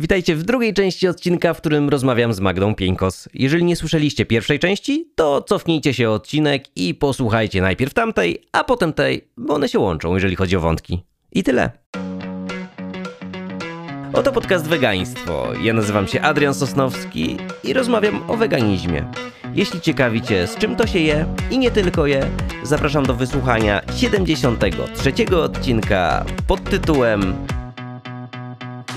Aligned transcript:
Witajcie 0.00 0.36
w 0.36 0.42
drugiej 0.42 0.74
części 0.74 1.08
odcinka, 1.08 1.54
w 1.54 1.60
którym 1.60 1.88
rozmawiam 1.88 2.32
z 2.32 2.40
Magdą 2.40 2.74
Pieńkos. 2.74 3.28
Jeżeli 3.34 3.64
nie 3.64 3.76
słyszeliście 3.76 4.26
pierwszej 4.26 4.58
części, 4.58 5.12
to 5.14 5.42
cofnijcie 5.42 5.94
się 5.94 6.10
odcinek 6.10 6.64
i 6.76 6.94
posłuchajcie 6.94 7.60
najpierw 7.62 7.94
tamtej, 7.94 8.42
a 8.52 8.64
potem 8.64 8.92
tej, 8.92 9.28
bo 9.36 9.54
one 9.54 9.68
się 9.68 9.78
łączą, 9.78 10.14
jeżeli 10.14 10.36
chodzi 10.36 10.56
o 10.56 10.60
wątki. 10.60 11.02
I 11.32 11.42
tyle. 11.42 11.70
Oto 14.12 14.32
podcast 14.32 14.66
Wegaństwo. 14.66 15.48
Ja 15.62 15.72
nazywam 15.72 16.06
się 16.06 16.20
Adrian 16.20 16.54
Sosnowski 16.54 17.36
i 17.64 17.72
rozmawiam 17.72 18.30
o 18.30 18.36
weganizmie. 18.36 19.04
Jeśli 19.54 19.80
ciekawicie, 19.80 20.46
z 20.46 20.56
czym 20.56 20.76
to 20.76 20.86
się 20.86 20.98
je 20.98 21.26
i 21.50 21.58
nie 21.58 21.70
tylko 21.70 22.06
je, 22.06 22.30
zapraszam 22.62 23.06
do 23.06 23.14
wysłuchania 23.14 23.82
73 23.96 25.12
odcinka 25.36 26.24
pod 26.46 26.70
tytułem 26.70 27.34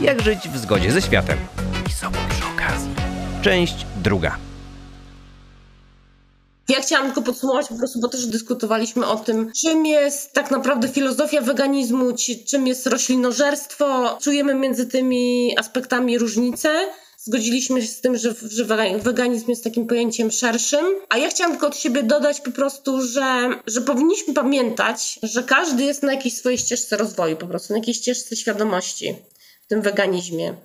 Jak 0.03 0.21
żyć 0.21 0.49
w 0.49 0.57
zgodzie 0.57 0.91
ze 0.91 1.01
światem 1.01 1.37
i 1.89 1.93
sobą 1.93 2.17
przy 2.29 2.43
okazji. 2.55 2.89
Część 3.41 3.75
druga. 4.03 4.37
Ja 6.69 6.81
chciałam 6.81 7.05
tylko 7.05 7.21
podsumować 7.21 7.67
po 7.67 7.75
prostu, 7.75 7.99
bo 7.99 8.07
też 8.07 8.25
dyskutowaliśmy 8.25 9.05
o 9.05 9.15
tym, 9.15 9.51
czym 9.61 9.85
jest 9.85 10.33
tak 10.33 10.51
naprawdę 10.51 10.87
filozofia 10.87 11.41
weganizmu, 11.41 12.05
czym 12.47 12.67
jest 12.67 12.87
roślinożerstwo. 12.87 14.17
Czujemy 14.21 14.55
między 14.55 14.85
tymi 14.85 15.55
aspektami 15.57 16.17
różnice. 16.17 16.69
Zgodziliśmy 17.17 17.81
się 17.81 17.87
z 17.87 18.01
tym, 18.01 18.17
że, 18.17 18.33
że 18.49 18.65
weganizm 18.99 19.49
jest 19.49 19.63
takim 19.63 19.87
pojęciem 19.87 20.31
szerszym. 20.31 20.85
A 21.09 21.17
ja 21.17 21.29
chciałam 21.29 21.51
tylko 21.51 21.67
od 21.67 21.77
siebie 21.77 22.03
dodać 22.03 22.41
po 22.41 22.51
prostu, 22.51 23.01
że, 23.01 23.49
że 23.67 23.81
powinniśmy 23.81 24.33
pamiętać, 24.33 25.19
że 25.23 25.43
każdy 25.43 25.83
jest 25.83 26.03
na 26.03 26.13
jakiejś 26.13 26.37
swojej 26.37 26.57
ścieżce 26.57 26.97
rozwoju, 26.97 27.37
po 27.37 27.47
prostu 27.47 27.73
na 27.73 27.79
jakiejś 27.79 27.97
ścieżce 27.97 28.35
świadomości 28.35 29.15
tym 29.73 29.81
weganizmie. 29.81 30.55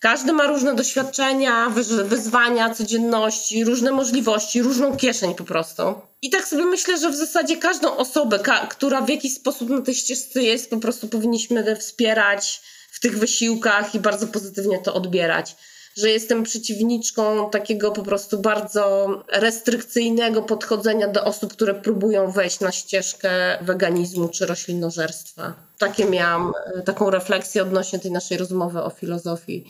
Każdy 0.00 0.32
ma 0.32 0.46
różne 0.46 0.74
doświadczenia, 0.74 1.70
wyzwania, 2.04 2.74
codzienności, 2.74 3.64
różne 3.64 3.92
możliwości, 3.92 4.62
różną 4.62 4.96
kieszeń 4.96 5.34
po 5.34 5.44
prostu. 5.44 5.82
I 6.22 6.30
tak 6.30 6.48
sobie 6.48 6.64
myślę, 6.64 6.98
że 6.98 7.10
w 7.10 7.16
zasadzie 7.16 7.56
każdą 7.56 7.96
osobę, 7.96 8.38
ka 8.38 8.66
która 8.66 9.00
w 9.00 9.08
jakiś 9.08 9.34
sposób 9.34 9.70
na 9.70 9.80
tej 9.80 9.94
ścieżce 9.94 10.42
jest, 10.42 10.70
po 10.70 10.76
prostu 10.76 11.08
powinniśmy 11.08 11.76
wspierać 11.76 12.60
w 12.90 13.00
tych 13.00 13.18
wysiłkach 13.18 13.94
i 13.94 14.00
bardzo 14.00 14.26
pozytywnie 14.26 14.78
to 14.78 14.94
odbierać. 14.94 15.56
Że 15.98 16.10
jestem 16.10 16.42
przeciwniczką 16.42 17.50
takiego 17.50 17.90
po 17.90 18.02
prostu 18.02 18.38
bardzo 18.38 19.08
restrykcyjnego 19.32 20.42
podchodzenia 20.42 21.08
do 21.08 21.24
osób, 21.24 21.52
które 21.52 21.74
próbują 21.74 22.30
wejść 22.30 22.60
na 22.60 22.72
ścieżkę 22.72 23.30
weganizmu 23.60 24.28
czy 24.28 24.46
roślinożerstwa. 24.46 25.54
Takie 25.78 26.04
miałam, 26.04 26.52
e, 26.74 26.82
taką 26.82 27.10
refleksję 27.10 27.62
odnośnie 27.62 27.98
tej 27.98 28.10
naszej 28.10 28.38
rozmowy 28.38 28.82
o 28.82 28.90
filozofii 28.90 29.64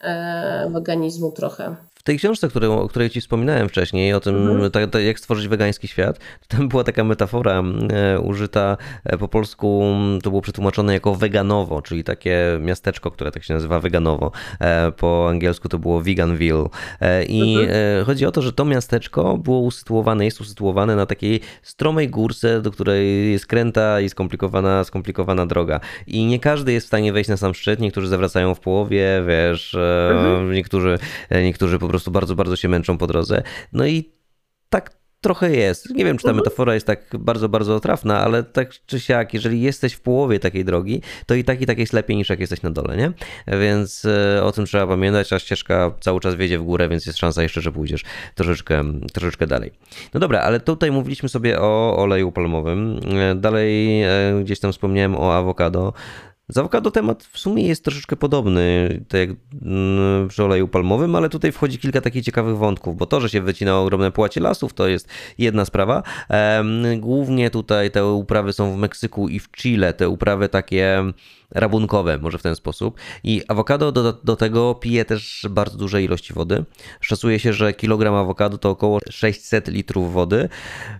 e, 0.00 0.70
weganizmu 0.70 1.32
trochę 1.32 1.76
tej 2.08 2.18
książce, 2.18 2.48
o 2.68 2.88
której 2.88 3.10
ci 3.10 3.20
wspominałem 3.20 3.68
wcześniej, 3.68 4.14
o 4.14 4.20
tym, 4.20 4.36
mhm. 4.36 4.70
ta, 4.70 4.86
ta, 4.86 5.00
jak 5.00 5.18
stworzyć 5.18 5.48
wegański 5.48 5.88
świat, 5.88 6.18
tam 6.48 6.68
była 6.68 6.84
taka 6.84 7.04
metafora 7.04 7.62
e, 7.90 8.20
użyta 8.20 8.76
e, 9.04 9.18
po 9.18 9.28
polsku, 9.28 9.84
to 10.22 10.30
było 10.30 10.42
przetłumaczone 10.42 10.92
jako 10.92 11.14
veganowo, 11.14 11.82
czyli 11.82 12.04
takie 12.04 12.58
miasteczko, 12.60 13.10
które 13.10 13.30
tak 13.30 13.44
się 13.44 13.54
nazywa 13.54 13.80
veganowo. 13.80 14.32
E, 14.60 14.92
po 14.92 15.28
angielsku 15.30 15.68
to 15.68 15.78
było 15.78 16.00
Veganville. 16.00 16.64
E, 17.00 17.24
I 17.24 17.54
mhm. 17.54 17.76
E, 18.00 18.04
chodzi 18.04 18.26
o 18.26 18.32
to, 18.32 18.42
że 18.42 18.52
to 18.52 18.64
miasteczko 18.64 19.38
było 19.38 19.60
usytuowane, 19.60 20.24
jest 20.24 20.40
usytuowane 20.40 20.96
na 20.96 21.06
takiej 21.06 21.40
stromej 21.62 22.08
górce, 22.08 22.62
do 22.62 22.70
której 22.70 23.32
jest 23.32 23.46
kręta 23.46 24.00
i 24.00 24.08
skomplikowana, 24.08 24.84
skomplikowana 24.84 25.46
droga. 25.46 25.80
I 26.06 26.26
nie 26.26 26.38
każdy 26.40 26.72
jest 26.72 26.86
w 26.86 26.88
stanie 26.88 27.12
wejść 27.12 27.30
na 27.30 27.36
sam 27.36 27.54
szczyt, 27.54 27.80
niektórzy 27.80 28.08
zawracają 28.08 28.54
w 28.54 28.60
połowie, 28.60 29.24
wiesz, 29.26 29.76
mhm. 30.10 30.52
niektórzy, 30.52 30.98
niektórzy 31.30 31.78
po 31.78 31.88
prostu 31.88 31.97
prostu 31.98 32.10
bardzo, 32.10 32.34
bardzo 32.34 32.56
się 32.56 32.68
męczą 32.68 32.98
po 32.98 33.06
drodze. 33.06 33.42
No 33.72 33.86
i 33.86 34.12
tak 34.68 34.98
trochę 35.20 35.56
jest. 35.56 35.90
Nie 35.90 36.04
wiem, 36.04 36.16
czy 36.16 36.22
ta 36.22 36.30
mhm. 36.30 36.36
metafora 36.36 36.74
jest 36.74 36.86
tak 36.86 37.04
bardzo, 37.18 37.48
bardzo 37.48 37.80
trafna, 37.80 38.20
ale 38.20 38.42
tak 38.42 38.70
czy 38.86 39.00
siak, 39.00 39.34
jeżeli 39.34 39.60
jesteś 39.60 39.92
w 39.92 40.00
połowie 40.00 40.40
takiej 40.40 40.64
drogi, 40.64 41.02
to 41.26 41.34
i 41.34 41.44
tak 41.44 41.60
i 41.60 41.66
tak 41.66 41.78
jest 41.78 41.92
lepiej 41.92 42.16
niż 42.16 42.28
jak 42.28 42.40
jesteś 42.40 42.62
na 42.62 42.70
dole, 42.70 42.96
nie? 42.96 43.12
Więc 43.58 44.04
e, 44.04 44.44
o 44.44 44.52
tym 44.52 44.66
trzeba 44.66 44.86
pamiętać, 44.86 45.32
a 45.32 45.38
ścieżka 45.38 45.94
cały 46.00 46.20
czas 46.20 46.34
wiedzie 46.34 46.58
w 46.58 46.62
górę, 46.62 46.88
więc 46.88 47.06
jest 47.06 47.18
szansa 47.18 47.42
jeszcze, 47.42 47.60
że 47.60 47.72
pójdziesz 47.72 48.04
troszeczkę, 48.34 48.84
troszeczkę 49.12 49.46
dalej. 49.46 49.72
No 50.14 50.20
dobra, 50.20 50.40
ale 50.40 50.60
tutaj 50.60 50.90
mówiliśmy 50.90 51.28
sobie 51.28 51.60
o 51.60 51.96
oleju 51.96 52.32
palmowym. 52.32 53.00
E, 53.18 53.34
dalej 53.34 54.02
e, 54.02 54.08
gdzieś 54.44 54.60
tam 54.60 54.72
wspomniałem 54.72 55.16
o 55.16 55.34
awokado. 55.34 55.92
Z 56.50 56.58
awokado 56.58 56.90
temat 56.90 57.24
w 57.24 57.38
sumie 57.38 57.66
jest 57.66 57.84
troszeczkę 57.84 58.16
podobny, 58.16 58.88
tak 59.08 59.20
jak 59.20 59.30
mm, 59.62 60.28
przy 60.28 60.44
oleju 60.44 60.68
palmowym, 60.68 61.14
ale 61.14 61.28
tutaj 61.28 61.52
wchodzi 61.52 61.78
kilka 61.78 62.00
takich 62.00 62.24
ciekawych 62.24 62.56
wątków, 62.56 62.96
bo 62.96 63.06
to, 63.06 63.20
że 63.20 63.28
się 63.28 63.40
wycina 63.40 63.80
ogromne 63.80 64.12
płacie 64.12 64.40
lasów, 64.40 64.74
to 64.74 64.88
jest 64.88 65.08
jedna 65.38 65.64
sprawa. 65.64 66.02
Głównie 66.98 67.50
tutaj 67.50 67.90
te 67.90 68.06
uprawy 68.06 68.52
są 68.52 68.74
w 68.74 68.78
Meksyku 68.78 69.28
i 69.28 69.38
w 69.38 69.50
Chile, 69.50 69.92
te 69.92 70.08
uprawy 70.08 70.48
takie 70.48 71.02
rabunkowe, 71.50 72.18
może 72.18 72.38
w 72.38 72.42
ten 72.42 72.56
sposób. 72.56 72.96
I 73.24 73.42
awokado 73.48 73.92
do, 73.92 74.12
do 74.12 74.36
tego 74.36 74.74
pije 74.74 75.04
też 75.04 75.46
bardzo 75.50 75.78
duże 75.78 76.02
ilości 76.02 76.32
wody. 76.34 76.64
Szacuje 77.00 77.38
się, 77.38 77.52
że 77.52 77.72
kilogram 77.72 78.14
awokado 78.14 78.58
to 78.58 78.70
około 78.70 78.98
600 79.10 79.68
litrów 79.68 80.12
wody. 80.12 80.48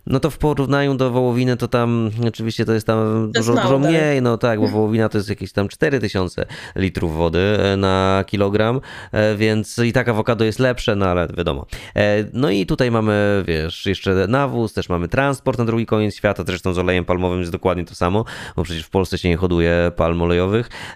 No 0.06 0.20
to 0.20 0.30
w 0.30 0.38
porównaniu 0.38 0.94
do 0.94 1.10
wołowiny 1.10 1.56
to 1.56 1.68
tam 1.68 2.10
oczywiście 2.28 2.64
to 2.64 2.72
jest 2.72 2.86
tam 2.86 2.98
to 3.34 3.40
dużo, 3.40 3.52
jest 3.52 3.64
dużo 3.64 3.78
mniej, 3.78 4.22
no 4.22 4.38
tak, 4.38 4.60
bo 4.60 4.68
wołowina 4.68 5.08
to 5.08 5.18
jest 5.18 5.28
jakieś 5.28 5.52
tam 5.52 5.68
4000 5.68 6.46
litrów 6.76 7.16
wody 7.16 7.38
e, 7.38 7.76
na 7.76 8.24
kilogram, 8.26 8.80
e, 9.12 9.36
więc 9.36 9.78
i 9.78 9.92
tak 9.92 10.08
awokado 10.08 10.44
jest 10.44 10.58
lepsze, 10.58 10.96
no 10.96 11.06
ale 11.06 11.28
wiadomo. 11.36 11.66
E, 11.96 12.24
no 12.32 12.50
i 12.50 12.66
tutaj 12.66 12.90
mamy, 12.90 13.44
wiesz, 13.46 13.86
jeszcze 13.86 14.26
nawóz, 14.28 14.72
też 14.72 14.88
mamy 14.88 15.08
transport 15.08 15.58
na 15.58 15.64
drugi 15.64 15.86
koniec 15.86 16.14
świata, 16.14 16.44
zresztą 16.46 16.74
z 16.74 16.78
olejem 16.78 17.04
palmowym 17.04 17.40
jest 17.40 17.52
dokładnie 17.52 17.84
to 17.84 17.94
samo, 17.94 18.24
bo 18.56 18.62
przecież 18.62 18.84
w 18.84 18.90
Polsce 18.90 19.18
się 19.18 19.28
nie 19.28 19.36
hoduje 19.36 19.92
palm 19.96 20.22
olejowy 20.22 20.37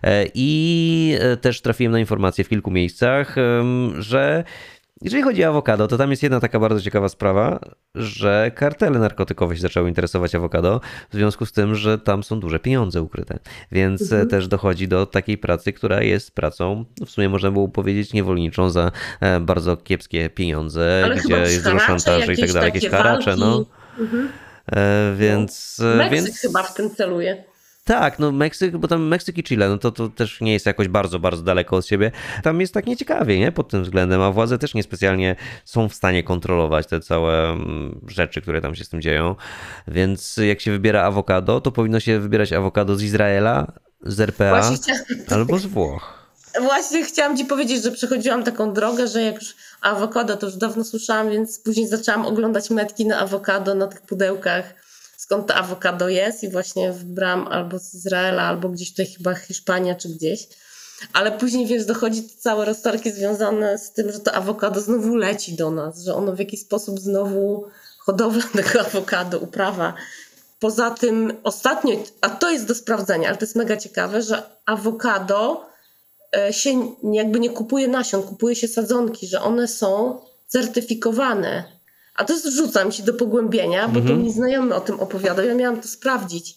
E, 0.02 0.26
I 0.34 1.16
e, 1.20 1.36
też 1.36 1.60
trafiłem 1.60 1.92
na 1.92 2.00
informacje 2.00 2.44
w 2.44 2.48
kilku 2.48 2.70
miejscach, 2.70 3.36
że 3.98 4.44
jeżeli 5.02 5.22
chodzi 5.22 5.44
o 5.44 5.48
awokado, 5.48 5.88
to 5.88 5.98
tam 5.98 6.10
jest 6.10 6.22
jedna 6.22 6.40
taka 6.40 6.60
bardzo 6.60 6.80
ciekawa 6.80 7.08
sprawa, 7.08 7.60
że 7.94 8.50
kartele 8.54 8.98
narkotykowe 8.98 9.56
się 9.56 9.62
zaczęły 9.62 9.88
interesować 9.88 10.34
awokado, 10.34 10.80
w 11.10 11.14
związku 11.14 11.46
z 11.46 11.52
tym, 11.52 11.74
że 11.74 11.98
tam 11.98 12.22
są 12.22 12.40
duże 12.40 12.60
pieniądze 12.60 13.02
ukryte. 13.02 13.38
Więc 13.72 14.02
mhm. 14.02 14.28
też 14.28 14.48
dochodzi 14.48 14.88
do 14.88 15.06
takiej 15.06 15.38
pracy, 15.38 15.72
która 15.72 16.02
jest 16.02 16.34
pracą, 16.34 16.84
w 17.06 17.10
sumie 17.10 17.28
można 17.28 17.50
było 17.50 17.68
powiedzieć, 17.68 18.12
niewolniczą 18.12 18.70
za 18.70 18.92
e, 19.20 19.40
bardzo 19.40 19.76
kiepskie 19.76 20.30
pieniądze, 20.30 21.02
Ale 21.04 21.16
gdzie 21.16 21.36
jest 21.36 21.64
dużo 21.64 21.78
szantaży 21.78 22.32
i 22.32 22.36
tak 22.36 22.52
dalej, 22.52 22.72
jakieś 22.74 22.90
haracze, 22.90 23.36
no. 23.36 23.64
Mhm. 23.98 24.28
Więc, 25.16 25.82
Meksyk 25.96 26.12
więc... 26.12 26.38
chyba 26.38 26.62
w 26.62 26.74
tym 26.74 26.90
celuje. 26.90 27.44
Tak, 27.84 28.18
no 28.18 28.32
Meksyk, 28.32 28.76
bo 28.76 28.88
tam 28.88 29.02
Meksyk 29.02 29.38
i 29.38 29.42
Chile, 29.42 29.68
no 29.68 29.78
to, 29.78 29.90
to 29.90 30.08
też 30.08 30.40
nie 30.40 30.52
jest 30.52 30.66
jakoś 30.66 30.88
bardzo, 30.88 31.18
bardzo 31.18 31.42
daleko 31.42 31.76
od 31.76 31.86
siebie. 31.86 32.10
Tam 32.42 32.60
jest 32.60 32.74
tak 32.74 32.86
nieciekawie, 32.86 33.38
nie? 33.38 33.52
Pod 33.52 33.68
tym 33.68 33.82
względem, 33.82 34.20
a 34.20 34.30
władze 34.30 34.58
też 34.58 34.74
niespecjalnie 34.74 35.36
są 35.64 35.88
w 35.88 35.94
stanie 35.94 36.22
kontrolować 36.22 36.86
te 36.86 37.00
całe 37.00 37.50
mm, 37.50 38.00
rzeczy, 38.08 38.42
które 38.42 38.60
tam 38.60 38.74
się 38.74 38.84
z 38.84 38.88
tym 38.88 39.02
dzieją. 39.02 39.36
Więc 39.88 40.36
jak 40.36 40.60
się 40.60 40.70
wybiera 40.70 41.02
awokado, 41.02 41.60
to 41.60 41.72
powinno 41.72 42.00
się 42.00 42.20
wybierać 42.20 42.52
awokado 42.52 42.96
z 42.96 43.02
Izraela, 43.02 43.72
z 44.02 44.20
RPA 44.20 44.70
albo 45.28 45.58
z 45.58 45.66
Włoch. 45.66 46.22
Właśnie 46.60 47.04
chciałam 47.04 47.36
ci 47.36 47.44
powiedzieć, 47.44 47.82
że 47.82 47.90
przechodziłam 47.90 48.44
taką 48.44 48.72
drogę, 48.72 49.08
że 49.08 49.22
jak 49.22 49.34
już 49.34 49.54
awokado, 49.80 50.36
to 50.36 50.46
już 50.46 50.56
dawno 50.56 50.84
słyszałam, 50.84 51.30
więc 51.30 51.58
później 51.58 51.88
zaczęłam 51.88 52.26
oglądać 52.26 52.70
metki 52.70 53.06
na 53.06 53.18
awokado 53.18 53.74
na 53.74 53.86
tych 53.86 54.00
pudełkach 54.00 54.74
skąd 55.32 55.46
to 55.46 55.54
awokado 55.54 56.08
jest 56.08 56.42
i 56.42 56.48
właśnie 56.48 56.92
wybrałam 56.92 57.48
albo 57.48 57.78
z 57.78 57.94
Izraela, 57.94 58.42
albo 58.42 58.68
gdzieś 58.68 58.90
tutaj 58.90 59.06
chyba 59.06 59.34
Hiszpania 59.34 59.94
czy 59.94 60.08
gdzieś. 60.08 60.48
Ale 61.12 61.32
później, 61.32 61.66
wiesz, 61.66 61.84
dochodzi 61.84 62.28
całe 62.28 62.64
rozterki 62.64 63.10
związane 63.10 63.78
z 63.78 63.92
tym, 63.92 64.12
że 64.12 64.20
to 64.20 64.32
awokado 64.32 64.80
znowu 64.80 65.16
leci 65.16 65.52
do 65.56 65.70
nas, 65.70 66.02
że 66.02 66.14
ono 66.14 66.32
w 66.32 66.38
jakiś 66.38 66.60
sposób 66.60 67.00
znowu 67.00 67.66
hodowla 67.98 68.42
tego 68.62 68.80
awokado, 68.80 69.38
uprawa. 69.38 69.94
Poza 70.60 70.90
tym 70.90 71.32
ostatnio, 71.44 71.96
a 72.20 72.30
to 72.30 72.50
jest 72.50 72.66
do 72.66 72.74
sprawdzenia, 72.74 73.28
ale 73.28 73.36
to 73.36 73.44
jest 73.44 73.56
mega 73.56 73.76
ciekawe, 73.76 74.22
że 74.22 74.42
awokado 74.66 75.66
e, 76.36 76.52
się 76.52 76.94
jakby 77.12 77.40
nie 77.40 77.50
kupuje 77.50 77.88
nasion, 77.88 78.22
kupuje 78.22 78.56
się 78.56 78.68
sadzonki, 78.68 79.26
że 79.26 79.42
one 79.42 79.68
są 79.68 80.20
certyfikowane 80.48 81.81
a 82.14 82.24
to 82.24 82.34
wrzucam 82.36 82.92
ci 82.92 83.02
do 83.02 83.14
pogłębienia, 83.14 83.88
bo 83.88 83.94
to 83.94 84.00
mhm. 84.00 84.22
mi 84.22 84.32
znajomy 84.32 84.74
o 84.74 84.80
tym 84.80 85.00
opowiadał. 85.00 85.46
Ja 85.46 85.54
miałam 85.54 85.80
to 85.80 85.88
sprawdzić, 85.88 86.56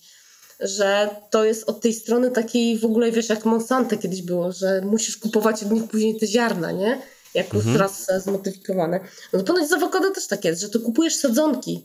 że 0.59 1.09
to 1.29 1.45
jest 1.45 1.69
od 1.69 1.81
tej 1.81 1.93
strony 1.93 2.31
takiej 2.31 2.79
w 2.79 2.85
ogóle, 2.85 3.11
wiesz, 3.11 3.29
jak 3.29 3.45
Monsanto 3.45 3.97
kiedyś 3.97 4.21
było, 4.21 4.51
że 4.51 4.81
musisz 4.81 5.17
kupować 5.17 5.63
od 5.63 5.71
nich 5.71 5.83
później 5.83 6.19
te 6.19 6.27
ziarna, 6.27 6.71
nie? 6.71 7.01
Jak 7.33 7.53
już 7.53 7.65
mhm. 7.65 7.77
raz 7.77 8.07
zmodyfikowane. 8.23 8.99
No 9.33 9.39
to 9.39 9.45
ponoć 9.45 9.69
z 9.69 9.73
awokado 9.73 10.11
też 10.11 10.27
tak 10.27 10.45
jest, 10.45 10.61
że 10.61 10.69
ty 10.69 10.79
kupujesz 10.79 11.15
sadzonki. 11.15 11.83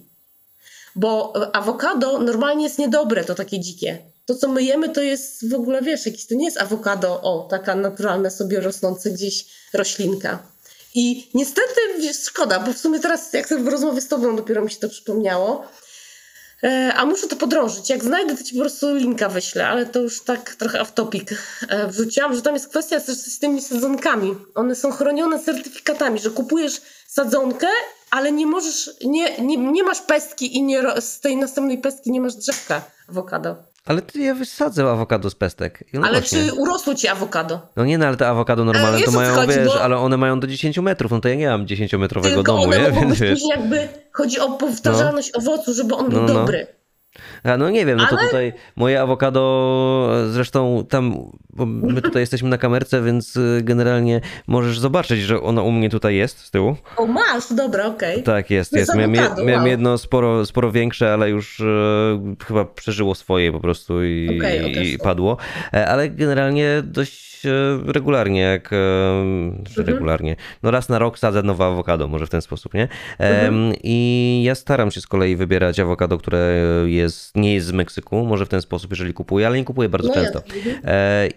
Bo 0.97 1.33
awokado 1.53 2.19
normalnie 2.19 2.65
jest 2.65 2.79
niedobre, 2.79 3.25
to 3.25 3.35
takie 3.35 3.61
dzikie. 3.61 3.99
To, 4.27 4.35
co 4.35 4.49
my 4.49 4.63
jemy, 4.63 4.89
to 4.89 5.03
jest 5.03 5.51
w 5.51 5.55
ogóle, 5.55 5.83
wiesz, 5.83 6.07
jakiś 6.07 6.27
to 6.27 6.35
nie 6.35 6.45
jest 6.45 6.61
awokado, 6.61 7.23
o, 7.23 7.49
taka 7.51 7.75
naturalna 7.75 8.31
sobie 8.31 8.61
rosnąca 8.61 9.11
gdzieś 9.11 9.47
roślinka. 9.73 10.50
I 10.95 11.31
niestety, 11.35 11.81
szkoda, 12.25 12.61
bo 12.61 12.73
w 12.73 12.79
sumie 12.79 13.01
teraz, 13.01 13.33
jak 13.33 13.49
w 13.49 13.69
rozmowie 13.69 14.01
z 14.01 14.09
tobą 14.09 14.37
dopiero 14.37 14.63
mi 14.63 14.71
się 14.71 14.77
to 14.77 14.89
przypomniało, 14.89 15.65
e, 16.63 16.93
a 16.97 17.07
muszę 17.07 17.29
to 17.29 17.37
podrążyć. 17.37 17.91
Jak 17.91 18.05
znajdę, 18.05 18.37
to 18.37 18.45
ci 18.45 18.55
po 18.55 18.61
prostu 18.61 18.95
linka 18.95 19.29
wyślę, 19.29 19.69
ale 19.69 19.87
to 19.87 20.01
już 20.01 20.25
tak 20.25 20.55
trochę 20.55 20.81
off 20.81 20.93
topic 20.93 21.29
e, 21.69 21.87
wrzuciłam, 21.87 22.35
że 22.35 22.43
tam 22.43 22.55
jest 22.55 22.69
kwestia 22.69 23.01
z 23.01 23.39
tymi 23.39 23.63
sadzonkami. 23.63 24.37
One 24.55 24.75
są 24.75 24.93
chronione 24.93 25.39
certyfikatami, 25.39 26.21
że 26.21 26.31
kupujesz 26.31 26.81
sadzonkę, 27.07 27.69
ale 28.11 28.33
nie 28.33 28.47
możesz, 28.47 28.91
nie, 29.05 29.39
nie, 29.39 29.57
nie 29.57 29.83
masz 29.83 30.01
pestki 30.01 30.57
i 30.57 30.63
nie, 30.63 31.01
z 31.01 31.21
tej 31.21 31.37
następnej 31.37 31.79
pestki 31.79 32.11
nie 32.11 32.21
masz 32.21 32.35
drzewka 32.35 32.83
awokado. 33.09 33.70
Ale 33.87 34.03
ty 34.03 34.19
ja 34.19 34.35
wysadzę 34.35 34.91
awokado 34.91 35.31
z 35.31 35.35
pestek. 35.35 35.85
No 35.93 36.07
ale 36.07 36.21
właśnie. 36.21 36.39
czy 36.39 36.53
urosło 36.53 36.95
ci 36.95 37.09
awokado? 37.09 37.61
No 37.77 37.85
nie, 37.85 37.99
no 37.99 38.07
ale 38.07 38.17
te 38.17 38.29
awokado 38.29 38.65
normalne 38.65 38.99
e, 38.99 39.03
to 39.03 39.11
mają, 39.11 39.35
chodzi, 39.35 39.53
wiesz, 39.55 39.67
bo... 39.67 39.83
ale 39.83 39.97
one 39.97 40.17
mają 40.17 40.41
do 40.41 40.47
10 40.47 40.79
metrów, 40.79 41.13
no 41.13 41.21
to 41.21 41.29
ja 41.29 41.35
nie 41.35 41.49
mam 41.49 41.67
10-metrowego 41.67 42.43
domu, 42.43 42.63
one 42.63 42.79
nie? 42.79 42.93
Więc 42.93 43.21
wiesz. 43.21 43.41
jakby 43.51 43.89
chodzi 44.13 44.41
o 44.41 44.51
powtarzalność 44.51 45.33
no. 45.35 45.41
owocu, 45.41 45.75
żeby 45.75 45.95
on 45.95 46.11
był 46.11 46.21
no, 46.21 46.27
no. 46.27 46.35
dobry. 46.35 46.67
A 47.45 47.57
no 47.57 47.71
nie 47.71 47.87
wiem, 47.87 47.99
no 47.99 48.07
to 48.07 48.17
tutaj 48.17 48.53
moje 48.77 49.01
awokado, 49.01 50.11
zresztą 50.31 50.87
tam, 50.89 51.31
bo 51.53 51.67
my 51.67 52.03
tutaj 52.03 52.23
jesteśmy 52.23 52.49
na 52.49 52.59
kamerce, 52.59 53.03
więc 53.03 53.37
y, 53.37 53.61
generalnie 53.63 54.21
możesz 54.47 54.79
zobaczyć, 54.79 55.21
że 55.21 55.43
ono 55.43 55.63
u 55.63 55.73
mnie 55.73 55.91
tutaj 55.91 56.17
jest 56.17 56.39
z 56.39 56.51
tyłu. 56.51 56.77
O, 56.97 57.07
masz, 57.07 57.53
dobra, 57.53 57.87
okej. 57.87 58.13
Okay. 58.13 58.23
Tak, 58.23 58.51
jest, 58.51 58.73
jest. 58.73 58.95
Miałem, 58.95 59.13
miałem 59.47 59.67
jedno 59.67 59.99
sporo, 59.99 60.47
sporo 60.47 60.73
większe, 60.73 61.13
ale 61.13 61.31
już 61.31 61.61
e, 61.61 61.65
chyba 62.47 62.65
przeżyło 62.65 63.15
swoje 63.15 63.53
po 63.53 63.61
prostu 63.61 64.05
i, 64.05 64.39
okay, 64.39 64.59
okay, 64.59 64.85
i 64.85 64.99
padło. 64.99 65.37
E, 65.75 65.89
ale 65.89 66.09
generalnie 66.09 66.83
dość 66.85 67.31
regularnie, 67.87 68.41
jak 68.41 68.71
mhm. 68.73 69.65
regularnie, 69.77 70.37
no 70.63 70.71
raz 70.71 70.89
na 70.89 70.99
rok 70.99 71.19
sadzę 71.19 71.43
nowe 71.43 71.65
awokado, 71.65 72.09
może 72.09 72.27
w 72.27 72.31
ten 72.31 72.41
sposób, 72.41 72.75
nie? 72.75 72.89
Mhm. 73.19 73.73
I 73.83 74.43
ja 74.45 74.55
staram 74.55 74.91
się 74.91 75.01
z 75.01 75.07
kolei 75.07 75.37
wybierać 75.37 75.81
awokado, 75.81 76.19
które 76.19 76.65
jest, 76.87 77.37
nie 77.37 77.55
jest 77.55 77.67
z 77.67 77.73
Meksyku, 77.73 78.25
może 78.25 78.47
w 78.47 78.49
ten 78.49 78.63
sposób, 78.63 78.91
jeżeli 78.91 79.15
kupuję, 79.15 79.47
ale 79.47 79.57
nie 79.57 79.65
kupuję 79.65 79.89
bardzo 79.89 80.09
no 80.09 80.15
często. 80.15 80.43
Mhm. 80.57 80.77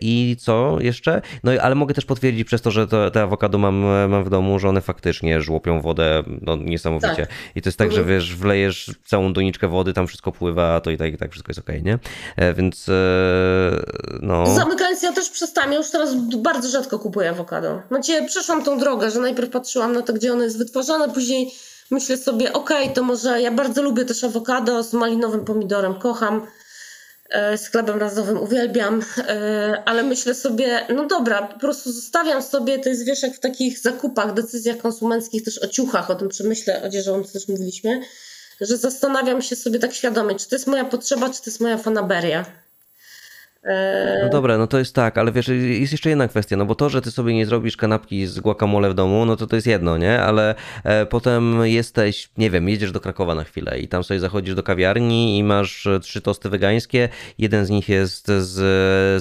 I 0.03 0.35
co 0.39 0.77
jeszcze? 0.79 1.21
No 1.43 1.51
ale 1.61 1.75
mogę 1.75 1.93
też 1.93 2.05
potwierdzić 2.05 2.47
przez 2.47 2.61
to, 2.61 2.71
że 2.71 2.87
to, 2.87 3.11
te 3.11 3.21
awokado 3.21 3.57
mam, 3.57 3.75
mam 4.09 4.23
w 4.23 4.29
domu, 4.29 4.59
że 4.59 4.69
one 4.69 4.81
faktycznie 4.81 5.41
żłopią 5.41 5.81
wodę 5.81 6.23
no, 6.41 6.55
niesamowicie. 6.55 7.15
Tak. 7.15 7.29
I 7.55 7.61
to 7.61 7.69
jest 7.69 7.77
tak, 7.77 7.87
mhm. 7.87 8.07
że 8.07 8.13
wiesz, 8.13 8.35
wlejesz 8.35 8.91
całą 9.05 9.33
doniczkę 9.33 9.67
wody, 9.67 9.93
tam 9.93 10.07
wszystko 10.07 10.31
pływa, 10.31 10.81
to 10.81 10.91
i 10.91 10.97
tak, 10.97 11.13
i 11.13 11.17
tak 11.17 11.31
wszystko 11.31 11.49
jest 11.49 11.59
okej, 11.59 11.81
okay, 11.81 11.91
nie? 11.91 11.99
E, 12.35 12.53
więc 12.53 12.89
e, 12.89 12.93
no... 14.21 14.55
Zamykając, 14.55 15.03
ja 15.03 15.13
też 15.13 15.29
przestałam, 15.29 15.73
już 15.73 15.91
teraz 15.91 16.15
bardzo 16.37 16.69
rzadko 16.69 16.99
kupuję 16.99 17.29
awokado. 17.29 17.81
Znaczy, 17.87 18.25
przeszłam 18.25 18.63
tą 18.63 18.79
drogę, 18.79 19.11
że 19.11 19.19
najpierw 19.19 19.49
patrzyłam 19.49 19.93
na 19.93 20.01
to, 20.01 20.13
gdzie 20.13 20.33
ono 20.33 20.43
jest 20.43 20.57
wytwarzane, 20.57 21.09
później 21.09 21.51
myślę 21.91 22.17
sobie, 22.17 22.53
okej, 22.53 22.83
okay, 22.83 22.95
to 22.95 23.03
może 23.03 23.41
ja 23.41 23.51
bardzo 23.51 23.81
lubię 23.81 24.05
też 24.05 24.23
awokado 24.23 24.83
z 24.83 24.93
malinowym 24.93 25.45
pomidorem, 25.45 25.93
kocham. 25.93 26.47
E, 27.33 27.57
z 27.57 27.67
chlebem 27.67 27.99
razowym 27.99 28.37
uwielbiam, 28.37 29.03
e, 29.17 29.83
ale 29.85 30.03
myślę 30.03 30.35
sobie, 30.35 30.85
no 30.95 31.05
dobra, 31.07 31.41
po 31.41 31.59
prostu 31.59 31.91
zostawiam 31.91 32.41
sobie, 32.41 32.79
to 32.79 32.89
jest 32.89 33.05
wiesz, 33.05 33.21
w 33.21 33.39
takich 33.39 33.79
zakupach, 33.79 34.33
decyzjach 34.33 34.77
konsumenckich, 34.77 35.43
też 35.43 35.63
o 35.63 35.67
ciuchach, 35.67 36.09
o 36.09 36.15
tym 36.15 36.29
przemyśle 36.29 36.83
odzieżowym, 36.83 37.23
też 37.23 37.47
mówiliśmy, 37.47 38.01
że 38.61 38.77
zastanawiam 38.77 39.41
się 39.41 39.55
sobie 39.55 39.79
tak 39.79 39.93
świadomie, 39.93 40.35
czy 40.35 40.49
to 40.49 40.55
jest 40.55 40.67
moja 40.67 40.85
potrzeba, 40.85 41.29
czy 41.29 41.41
to 41.41 41.49
jest 41.49 41.59
moja 41.59 41.77
fanaberia. 41.77 42.45
No 44.23 44.29
dobra, 44.31 44.57
no 44.57 44.67
to 44.67 44.79
jest 44.79 44.95
tak, 44.95 45.17
ale 45.17 45.31
wiesz, 45.31 45.47
jest 45.47 45.91
jeszcze 45.91 46.09
jedna 46.09 46.27
kwestia, 46.27 46.57
no 46.57 46.65
bo 46.65 46.75
to, 46.75 46.89
że 46.89 47.01
ty 47.01 47.11
sobie 47.11 47.33
nie 47.33 47.45
zrobisz 47.45 47.77
kanapki 47.77 48.27
z 48.27 48.39
guacamole 48.39 48.89
w 48.89 48.93
domu, 48.93 49.25
no 49.25 49.35
to 49.35 49.47
to 49.47 49.55
jest 49.55 49.67
jedno, 49.67 49.97
nie? 49.97 50.21
Ale 50.21 50.55
e, 50.83 51.05
potem 51.05 51.65
jesteś, 51.65 52.29
nie 52.37 52.49
wiem, 52.49 52.69
jedziesz 52.69 52.91
do 52.91 52.99
Krakowa 52.99 53.35
na 53.35 53.43
chwilę 53.43 53.79
i 53.79 53.87
tam 53.87 54.03
sobie 54.03 54.19
zachodzisz 54.19 54.55
do 54.55 54.63
kawiarni 54.63 55.37
i 55.37 55.43
masz 55.43 55.87
trzy 56.01 56.21
tosty 56.21 56.49
wegańskie, 56.49 57.09
jeden 57.37 57.65
z 57.65 57.69
nich 57.69 57.89
jest 57.89 58.27
z, 58.27 58.51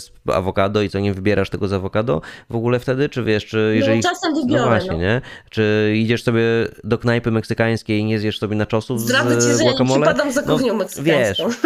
z 0.03 0.11
awokado 0.33 0.83
i 0.83 0.89
co, 0.89 0.99
nie 0.99 1.15
wybierasz 1.15 1.51
tego 1.51 1.69
z 1.69 1.73
awokado 1.73 2.21
w 2.51 2.57
ogóle 2.57 2.79
wtedy, 2.79 3.09
czy 3.09 3.23
wiesz, 3.25 3.47
czy 3.47 3.57
no, 3.57 3.63
jeżeli... 3.63 4.01
No 4.01 4.11
czasem 4.11 4.35
wybiorę, 4.35 4.63
No 4.63 4.69
właśnie, 4.69 4.91
no. 4.91 4.99
nie? 4.99 5.21
Czy 5.51 5.93
idziesz 5.97 6.23
sobie 6.23 6.43
do 6.85 6.99
knajpy 6.99 7.31
meksykańskiej 7.31 8.01
i 8.01 8.05
nie 8.05 8.19
zjesz 8.19 8.39
sobie 8.39 8.57
na 8.57 8.67
czosów 8.67 9.01
z 9.01 9.05
Zdradzę 9.05 9.39
ci, 9.39 9.59
że 9.59 9.65
guacamole? 9.65 10.15
ja 10.19 10.25
nie 10.25 10.33
za 10.33 10.43
kuchnią 10.43 10.73
no, 10.73 10.79
meksykańską. 10.79 11.49
Wiesz, 11.49 11.57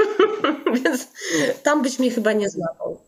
więc 0.84 1.08
tam 1.62 1.82
byś 1.82 1.98
mnie 1.98 2.10
chyba 2.10 2.32
nie 2.32 2.50
złapał. 2.50 3.00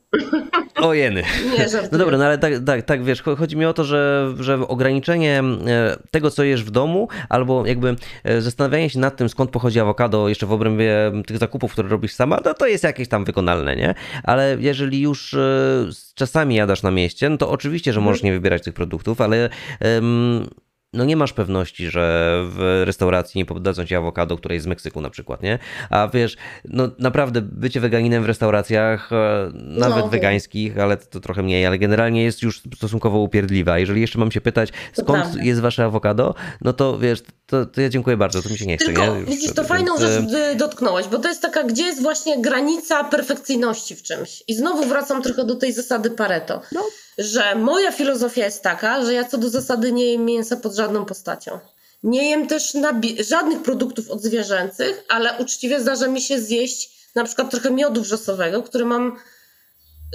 O 0.76 0.94
jeny. 0.94 1.22
Nie, 1.58 1.66
No 1.92 1.98
dobra, 1.98 2.18
no 2.18 2.24
ale 2.24 2.38
tak, 2.38 2.52
tak, 2.66 2.82
tak, 2.82 3.04
wiesz, 3.04 3.22
chodzi 3.22 3.56
mi 3.56 3.64
o 3.64 3.72
to, 3.72 3.84
że, 3.84 4.34
że 4.40 4.68
ograniczenie 4.68 5.42
e, 5.66 5.96
tego, 6.10 6.30
co 6.30 6.44
jesz 6.44 6.64
w 6.64 6.70
domu, 6.70 7.08
albo 7.28 7.66
jakby 7.66 7.96
e, 8.24 8.40
zastanawianie 8.40 8.90
się 8.90 8.98
nad 8.98 9.16
tym, 9.16 9.28
skąd 9.28 9.50
pochodzi 9.50 9.80
awokado 9.80 10.28
jeszcze 10.28 10.46
w 10.46 10.52
obrębie 10.52 11.12
tych 11.26 11.38
zakupów, 11.38 11.72
które 11.72 11.88
robisz 11.88 12.12
sama, 12.12 12.40
no 12.44 12.54
to 12.54 12.66
jest 12.66 12.84
jakieś 12.84 13.08
tam 13.08 13.24
wykonalne, 13.24 13.76
nie? 13.76 13.94
Ale 14.22 14.56
jeżeli 14.60 15.00
już 15.00 15.34
e, 15.34 15.88
czasami 16.14 16.54
jadasz 16.54 16.82
na 16.82 16.90
mieście, 16.90 17.30
no 17.30 17.36
to 17.36 17.50
oczywiście, 17.50 17.92
że 17.92 18.00
możesz 18.00 18.20
mhm. 18.20 18.34
nie 18.34 18.38
wybierać 18.38 18.62
tych 18.62 18.74
produktów, 18.74 19.20
ale 19.20 19.48
um, 19.80 20.48
no 20.92 21.04
nie 21.04 21.16
masz 21.16 21.32
pewności, 21.32 21.90
że 21.90 22.42
w 22.48 22.82
restauracji 22.84 23.38
nie 23.38 23.44
podadzą 23.44 23.84
ci 23.84 23.94
awokado, 23.94 24.36
które 24.36 24.54
jest 24.54 24.64
z 24.64 24.66
Meksyku 24.66 25.00
na 25.00 25.10
przykład, 25.10 25.42
nie? 25.42 25.58
A 25.90 26.08
wiesz, 26.08 26.36
no 26.64 26.90
naprawdę 26.98 27.40
bycie 27.42 27.80
weganinem 27.80 28.22
w 28.22 28.26
restauracjach, 28.26 29.12
e, 29.12 29.50
nawet 29.54 30.04
no, 30.04 30.08
wegańskich, 30.08 30.78
ale 30.78 30.96
to, 30.96 31.06
to, 31.06 31.20
trochę 31.20 31.42
mniej, 31.42 31.66
ale 31.66 31.78
generalnie 31.78 32.24
jest 32.24 32.42
już 32.42 32.62
stosunkowo 32.76 33.18
upierdliwa. 33.18 33.78
Jeżeli 33.78 34.00
jeszcze 34.00 34.18
mam 34.18 34.30
się 34.30 34.40
pytać, 34.40 34.72
skąd 34.92 35.36
jest 35.42 35.60
wasze 35.60 35.84
awokado, 35.84 36.34
no 36.60 36.72
to 36.72 36.98
wiesz, 36.98 37.22
to, 37.46 37.66
to, 37.66 37.80
ja 37.80 37.88
dziękuję 37.88 38.16
bardzo, 38.16 38.42
to 38.42 38.48
mi 38.48 38.58
się 38.58 38.66
nie 38.66 38.76
chce, 38.76 38.86
Tylko, 38.86 39.16
nie? 39.16 39.24
widzisz, 39.24 39.52
to 39.54 39.64
fajną 39.64 39.98
więc... 39.98 40.30
rzecz 40.30 40.34
e, 40.34 40.56
dotknąłeś, 40.56 41.06
bo 41.06 41.18
to 41.18 41.28
jest 41.28 41.42
taka, 41.42 41.64
gdzie 41.64 41.82
jest 41.82 42.02
właśnie 42.02 42.42
granica 42.42 43.04
perfekcyjności 43.04 43.96
w 43.96 44.02
czymś. 44.02 44.42
I 44.48 44.54
znowu 44.54 44.84
wracam 44.84 45.22
trochę 45.22 45.44
do 45.44 45.54
tej 45.54 45.72
zasady 45.72 46.10
Pareto. 46.10 46.62
No 46.72 46.82
że 47.18 47.54
moja 47.54 47.92
filozofia 47.92 48.44
jest 48.44 48.62
taka, 48.62 49.04
że 49.04 49.14
ja 49.14 49.24
co 49.24 49.38
do 49.38 49.50
zasady 49.50 49.92
nie 49.92 50.12
jem 50.12 50.24
mięsa 50.24 50.56
pod 50.56 50.74
żadną 50.74 51.04
postacią. 51.04 51.58
Nie 52.02 52.30
jem 52.30 52.46
też 52.46 52.76
żadnych 53.28 53.62
produktów 53.62 54.10
odzwierzęcych, 54.10 55.04
ale 55.08 55.38
uczciwie 55.38 55.80
zdarza 55.80 56.08
mi 56.08 56.20
się 56.20 56.40
zjeść 56.40 56.98
na 57.14 57.24
przykład 57.24 57.50
trochę 57.50 57.70
miodu 57.70 58.02
wrzosowego, 58.02 58.62
który 58.62 58.84
mam 58.84 59.16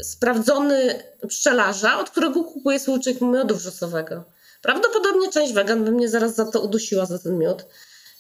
sprawdzony 0.02 1.04
pszczelarza, 1.28 2.00
od 2.00 2.10
którego 2.10 2.44
kupuję 2.44 2.80
słoiczek 2.80 3.22
miodu 3.22 3.56
wrzosowego. 3.56 4.24
Prawdopodobnie 4.62 5.32
część 5.32 5.54
wegan 5.54 5.86
by 5.86 5.92
mnie 5.92 6.10
zaraz 6.10 6.36
za 6.36 6.46
to 6.46 6.62
udusiła 6.62 7.06
za 7.06 7.20
ten 7.20 7.38
miód. 7.38 7.66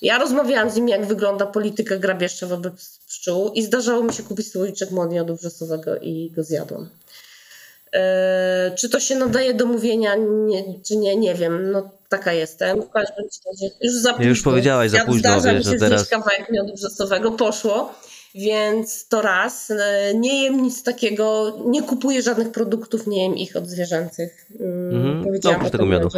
Ja 0.01 0.17
rozmawiałam 0.17 0.69
z 0.69 0.75
nim, 0.75 0.89
jak 0.89 1.05
wygląda 1.05 1.45
polityka 1.45 1.97
grabieżcza 1.97 2.47
wobec 2.47 2.99
pszczół 3.07 3.51
i 3.53 3.63
zdarzało 3.63 4.03
mi 4.03 4.13
się 4.13 4.23
kupić 4.23 4.51
słoiczek 4.51 4.89
miodu 4.91 5.35
wrzosowego 5.35 5.97
i 5.97 6.31
go 6.31 6.43
zjadłam. 6.43 6.89
E, 7.93 8.71
czy 8.77 8.89
to 8.89 8.99
się 8.99 9.15
nadaje 9.15 9.53
do 9.53 9.65
mówienia, 9.65 10.15
nie, 10.15 10.63
czy 10.87 10.95
nie, 10.95 11.15
nie 11.15 11.35
wiem. 11.35 11.71
No 11.71 11.89
taka 12.09 12.33
jestem. 12.33 12.81
W 12.81 12.89
każdym 12.89 13.25
razie 13.45 13.75
już 13.81 13.93
za 13.93 14.13
późno. 14.13 14.29
Już 14.29 14.41
powiedziałaś 14.41 14.91
za 14.91 15.05
późno. 15.05 15.19
Zdarza 15.19 15.53
wiesz, 15.53 15.65
mi 15.65 15.73
się 15.73 15.79
teraz... 15.79 16.09
kawałek 16.09 16.49
miodu 16.51 16.73
wrzosowego, 16.73 17.31
poszło. 17.31 17.93
Więc 18.35 19.07
to 19.07 19.21
raz. 19.21 19.71
E, 19.71 20.13
nie 20.15 20.43
jem 20.43 20.61
nic 20.61 20.83
takiego, 20.83 21.57
nie 21.65 21.83
kupuję 21.83 22.21
żadnych 22.21 22.51
produktów, 22.51 23.07
nie 23.07 23.23
jem 23.23 23.37
ich 23.37 23.55
od 23.55 23.67
zwierzęcych. 23.67 24.47
Mm, 24.59 25.23
powiedziałam 25.23 25.63
no, 25.63 25.69
tego 25.69 25.85
miodu. 25.85 26.09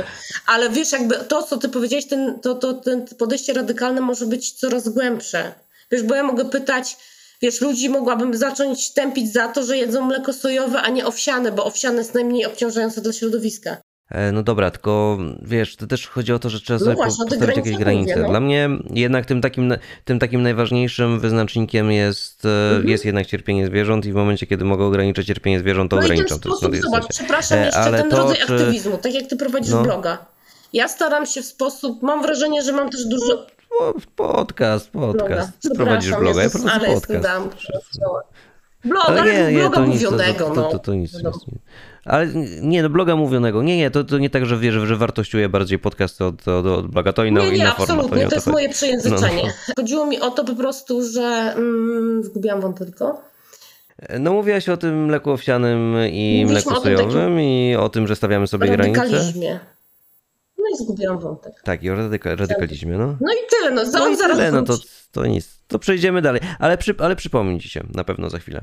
Ale 0.48 0.70
wiesz, 0.70 0.92
jakby 0.92 1.16
to, 1.16 1.44
co 1.44 1.58
ty 1.58 1.70
powiedziałeś, 1.70 2.08
ten, 2.08 2.40
to, 2.40 2.56
to, 2.56 2.74
ten 2.74 3.06
podejście 3.18 3.54
radykalne 3.54 4.02
może 4.02 4.26
być 4.26 4.52
coraz 4.52 4.90
głębsze. 4.90 5.52
Wiesz, 5.92 6.04
bo 6.04 6.16
ja 6.16 6.24
mogę 6.24 6.46
pytać, 6.46 6.98
Wiesz, 7.42 7.62
ludzi 7.62 7.90
mogłabym 7.90 8.38
zacząć 8.38 8.94
tępić 8.94 9.34
za 9.34 9.48
to, 9.48 9.64
że 9.64 9.78
jedzą 9.78 10.06
mleko 10.06 10.34
sojowe, 10.34 10.82
a 10.82 10.90
nie 10.90 11.06
owsiane, 11.06 11.52
bo 11.52 11.66
owsiane 11.66 11.98
jest 11.98 12.14
najmniej 12.14 12.46
obciążające 12.46 13.02
dla 13.02 13.14
środowiska. 13.14 13.78
E, 14.12 14.32
no 14.32 14.44
dobra, 14.44 14.72
tylko 14.72 15.18
wiesz, 15.42 15.76
to 15.76 15.88
też 15.88 16.08
chodzi 16.08 16.34
o 16.34 16.40
to, 16.40 16.50
że 16.50 16.60
trzeba 16.60 16.80
no 16.80 16.86
sobie 16.86 16.96
właśnie, 16.96 17.26
postawić 17.26 17.58
jakieś 17.58 17.78
granice. 17.78 18.12
Mówię, 18.12 18.24
no. 18.24 18.30
Dla 18.30 18.40
mnie 18.40 18.70
jednak 18.94 19.26
tym 19.26 19.42
takim, 19.42 19.74
tym 20.06 20.20
takim 20.20 20.42
najważniejszym 20.42 21.20
wyznacznikiem 21.20 21.92
jest, 21.92 22.46
e, 22.46 22.70
mhm. 22.70 22.90
jest 22.90 23.06
jednak 23.06 23.28
cierpienie 23.28 23.66
zwierząt 23.66 24.06
i 24.06 24.12
w 24.12 24.16
momencie, 24.16 24.48
kiedy 24.48 24.66
mogę 24.66 24.86
ograniczyć 24.86 25.28
cierpienie 25.28 25.60
zwierząt, 25.60 25.92
to 25.92 25.96
no 25.96 26.02
ograniczam. 26.02 26.40
to 26.40 26.50
sposób, 26.50 26.76
zobacz, 26.76 27.08
przepraszam, 27.10 27.58
e, 27.58 27.66
jeszcze 27.66 27.80
Ale 27.80 28.02
ten 28.02 28.12
to, 28.12 28.18
rodzaj 28.18 28.38
czy... 28.38 28.54
aktywizmu, 28.54 28.98
tak 28.98 29.14
jak 29.14 29.28
ty 29.28 29.38
prowadzisz 29.38 29.74
no. 29.74 29.84
bloga. 29.84 30.26
Ja 30.74 30.88
staram 30.88 31.26
się 31.26 31.42
w 31.42 31.46
sposób, 31.46 32.04
mam 32.04 32.22
wrażenie, 32.22 32.62
że 32.62 32.72
mam 32.72 32.90
też 32.90 33.06
dużo 33.06 33.48
Podcast, 34.16 34.92
podcast. 34.92 35.52
Ty 35.62 35.70
prowadzisz 35.76 36.16
bloga, 36.16 36.44
ja 36.44 36.50
prowadzę 36.50 36.72
ale 36.72 36.94
podcast. 36.94 37.48
Bloga, 38.86 39.06
ale 39.08 39.34
nie, 39.34 39.54
nie, 39.54 39.60
bloga 39.60 39.76
to 39.76 39.88
mówionego. 39.88 40.48
Nic, 40.50 40.56
to, 40.56 40.64
to, 40.64 40.72
to, 40.72 40.80
to 40.80 40.94
nic, 40.94 41.14
nic, 41.14 41.24
nic. 41.24 41.60
Ale 42.06 42.28
nie, 42.62 42.84
no 42.84 42.90
bloga 42.90 43.16
mówionego. 43.16 43.64
Nie, 43.64 43.78
nie, 43.78 43.92
to, 43.92 44.04
to 44.04 44.18
nie 44.18 44.30
tak, 44.30 44.46
że 44.46 44.58
wierzę, 44.58 44.88
że 44.88 44.96
wartościuje 44.96 45.50
bardziej 45.50 45.80
podcast 45.80 46.22
od, 46.22 46.48
od, 46.48 46.66
od 46.66 46.88
bloga. 46.88 47.14
To 47.14 47.26
inna, 47.26 47.42
nie, 47.42 47.52
nie, 47.52 47.58
inna 47.58 47.76
absolutnie, 47.76 47.96
forma. 47.96 48.10
To, 48.10 48.16
nie 48.24 48.28
to 48.28 48.36
jest 48.36 48.48
moje 48.48 48.70
przejęzyczenie. 48.70 49.44
No, 49.44 49.54
no. 49.68 49.74
Chodziło 49.78 50.06
mi 50.06 50.22
o 50.22 50.32
to 50.32 50.44
po 50.44 50.56
prostu, 50.56 51.10
że... 51.10 51.54
Mm, 51.58 52.24
zgubiłam 52.24 52.62
wam 52.62 52.74
tylko. 52.74 53.22
No 54.20 54.34
mówiłaś 54.34 54.70
o 54.70 54.78
tym 54.78 55.06
mleku 55.06 55.32
owsianym 55.32 55.96
i 56.12 56.42
Mówiliśmy 56.44 56.72
mleku 56.72 56.84
sojowym 56.84 57.40
i 57.40 57.76
o 57.80 57.90
tym, 57.90 58.08
że 58.08 58.16
stawiamy 58.16 58.48
sobie 58.48 58.70
granice. 58.70 59.34
No 60.66 60.76
i 60.76 60.84
zgubiłam 60.84 61.20
wątek. 61.20 61.54
Tak, 61.64 61.84
i 61.84 61.90
o 61.90 61.96
radyka 61.96 62.36
radykalizmie, 62.36 62.98
no. 62.98 63.18
No 63.22 63.34
i 63.34 63.38
tyle, 63.50 63.72
no, 63.72 63.84
no 63.94 64.08
i 64.08 64.16
zaraz 64.16 64.38
tyle, 64.38 64.52
no 64.52 64.64
to, 64.64 64.78
to 65.12 65.26
nic, 65.26 65.60
to 65.68 65.80
przejdziemy 65.80 66.22
dalej, 66.22 66.42
ale, 66.60 66.78
przy, 66.78 66.96
ale 67.00 67.16
przypomni 67.16 67.62
ci 67.62 67.70
się 67.70 67.84
na 67.94 68.04
pewno 68.04 68.30
za 68.30 68.40
chwilę. 68.40 68.62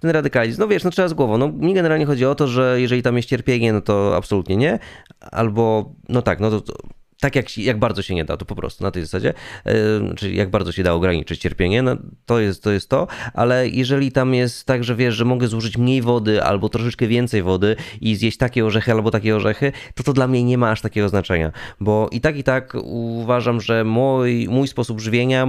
Ten 0.00 0.10
radykalizm, 0.10 0.60
no 0.60 0.68
wiesz, 0.68 0.84
no 0.84 0.90
trzeba 0.90 1.08
z 1.08 1.14
głową, 1.14 1.38
no 1.38 1.48
mi 1.48 1.74
generalnie 1.74 2.06
chodzi 2.06 2.26
o 2.26 2.34
to, 2.34 2.46
że 2.46 2.80
jeżeli 2.80 3.02
tam 3.02 3.16
jest 3.16 3.28
cierpienie, 3.28 3.72
no 3.72 3.80
to 3.80 4.16
absolutnie 4.16 4.56
nie, 4.56 4.78
albo, 5.20 5.94
no 6.08 6.22
tak, 6.22 6.40
no 6.40 6.50
to, 6.50 6.60
to 6.60 6.74
tak 7.20 7.36
jak, 7.36 7.58
jak 7.58 7.78
bardzo 7.78 8.02
się 8.02 8.14
nie 8.14 8.24
da, 8.24 8.36
to 8.36 8.44
po 8.44 8.54
prostu 8.54 8.84
na 8.84 8.90
tej 8.90 9.02
zasadzie, 9.02 9.34
yy, 9.64 9.72
czyli 10.16 10.36
jak 10.36 10.50
bardzo 10.50 10.72
się 10.72 10.82
da 10.82 10.92
ograniczyć 10.92 11.40
cierpienie, 11.40 11.82
no 11.82 11.96
to 12.26 12.40
jest, 12.40 12.62
to 12.62 12.70
jest 12.70 12.88
to, 12.88 13.06
ale 13.34 13.68
jeżeli 13.68 14.12
tam 14.12 14.34
jest 14.34 14.66
tak, 14.66 14.84
że 14.84 14.96
wiesz, 14.96 15.14
że 15.14 15.24
mogę 15.24 15.48
zużyć 15.48 15.76
mniej 15.78 16.02
wody 16.02 16.42
albo 16.42 16.68
troszeczkę 16.68 17.06
więcej 17.06 17.42
wody 17.42 17.76
i 18.00 18.16
zjeść 18.16 18.36
takie 18.36 18.66
orzechy 18.66 18.92
albo 18.92 19.10
takie 19.10 19.36
orzechy, 19.36 19.72
to 19.94 20.02
to 20.02 20.12
dla 20.12 20.28
mnie 20.28 20.44
nie 20.44 20.58
ma 20.58 20.70
aż 20.70 20.80
takiego 20.80 21.08
znaczenia, 21.08 21.52
bo 21.80 22.08
i 22.12 22.20
tak 22.20 22.36
i 22.36 22.44
tak 22.44 22.76
uważam, 22.84 23.60
że 23.60 23.84
mój, 23.84 24.48
mój 24.48 24.68
sposób 24.68 25.00
żywienia, 25.00 25.48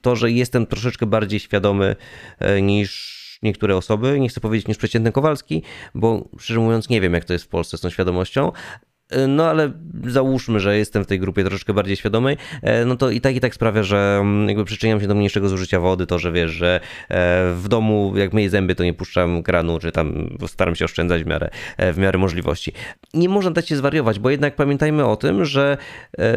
to, 0.00 0.16
że 0.16 0.30
jestem 0.30 0.66
troszeczkę 0.66 1.06
bardziej 1.06 1.40
świadomy 1.40 1.96
e, 2.38 2.62
niż 2.62 3.18
niektóre 3.42 3.76
osoby, 3.76 4.20
nie 4.20 4.28
chcę 4.28 4.40
powiedzieć 4.40 4.68
niż 4.68 4.76
przeciętny 4.76 5.12
Kowalski, 5.12 5.62
bo 5.94 6.28
szczerze 6.38 6.60
mówiąc 6.60 6.88
nie 6.88 7.00
wiem 7.00 7.14
jak 7.14 7.24
to 7.24 7.32
jest 7.32 7.44
w 7.44 7.48
Polsce 7.48 7.78
z 7.78 7.80
tą 7.80 7.90
świadomością, 7.90 8.52
E, 8.52 8.87
no 9.28 9.46
ale 9.46 9.72
załóżmy, 10.06 10.60
że 10.60 10.78
jestem 10.78 11.04
w 11.04 11.06
tej 11.06 11.20
grupie 11.20 11.44
troszeczkę 11.44 11.74
bardziej 11.74 11.96
świadomej, 11.96 12.36
e, 12.62 12.84
no 12.84 12.96
to 12.96 13.10
i 13.10 13.20
tak 13.20 13.36
i 13.36 13.40
tak 13.40 13.54
sprawia, 13.54 13.82
że 13.82 14.18
mm, 14.20 14.48
jakby 14.48 14.64
przyczyniam 14.64 15.00
się 15.00 15.06
do 15.06 15.14
mniejszego 15.14 15.48
zużycia 15.48 15.80
wody, 15.80 16.06
to 16.06 16.18
że 16.18 16.32
wiesz, 16.32 16.50
że 16.50 16.80
e, 17.08 17.52
w 17.54 17.68
domu 17.68 18.12
jak 18.16 18.32
myję 18.32 18.50
zęby, 18.50 18.74
to 18.74 18.84
nie 18.84 18.94
puszczam 18.94 19.42
kranu, 19.42 19.78
czy 19.78 19.92
tam 19.92 20.36
staram 20.46 20.74
się 20.74 20.84
oszczędzać 20.84 21.24
w 21.24 21.26
miarę, 21.26 21.50
w 21.78 21.98
miarę 21.98 22.18
możliwości. 22.18 22.72
Nie 23.14 23.28
można 23.28 23.50
dać 23.50 23.68
się 23.68 23.76
zwariować, 23.76 24.18
bo 24.18 24.30
jednak 24.30 24.56
pamiętajmy 24.56 25.06
o 25.06 25.16
tym, 25.16 25.44
że 25.44 25.76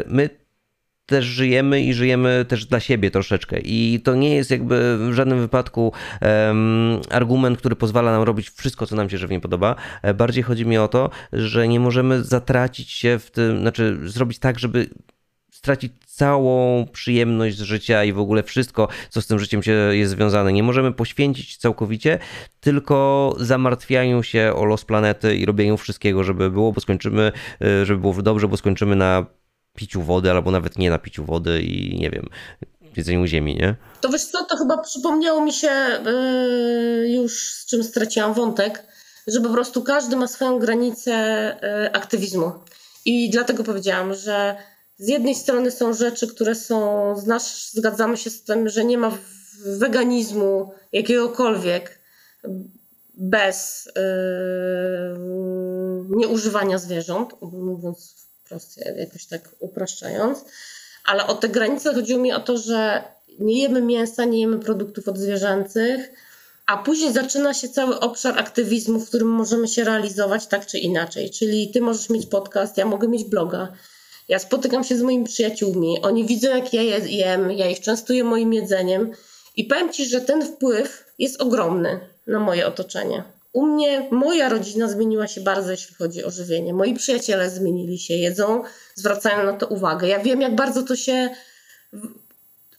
my 0.08 0.30
też 1.12 1.26
żyjemy 1.26 1.82
i 1.82 1.94
żyjemy 1.94 2.46
też 2.48 2.66
dla 2.66 2.80
siebie 2.80 3.12
troszeczkę. 3.12 3.60
I 3.60 4.00
to 4.04 4.16
nie 4.16 4.36
jest 4.36 4.52
jakby 4.52 4.98
w 5.10 5.14
żadnym 5.14 5.40
wypadku 5.40 5.94
um, 6.22 7.02
argument, 7.10 7.58
który 7.58 7.76
pozwala 7.76 8.12
nam 8.12 8.24
robić 8.24 8.50
wszystko, 8.50 8.86
co 8.86 8.96
nam 8.96 9.10
się 9.10 9.18
żywnie 9.18 9.40
podoba. 9.40 9.76
E, 10.02 10.14
bardziej 10.14 10.44
chodzi 10.44 10.66
mi 10.66 10.78
o 10.78 10.88
to, 10.88 11.10
że 11.34 11.68
nie 11.68 11.80
możemy 11.80 12.24
zatracić 12.24 12.92
się 12.92 13.20
w 13.20 13.32
tym, 13.32 13.62
znaczy 13.62 14.00
zrobić 14.04 14.40
tak, 14.40 14.60
żeby 14.60 14.90
stracić 15.52 15.92
całą 16.06 16.86
przyjemność 16.94 17.58
z 17.58 17.62
życia 17.62 18.04
i 18.04 18.14
w 18.14 18.20
ogóle 18.20 18.44
wszystko, 18.44 18.88
co 19.10 19.22
z 19.22 19.28
tym 19.28 19.40
życiem 19.40 19.64
się 19.64 19.72
jest 19.72 20.12
związane. 20.12 20.54
Nie 20.54 20.64
możemy 20.64 20.92
poświęcić 20.92 21.58
całkowicie 21.58 22.20
tylko 22.60 23.36
zamartwianiu 23.40 24.24
się 24.24 24.54
o 24.56 24.66
los 24.66 24.86
planety 24.86 25.36
i 25.36 25.46
robieniu 25.46 25.78
wszystkiego, 25.78 26.24
żeby 26.24 26.52
było, 26.52 26.72
bo 26.72 26.82
skończymy, 26.82 27.32
e, 27.62 27.86
żeby 27.86 28.02
było 28.02 28.14
dobrze, 28.14 28.48
bo 28.48 28.58
skończymy 28.58 28.96
na 28.96 29.26
piciu 29.76 30.02
wody, 30.02 30.32
albo 30.32 30.52
nawet 30.52 30.78
nie 30.78 30.90
na 30.90 31.00
piciu 31.00 31.26
wody 31.26 31.62
i 31.62 32.00
nie 32.00 32.10
wiem, 32.10 32.30
jedzeniu 32.98 33.26
ziemi, 33.26 33.56
nie? 33.56 33.76
To 34.02 34.10
wiesz 34.10 34.26
co, 34.26 34.46
to 34.46 34.58
chyba 34.58 34.78
przypomniało 34.78 35.42
mi 35.42 35.54
się 35.54 35.72
yy, 36.06 37.10
już 37.10 37.54
z 37.54 37.66
czym 37.66 37.84
straciłam 37.84 38.34
wątek, 38.34 38.84
że 39.28 39.42
po 39.42 39.50
prostu 39.50 39.84
każdy 39.84 40.16
ma 40.16 40.28
swoją 40.28 40.60
granicę 40.60 41.12
yy, 41.62 41.94
aktywizmu. 41.94 42.52
I 43.06 43.30
dlatego 43.30 43.64
powiedziałam, 43.64 44.14
że 44.14 44.56
z 44.98 45.08
jednej 45.08 45.36
strony 45.36 45.72
są 45.72 45.94
rzeczy, 45.94 46.28
które 46.28 46.56
są, 46.56 47.16
znasz, 47.16 47.72
zgadzamy 47.72 48.18
się 48.18 48.30
z 48.30 48.44
tym, 48.44 48.70
że 48.70 48.86
nie 48.86 48.98
ma 48.98 49.12
weganizmu 49.66 50.72
jakiegokolwiek 50.92 52.00
bez 53.14 53.90
yy, 53.96 54.02
nieużywania 56.10 56.78
zwierząt, 56.78 57.34
mówiąc 57.42 58.31
wprost, 58.52 58.80
jakoś 58.98 59.26
tak 59.26 59.50
upraszczając. 59.60 60.46
Ale 61.06 61.28
o 61.28 61.36
te 61.36 61.50
granice 61.50 61.94
chodziło 61.94 62.20
mi 62.20 62.34
o 62.34 62.40
to, 62.40 62.58
że 62.58 63.04
nie 63.40 63.62
jemy 63.62 63.82
mięsa, 63.82 64.26
nie 64.26 64.40
jemy 64.42 64.60
produktów 64.60 65.08
odzwierzęcych, 65.08 66.12
a 66.66 66.78
później 66.78 67.14
zaczyna 67.14 67.54
się 67.54 67.70
cały 67.70 68.00
obszar 68.00 68.40
aktywizmu, 68.40 69.00
w 69.00 69.08
którym 69.08 69.28
możemy 69.28 69.68
się 69.68 69.84
realizować 69.84 70.48
tak 70.48 70.66
czy 70.66 70.78
inaczej. 70.78 71.30
Czyli 71.30 71.72
ty 71.72 71.82
możesz 71.82 72.10
mieć 72.10 72.26
podcast, 72.26 72.78
ja 72.78 72.86
mogę 72.86 73.08
mieć 73.08 73.24
bloga. 73.24 73.74
Ja 74.28 74.40
spotykam 74.40 74.84
się 74.84 74.98
z 74.98 75.02
moimi 75.02 75.26
przyjaciółmi, 75.26 76.02
oni 76.02 76.26
widzą, 76.26 76.50
jak 76.50 76.74
ja 76.74 76.82
jem, 76.82 77.52
ja 77.52 77.70
ich 77.70 77.80
częstuję 77.80 78.24
moim 78.24 78.54
jedzeniem 78.54 79.12
i 79.56 79.64
powiem 79.64 79.94
ci, 79.94 80.06
że 80.06 80.22
ten 80.22 80.46
wpływ 80.46 81.06
jest 81.20 81.42
ogromny 81.42 82.00
na 82.28 82.40
moje 82.40 82.68
otoczenie. 82.68 83.24
U 83.54 83.66
mnie 83.66 84.08
moja 84.12 84.50
rodzina 84.50 84.88
zmieniła 84.88 85.28
się 85.28 85.42
bardzo, 85.42 85.72
jeśli 85.72 85.96
chodzi 85.96 86.24
o 86.24 86.32
żywienie. 86.32 86.74
Moi 86.74 86.94
przyjaciele 86.94 87.50
zmienili 87.50 88.00
się, 88.00 88.14
jedzą, 88.14 88.64
zwracają 88.96 89.46
na 89.46 89.54
to 89.54 89.68
uwagę. 89.68 90.08
Ja 90.08 90.20
wiem, 90.20 90.42
jak 90.42 90.56
bardzo 90.56 90.84
to 90.84 90.96
się 90.96 91.30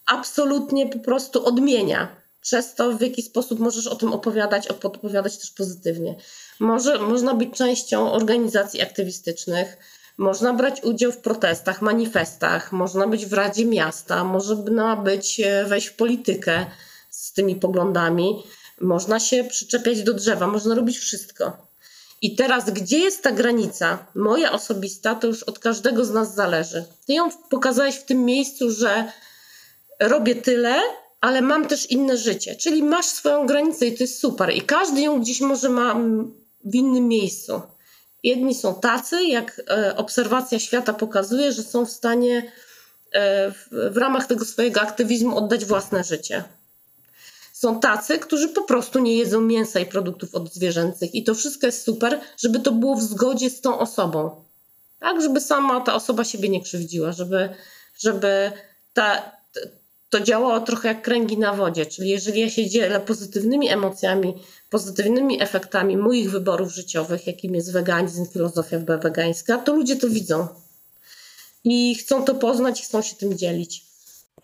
absolutnie 0.07 0.89
po 0.89 0.99
prostu 0.99 1.47
odmienia. 1.47 2.23
Przez 2.41 2.75
to, 2.75 2.93
w 2.93 3.01
jaki 3.01 3.23
sposób 3.23 3.59
możesz 3.61 3.87
o 3.87 3.97
tym 3.97 4.13
opowiadać, 4.13 4.69
odpowiadać 4.69 5.39
też 5.39 5.51
pozytywnie. 5.51 6.15
Może, 6.61 6.99
można 6.99 7.35
być 7.35 7.51
częścią 7.55 8.13
organizacji 8.13 8.83
aktywistycznych, 8.83 9.77
można 10.17 10.55
brać 10.55 10.85
udział 10.85 11.13
w 11.13 11.19
protestach, 11.19 11.83
manifestach, 11.83 12.73
można 12.73 13.07
być 13.07 13.27
w 13.27 13.33
Radzie 13.33 13.65
Miasta, 13.65 14.25
można 14.25 14.97
być, 14.97 15.41
e, 15.41 15.65
wejść 15.65 15.87
w 15.87 15.97
politykę 15.97 16.67
z 17.11 17.33
tymi 17.33 17.57
poglądami 17.57 18.43
można 18.83 19.21
się 19.21 19.45
przyczepiać 19.45 20.03
do 20.03 20.15
drzewa, 20.15 20.47
można 20.47 20.75
robić 20.75 20.99
wszystko. 20.99 21.73
I 22.23 22.37
teraz, 22.37 22.71
gdzie 22.71 22.99
jest 22.99 23.23
ta 23.23 23.33
granica? 23.33 24.07
Moja 24.15 24.53
osobista, 24.53 25.15
to 25.15 25.27
już 25.27 25.43
od 25.43 25.59
każdego 25.59 26.05
z 26.05 26.11
nas 26.11 26.35
zależy. 26.35 26.85
Ty 27.07 27.13
ją 27.13 27.31
pokazałeś 27.51 27.97
w 27.97 28.05
tym 28.05 28.25
miejscu, 28.25 28.71
że 28.71 29.13
robię 30.01 30.35
tyle, 30.35 30.75
ale 31.21 31.41
mam 31.41 31.69
też 31.69 31.91
inne 31.91 32.17
życie. 32.17 32.57
Czyli 32.57 32.83
masz 32.83 33.07
swoją 33.07 33.47
granicę 33.47 33.87
i 33.87 33.97
to 33.97 34.05
jest 34.05 34.19
super. 34.19 34.53
I 34.55 34.61
każdy 34.61 35.01
ją 35.01 35.21
gdzieś 35.21 35.41
może 35.41 35.69
ma 35.69 35.95
w 36.65 36.75
innym 36.75 37.09
miejscu. 37.09 37.63
Jedni 38.23 38.55
są 38.55 38.75
tacy, 38.75 39.25
jak 39.25 39.63
e, 39.71 39.97
obserwacja 39.97 40.59
świata 40.59 40.93
pokazuje, 40.93 41.53
że 41.53 41.63
są 41.63 41.87
w 41.87 41.91
stanie 41.91 42.53
e, 43.13 43.53
w 43.91 43.97
ramach 43.97 44.27
tego 44.27 44.45
swojego 44.45 44.81
aktywizmu 44.81 45.37
oddać 45.37 45.65
własne 45.65 46.05
życie. 46.05 46.45
Są 47.63 47.81
tacy, 47.81 48.19
którzy 48.19 48.49
po 48.49 48.63
prostu 48.63 48.99
nie 48.99 49.17
jedzą 49.17 49.41
mięsa 49.41 49.81
i 49.81 49.87
produktów 49.87 50.35
odzwierzęcych 50.35 51.15
i 51.15 51.25
to 51.25 51.35
wszystko 51.35 51.67
jest 51.67 51.85
super, 51.85 52.21
żeby 52.37 52.61
to 52.61 52.73
było 52.73 52.97
w 52.97 53.03
zgodzie 53.03 53.51
z 53.51 53.61
tą 53.61 53.79
osobą. 53.79 54.45
Tak, 54.99 55.23
żeby 55.23 55.41
sama 55.41 55.81
ta 55.81 55.95
osoba 55.95 56.25
siebie 56.25 56.49
nie 56.49 56.63
krzywdziła, 56.63 57.13
żeby, 57.13 57.49
żeby 57.99 58.53
ta, 58.95 59.33
to 60.11 60.21
działało 60.21 60.61
trochę 60.61 60.89
jak 60.89 61.03
kręgi 61.03 61.39
na 61.39 61.55
wodzie. 61.55 61.87
Czyli 61.87 62.09
jeżeli 62.09 62.41
ja 62.41 62.51
się 62.51 62.71
dzielę 62.71 63.01
pozytywnymi 63.01 63.69
emocjami, 63.69 64.35
pozytywnymi 64.71 65.43
efektami 65.43 65.97
moich 65.97 66.31
wyborów 66.31 66.75
życiowych, 66.75 67.27
jakim 67.27 67.55
jest 67.55 67.73
weganizm, 67.73 68.27
filozofia 68.27 68.79
wegańska, 68.79 69.59
to 69.59 69.75
ludzie 69.75 69.97
to 69.97 70.09
widzą. 70.09 70.49
I 71.65 71.95
chcą 71.95 72.25
to 72.25 72.35
poznać, 72.35 72.83
chcą 72.83 73.03
się 73.03 73.17
tym 73.17 73.39
dzielić. 73.39 73.92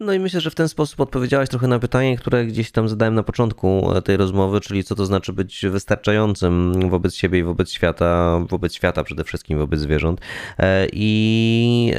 No 0.01 0.13
i 0.13 0.19
myślę, 0.19 0.41
że 0.41 0.51
w 0.51 0.55
ten 0.55 0.69
sposób 0.69 1.01
odpowiedziałaś 1.01 1.49
trochę 1.49 1.67
na 1.67 1.79
pytanie, 1.79 2.17
które 2.17 2.47
gdzieś 2.47 2.71
tam 2.71 2.89
zadałem 2.89 3.15
na 3.15 3.23
początku 3.23 3.89
tej 4.05 4.17
rozmowy, 4.17 4.61
czyli 4.61 4.85
co 4.85 4.95
to 4.95 5.07
znaczy 5.07 5.33
być 5.33 5.67
wystarczającym 5.71 6.73
wobec 6.91 7.15
siebie 7.15 7.39
i 7.39 7.43
wobec 7.43 7.71
świata, 7.71 8.41
wobec 8.49 8.75
świata 8.75 9.05
przede 9.05 9.25
wszystkim, 9.25 9.59
wobec 9.59 9.81
zwierząt. 9.81 10.21
E, 10.59 10.87
I 10.93 11.93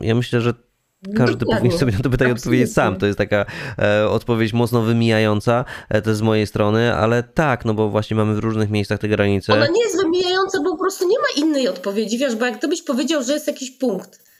ja 0.00 0.14
myślę, 0.14 0.40
że 0.40 0.54
każdy 1.16 1.46
powinien 1.46 1.78
sobie 1.78 1.92
na 1.92 1.98
to 1.98 2.10
pytanie 2.10 2.32
Absolutnie. 2.32 2.34
odpowiedzieć 2.34 2.72
sam. 2.72 2.96
To 2.96 3.06
jest 3.06 3.18
taka 3.18 3.46
e, 3.78 4.08
odpowiedź 4.08 4.52
mocno 4.52 4.82
wymijająca 4.82 5.64
e, 5.88 6.02
to 6.02 6.14
z 6.14 6.22
mojej 6.22 6.46
strony, 6.46 6.94
ale 6.94 7.22
tak, 7.22 7.64
no 7.64 7.74
bo 7.74 7.90
właśnie 7.90 8.16
mamy 8.16 8.34
w 8.34 8.38
różnych 8.38 8.70
miejscach 8.70 8.98
te 8.98 9.08
granice. 9.08 9.52
Ona 9.52 9.66
nie 9.66 9.82
jest 9.82 10.02
wymijająca, 10.02 10.58
bo 10.64 10.70
po 10.70 10.78
prostu 10.78 11.08
nie 11.08 11.18
ma 11.18 11.46
innej 11.46 11.68
odpowiedzi, 11.68 12.18
wiesz, 12.18 12.36
bo 12.36 12.46
jak 12.46 12.58
gdybyś 12.58 12.82
powiedział, 12.82 13.22
że 13.22 13.32
jest 13.32 13.46
jakiś 13.46 13.70
punkt, 13.70 14.24
E, 14.24 14.33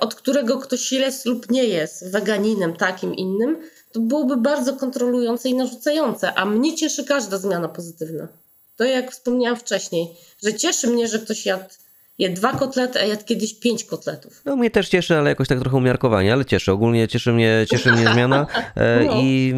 od 0.00 0.14
którego 0.14 0.58
ktoś 0.58 0.92
jest 0.92 1.26
lub 1.26 1.50
nie 1.50 1.64
jest 1.64 2.10
weganinem 2.12 2.76
takim 2.76 3.14
innym, 3.14 3.56
to 3.92 4.00
byłoby 4.00 4.36
bardzo 4.36 4.76
kontrolujące 4.76 5.48
i 5.48 5.54
narzucające, 5.54 6.34
a 6.34 6.44
mnie 6.44 6.76
cieszy 6.76 7.04
każda 7.04 7.38
zmiana 7.38 7.68
pozytywna. 7.68 8.28
To 8.76 8.84
jak 8.84 9.12
wspomniałam 9.12 9.58
wcześniej, 9.58 10.06
że 10.42 10.54
cieszy 10.54 10.86
mnie, 10.86 11.08
że 11.08 11.18
ktoś 11.18 11.46
jadł 11.46 11.64
je 12.18 12.30
dwa 12.30 12.52
kotlety, 12.52 13.00
a 13.00 13.04
jadł 13.04 13.24
kiedyś 13.24 13.54
pięć 13.54 13.84
kotletów. 13.84 14.42
No 14.44 14.56
mnie 14.56 14.70
też 14.70 14.88
cieszy, 14.88 15.16
ale 15.16 15.30
jakoś 15.30 15.48
tak 15.48 15.60
trochę 15.60 15.76
umiarkowanie, 15.76 16.32
ale 16.32 16.44
cieszy. 16.44 16.72
Ogólnie 16.72 17.08
cieszy 17.08 17.32
mnie, 17.32 17.66
cieszy 17.70 17.92
mnie 17.92 18.12
zmiana 18.12 18.46
e, 18.76 19.04
no. 19.06 19.12
i 19.22 19.54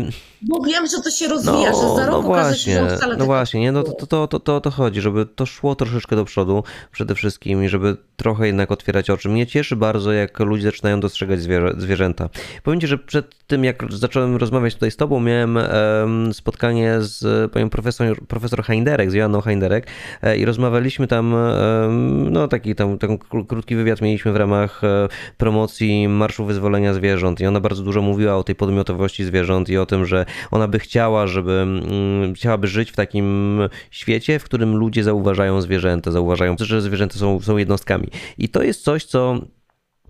Bo 0.49 0.61
wiem, 0.61 0.87
że 0.87 1.03
to 1.03 1.11
się 1.11 1.29
rozwija, 1.29 1.71
no, 1.71 1.83
że 1.83 1.97
za 1.97 2.07
rok 2.07 2.15
no 2.15 2.23
właśnie, 2.23 2.73
się, 2.73 2.89
że 2.89 2.97
wcale 2.97 3.17
No 3.17 3.25
właśnie, 3.25 3.61
nie, 3.61 3.73
no 3.73 3.83
to, 3.83 4.07
to, 4.07 4.27
to, 4.27 4.41
to, 4.41 4.61
to 4.61 4.71
chodzi, 4.71 5.01
żeby 5.01 5.27
to 5.27 5.47
szło 5.47 5.75
troszeczkę 5.75 6.17
do 6.17 6.25
przodu 6.25 6.65
przede 6.93 7.15
wszystkim 7.15 7.65
i 7.65 7.69
żeby 7.69 7.97
trochę 8.17 8.47
jednak 8.47 8.73
otwierać 8.73 9.11
oczy. 9.11 9.29
Mnie 9.29 9.47
cieszy 9.47 9.77
bardzo, 9.77 10.13
jak 10.13 10.41
ludzie 10.41 10.63
zaczynają 10.63 11.01
dostrzegać 11.01 11.41
zwierzę, 11.41 11.73
zwierzęta. 11.79 12.29
Powiem 12.63 12.81
ci, 12.81 12.87
że 12.87 12.99
przed 12.99 13.47
tym, 13.47 13.65
jak 13.65 13.85
zacząłem 13.93 14.37
rozmawiać 14.37 14.75
tutaj 14.75 14.91
z 14.91 14.97
tobą, 14.97 15.21
miałem 15.21 15.57
um, 15.57 16.35
spotkanie 16.35 16.97
z 17.01 17.53
panią 17.53 17.71
profesor, 17.71 18.27
profesor 18.27 18.65
Heinderek, 18.65 19.11
z 19.11 19.15
Joanną 19.15 19.41
Heinderek 19.41 19.87
e, 20.23 20.37
i 20.37 20.45
rozmawialiśmy 20.45 21.07
tam, 21.07 21.35
um, 21.35 22.33
no 22.33 22.49
taki 22.49 22.75
tam, 22.75 22.99
taki 22.99 23.19
krótki 23.49 23.77
wywiad 23.77 24.01
mieliśmy 24.01 24.33
w 24.33 24.37
ramach 24.37 24.85
e, 24.85 25.09
promocji 25.37 26.09
Marszu 26.09 26.45
Wyzwolenia 26.45 26.95
Zwierząt 26.95 27.41
i 27.41 27.47
ona 27.47 27.61
bardzo 27.61 27.83
dużo 27.83 28.03
mówiła 28.03 28.37
o 28.37 28.45
tej 28.45 28.55
podmiotowości 28.55 29.25
zwierząt 29.25 29.69
i 29.69 29.79
o 29.79 29.87
tym, 29.87 30.07
że 30.07 30.27
ona 30.51 30.69
by 30.69 30.79
chciała, 30.79 31.27
żeby 31.27 31.53
mm, 31.53 32.35
chciałaby 32.35 32.69
żyć 32.69 32.91
w 32.91 32.97
takim 32.97 33.59
świecie, 33.91 34.39
w 34.39 34.45
którym 34.45 34.77
ludzie 34.77 35.05
zauważają 35.05 35.61
zwierzęta, 35.61 36.11
zauważają, 36.11 36.57
że 36.61 36.81
zwierzęta 36.81 37.19
są, 37.19 37.41
są 37.41 37.57
jednostkami. 37.57 38.09
I 38.39 38.49
to 38.49 38.63
jest 38.63 38.85
coś, 38.85 39.05
co 39.05 39.39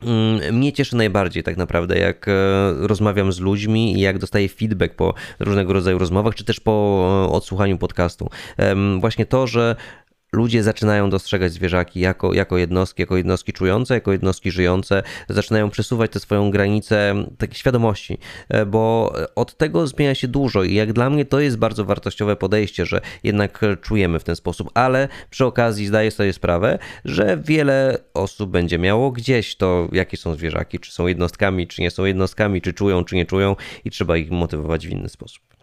mm, 0.02 0.55
mnie 0.55 0.73
cieszy 0.73 0.97
najbardziej 0.97 1.43
tak 1.43 1.57
naprawdę, 1.57 1.99
jak 1.99 2.29
e, 2.29 2.33
rozmawiam 2.79 3.33
z 3.33 3.41
ludźmi 3.41 3.97
i 3.97 4.00
jak 4.00 4.19
dostaję 4.19 4.49
feedback 4.49 4.95
po 4.95 5.14
różnego 5.41 5.73
rodzaju 5.73 5.99
rozmowach, 5.99 6.35
czy 6.35 6.45
też 6.45 6.61
po 6.61 6.73
e, 7.29 7.33
odsłuchaniu 7.33 7.79
podcastu. 7.79 8.31
Właśnie 9.00 9.26
to, 9.26 9.47
że 9.47 9.76
ludzie 10.33 10.62
zaczynają 10.62 11.11
dostrzegać 11.11 11.53
zwierzaki 11.53 12.01
jako, 12.01 12.35
jako 12.35 12.59
jednostki, 12.59 13.03
jako 13.03 13.17
jednostki 13.17 13.53
czujące, 13.53 13.95
jako 13.95 14.12
jednostki 14.12 14.51
żyjące, 14.51 15.03
zaczynają 15.29 15.71
przesuwać 15.71 16.12
tę 16.12 16.21
swoją 16.21 16.51
granicę 16.51 17.15
takiej 17.39 17.57
świadomości, 17.57 18.19
e, 18.49 18.67
bo 18.67 19.12
od 19.35 19.57
tego 19.57 19.87
zmienia 19.87 20.15
się 20.15 20.29
dużo 20.29 20.62
i 20.62 20.75
jak 20.75 20.93
dla 20.93 21.11
mnie 21.11 21.25
to 21.25 21.41
jest 21.41 21.59
bardzo 21.59 21.85
wartościowe 21.85 22.37
podejście, 22.37 22.87
że 22.87 23.01
jednak 23.23 23.61
czujemy 23.83 24.19
w 24.19 24.25
ten 24.25 24.37
sposób, 24.37 24.71
ale 24.75 25.09
przy 25.31 25.45
okazji 25.45 25.87
zdaję 25.87 26.11
sobie 26.11 26.33
sprawę, 26.33 26.79
że 27.05 27.39
wiele 27.45 27.99
osób 28.15 28.51
będzie 28.51 28.79
miało 28.79 29.11
gdzieś 29.11 29.57
to, 29.57 29.89
jakie 29.93 30.17
są 30.17 30.35
zwierzaki, 30.35 30.79
czy 30.79 30.93
są 30.93 31.07
jednostkami, 31.07 31.67
czy 31.67 31.83
nie 31.83 31.91
są 31.91 32.05
jednostkami, 32.05 32.62
czy 32.62 32.73
czują, 32.73 33.05
czy 33.05 33.17
nie 33.17 33.27
czują 33.27 33.57
i 33.85 33.91
trzeba 33.91 34.17
ich 34.17 34.31
motywować 34.31 34.87
w 34.87 34.91
inny 34.91 35.09
sposób. 35.09 35.62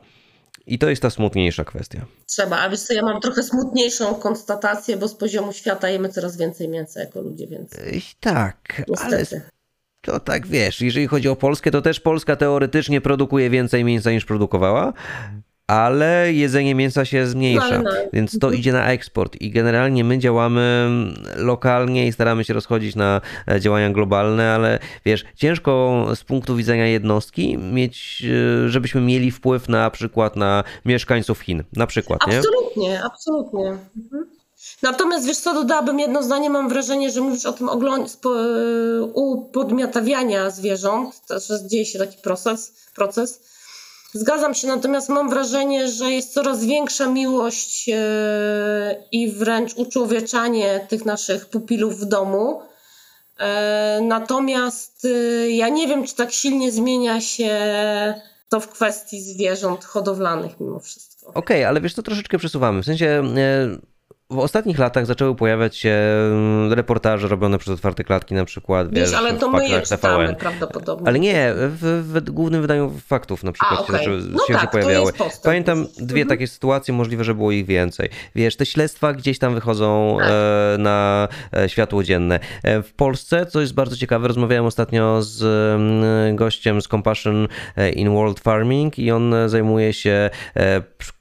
I 0.70 0.80
to 0.80 0.90
jest 0.90 1.02
ta 1.02 1.10
smutniejsza 1.10 1.64
kwestia. 1.64 2.06
Trzeba, 2.26 2.60
a 2.60 2.70
wiesz 2.70 2.80
co, 2.80 2.94
ja 2.94 3.02
mam 3.02 3.22
trochę 3.22 3.44
smutniejszą 3.44 4.16
konstatację, 4.16 4.98
bo 4.98 5.08
z 5.08 5.16
poziomu 5.16 5.54
świata 5.54 5.90
jemy 5.90 6.10
coraz 6.10 6.38
więcej 6.38 6.70
mięsa 6.70 7.00
jako 7.00 7.22
ludzie, 7.22 7.48
więc... 7.48 7.72
Tak, 8.20 8.84
Niestety. 8.88 9.36
ale 9.36 9.42
to 10.02 10.20
tak 10.20 10.48
wiesz, 10.48 10.82
jeżeli 10.82 11.08
chodzi 11.08 11.30
o 11.30 11.36
Polskę, 11.36 11.72
to 11.72 11.82
też 11.82 12.00
Polska 12.00 12.36
teoretycznie 12.36 13.02
produkuje 13.02 13.50
więcej 13.50 13.84
mięsa 13.84 14.12
niż 14.12 14.26
produkowała, 14.26 14.94
ale 15.70 16.34
jedzenie 16.34 16.76
mięsa 16.76 17.06
się 17.06 17.28
zmniejsza, 17.28 17.78
no, 17.78 17.84
no. 17.84 17.92
więc 18.14 18.40
to 18.40 18.48
mhm. 18.48 18.60
idzie 18.60 18.74
na 18.74 18.92
eksport 18.92 19.42
i 19.42 19.52
generalnie 19.52 20.04
my 20.04 20.18
działamy 20.18 20.90
lokalnie 21.36 22.08
i 22.08 22.12
staramy 22.12 22.44
się 22.44 22.54
rozchodzić 22.54 22.96
na 22.96 23.22
e, 23.48 23.62
działania 23.62 23.90
globalne, 23.90 24.52
ale 24.52 24.80
wiesz, 25.06 25.26
ciężko 25.36 26.06
z 26.16 26.24
punktu 26.24 26.56
widzenia 26.56 26.88
jednostki 26.88 27.58
mieć, 27.58 28.24
e, 28.66 28.70
żebyśmy 28.70 29.02
mieli 29.02 29.32
wpływ 29.32 29.70
na 29.70 29.90
przykład 29.90 30.36
na 30.36 30.64
mieszkańców 30.86 31.40
Chin, 31.40 31.64
na 31.74 31.88
przykład, 31.88 32.20
nie? 32.28 32.38
Absolutnie, 32.38 33.04
absolutnie. 33.04 33.78
Mhm. 33.98 34.40
Natomiast 34.82 35.28
wiesz 35.28 35.38
co, 35.38 35.54
dodałabym 35.54 36.00
jedno 36.00 36.24
zdanie, 36.24 36.50
mam 36.50 36.70
wrażenie, 36.70 37.12
że 37.12 37.22
mówisz 37.22 37.46
o 37.46 37.54
tym 37.54 37.70
upodmiotawiania 39.14 40.50
zwierząt, 40.50 41.22
że 41.48 41.68
dzieje 41.68 41.86
się 41.86 42.00
taki 42.00 42.18
proces, 42.18 42.88
proces 42.96 43.59
Zgadzam 44.14 44.54
się, 44.54 44.68
natomiast 44.68 45.10
mam 45.10 45.30
wrażenie, 45.30 45.88
że 45.88 46.12
jest 46.12 46.34
coraz 46.34 46.66
większa 46.66 47.08
miłość 47.08 47.90
e, 47.90 49.04
i 49.12 49.32
wręcz 49.32 49.74
uczłowieczanie 49.74 50.86
tych 50.90 51.06
naszych 51.06 51.46
pupilów 51.46 52.00
w 52.00 52.06
domu. 52.06 52.62
E, 53.40 54.00
natomiast 54.04 55.06
e, 55.06 55.50
ja 55.50 55.70
nie 55.70 55.88
wiem, 55.88 56.08
czy 56.08 56.16
tak 56.16 56.32
silnie 56.32 56.72
zmienia 56.72 57.22
się 57.22 57.50
to 58.50 58.60
w 58.60 58.68
kwestii 58.68 59.22
zwierząt 59.22 59.86
hodowlanych 59.86 60.60
mimo 60.60 60.80
wszystko. 60.80 61.28
Okej, 61.28 61.40
okay, 61.40 61.68
ale 61.68 61.82
wiesz, 61.82 61.94
to 61.94 62.04
troszeczkę 62.04 62.38
przesuwamy. 62.38 62.82
W 62.82 62.86
sensie 62.86 63.24
w 64.32 64.40
ostatnich 64.40 64.80
latach 64.80 65.06
zaczęły 65.06 65.36
pojawiać 65.36 65.78
się 65.78 65.94
mm, 66.32 66.74
reportaże 66.74 67.28
robione 67.28 67.58
przez 67.58 67.74
otwarte 67.74 68.04
klatki 68.04 68.34
na 68.36 68.46
przykład. 68.46 68.94
Wiesz, 68.94 69.14
ale 69.14 69.34
to 69.34 69.50
my 69.50 69.68
je 69.68 69.82
czytamy 69.82 70.36
prawdopodobnie. 70.36 71.08
Ale 71.08 71.20
nie, 71.20 71.54
w, 71.54 72.04
w, 72.14 72.32
głównym 72.32 72.62
wydaniu 72.62 72.94
faktów 73.08 73.44
na 73.44 73.52
przykład 73.52 73.80
A, 73.80 73.84
okay. 73.84 74.04
się, 74.04 74.10
no 74.10 74.40
się, 74.48 74.54
tak, 74.54 74.62
się 74.62 74.68
pojawiały. 74.68 75.12
Pamiętam 75.44 75.88
dwie 75.98 76.22
mhm. 76.22 76.28
takie 76.28 76.48
sytuacje, 76.48 76.94
możliwe, 76.94 77.24
że 77.24 77.36
było 77.36 77.52
ich 77.52 77.66
więcej. 77.66 78.10
Wiesz, 78.36 78.56
te 78.56 78.66
śledztwa 78.66 79.14
gdzieś 79.14 79.40
tam 79.40 79.56
wychodzą 79.56 80.18
tak. 80.20 80.30
e, 80.30 80.78
na 80.78 81.28
e, 81.58 81.70
światło 81.70 82.04
dzienne. 82.04 82.40
E, 82.64 82.82
w 82.84 82.94
Polsce, 82.94 83.46
co 83.46 83.62
jest 83.62 83.74
bardzo 83.74 83.96
ciekawe, 83.96 84.28
rozmawiałem 84.28 84.66
ostatnio 84.66 85.22
z 85.22 85.44
mm, 85.44 86.36
gościem 86.36 86.82
z 86.82 86.88
Compassion 86.88 87.48
in 87.94 88.14
World 88.14 88.40
Farming 88.40 89.00
i 89.00 89.12
on 89.12 89.34
zajmuje 89.48 89.94
się 89.94 90.30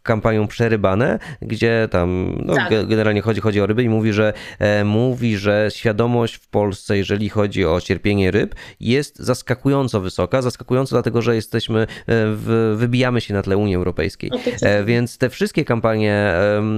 kampanią 0.08 0.46
Przerybane, 0.46 1.18
gdzie 1.42 1.88
tam 1.90 2.38
no, 2.44 2.54
tak. 2.54 2.70
Generalnie 2.98 3.22
chodzi, 3.22 3.40
chodzi 3.40 3.60
o 3.60 3.66
ryby 3.66 3.82
i 3.82 3.88
mówi, 3.88 4.12
że 4.12 4.32
e, 4.58 4.84
mówi, 4.84 5.36
że 5.36 5.68
świadomość 5.74 6.34
w 6.34 6.48
Polsce, 6.48 6.96
jeżeli 6.96 7.28
chodzi 7.28 7.64
o 7.64 7.80
cierpienie 7.80 8.30
ryb, 8.30 8.54
jest 8.80 9.18
zaskakująco 9.18 10.00
wysoka. 10.00 10.42
Zaskakująco 10.42 10.94
dlatego, 10.94 11.22
że 11.22 11.34
jesteśmy, 11.34 11.80
e, 11.80 11.86
w, 12.06 12.74
wybijamy 12.78 13.20
się 13.20 13.34
na 13.34 13.42
tle 13.42 13.56
Unii 13.56 13.74
Europejskiej. 13.74 14.30
E, 14.62 14.84
więc 14.84 15.18
te 15.18 15.30
wszystkie 15.30 15.64
kampanie, 15.64 16.34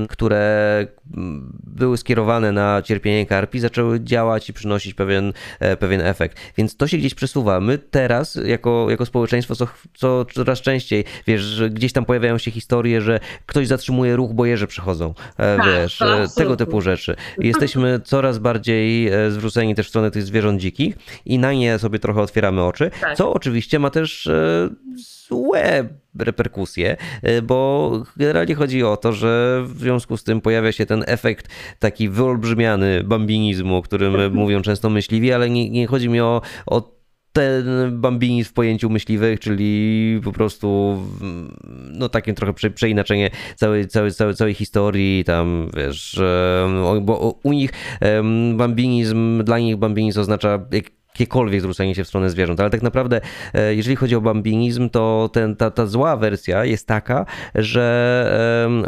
które 0.08 0.86
były 1.64 1.98
skierowane 1.98 2.52
na 2.52 2.82
cierpienie 2.82 3.26
karpi, 3.26 3.60
zaczęły 3.60 4.00
działać 4.00 4.48
i 4.48 4.52
przynosić 4.52 4.94
pewien, 4.94 5.32
e, 5.60 5.76
pewien 5.76 6.00
efekt. 6.00 6.38
Więc 6.56 6.76
to 6.76 6.86
się 6.86 6.96
gdzieś 6.96 7.14
przesuwa. 7.14 7.60
My 7.60 7.78
teraz, 7.78 8.38
jako, 8.44 8.86
jako 8.90 9.06
społeczeństwo, 9.06 9.54
co, 9.56 9.66
co 9.94 10.24
coraz 10.24 10.60
częściej, 10.60 11.04
wiesz, 11.26 11.62
gdzieś 11.70 11.92
tam 11.92 12.04
pojawiają 12.04 12.38
się 12.38 12.50
historie, 12.50 13.00
że 13.00 13.20
ktoś 13.46 13.66
zatrzymuje 13.66 14.16
ruch, 14.16 14.32
bo 14.32 14.46
jeże 14.46 14.66
przychodzą, 14.66 15.14
e, 15.36 15.56
tak, 15.56 15.66
wiesz, 15.66 16.00
tak, 16.16 16.34
tego 16.34 16.56
typu 16.56 16.80
rzeczy. 16.80 17.16
Jesteśmy 17.38 18.00
coraz 18.04 18.38
bardziej 18.38 19.08
e, 19.08 19.30
zwróceni 19.30 19.74
też 19.74 19.86
w 19.86 19.88
stronę 19.88 20.10
tych 20.10 20.22
zwierząt 20.22 20.60
dzikich 20.60 20.94
i 21.24 21.38
na 21.38 21.52
nie 21.52 21.78
sobie 21.78 21.98
trochę 21.98 22.22
otwieramy 22.22 22.62
oczy, 22.62 22.90
tak. 23.00 23.16
co 23.16 23.32
oczywiście 23.32 23.78
ma 23.78 23.90
też 23.90 24.26
e, 24.26 24.68
złe 25.28 25.88
reperkusje, 26.18 26.96
bo 27.42 27.92
generalnie 28.16 28.54
chodzi 28.54 28.84
o 28.84 28.96
to, 28.96 29.12
że 29.12 29.62
w 29.66 29.78
związku 29.78 30.16
z 30.16 30.24
tym 30.24 30.40
pojawia 30.40 30.72
się 30.72 30.86
ten 30.86 31.04
efekt 31.06 31.48
taki 31.78 32.08
wyolbrzymiany 32.08 33.04
bambinizmu, 33.04 33.76
o 33.76 33.82
którym 33.82 34.32
mówią 34.34 34.62
często 34.62 34.90
myśliwi, 34.90 35.32
ale 35.32 35.50
nie, 35.50 35.70
nie 35.70 35.86
chodzi 35.86 36.08
mi 36.08 36.20
o, 36.20 36.42
o 36.66 36.99
ten 37.32 37.64
bambini 38.00 38.44
w 38.44 38.52
pojęciu 38.52 38.90
myśliwych, 38.90 39.40
czyli 39.40 40.20
po 40.24 40.32
prostu 40.32 40.98
no 41.92 42.08
takim 42.08 42.34
trochę 42.34 42.52
prze, 42.52 42.70
przeinaczenie 42.70 43.30
całej, 43.56 43.88
całej, 43.88 44.12
całej, 44.12 44.34
całej 44.34 44.54
historii, 44.54 45.24
tam 45.24 45.70
wiesz, 45.76 46.20
bo 47.02 47.38
u 47.42 47.52
nich 47.52 47.70
bambinizm, 48.54 49.44
dla 49.44 49.58
nich 49.58 49.76
bambinizm 49.76 50.20
oznacza 50.20 50.58
jakiekolwiek 51.20 51.60
zwrócenie 51.60 51.94
się 51.94 52.04
w 52.04 52.08
stronę 52.08 52.30
zwierząt, 52.30 52.60
ale 52.60 52.70
tak 52.70 52.82
naprawdę 52.82 53.20
e, 53.54 53.74
jeżeli 53.74 53.96
chodzi 53.96 54.16
o 54.16 54.20
bambinizm, 54.20 54.90
to 54.90 55.30
ten, 55.32 55.56
ta, 55.56 55.70
ta 55.70 55.86
zła 55.86 56.16
wersja 56.16 56.64
jest 56.64 56.86
taka, 56.86 57.26
że 57.54 57.90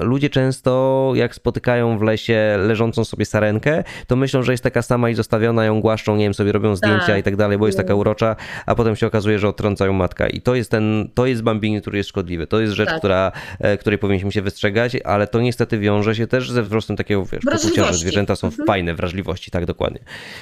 ludzie 0.00 0.30
często 0.30 1.12
jak 1.14 1.34
spotykają 1.34 1.98
w 1.98 2.02
lesie 2.02 2.56
leżącą 2.58 3.04
sobie 3.04 3.24
sarenkę, 3.24 3.84
to 4.06 4.16
myślą, 4.16 4.42
że 4.42 4.52
jest 4.52 4.64
taka 4.64 4.82
sama 4.82 5.10
i 5.10 5.14
zostawiona, 5.14 5.64
ją 5.64 5.80
głaszczą, 5.80 6.16
nie 6.16 6.24
wiem, 6.24 6.34
sobie 6.34 6.52
robią 6.52 6.76
zdjęcia 6.76 7.06
tak. 7.06 7.18
i 7.18 7.22
tak 7.22 7.36
dalej, 7.36 7.58
bo 7.58 7.66
jest 7.66 7.78
taka 7.78 7.94
urocza, 7.94 8.36
a 8.66 8.74
potem 8.74 8.96
się 8.96 9.06
okazuje, 9.06 9.38
że 9.38 9.48
odtrącają 9.48 9.92
matkę 9.92 10.30
i 10.30 10.40
to 10.40 10.54
jest 10.54 10.70
ten, 10.70 11.10
to 11.14 11.26
jest 11.26 11.42
bambinizm, 11.42 11.80
który 11.80 11.98
jest 11.98 12.10
szkodliwy, 12.10 12.46
to 12.46 12.60
jest 12.60 12.72
rzecz, 12.72 12.88
tak. 12.88 12.98
która, 12.98 13.32
e, 13.60 13.76
której 13.76 13.98
powinniśmy 13.98 14.32
się 14.32 14.42
wystrzegać, 14.42 14.96
ale 15.04 15.26
to 15.26 15.40
niestety 15.40 15.78
wiąże 15.78 16.14
się 16.14 16.26
też 16.26 16.50
ze 16.50 16.62
wzrostem 16.62 16.96
takiego, 16.96 17.24
wiesz, 17.24 17.44
poczucia, 17.44 17.84
że 17.84 17.94
zwierzęta 17.94 18.36
są 18.36 18.46
mhm. 18.46 18.66
fajne, 18.66 18.94
wrażliwości, 18.94 19.50
tak, 19.50 19.66
dokładnie, 19.66 20.00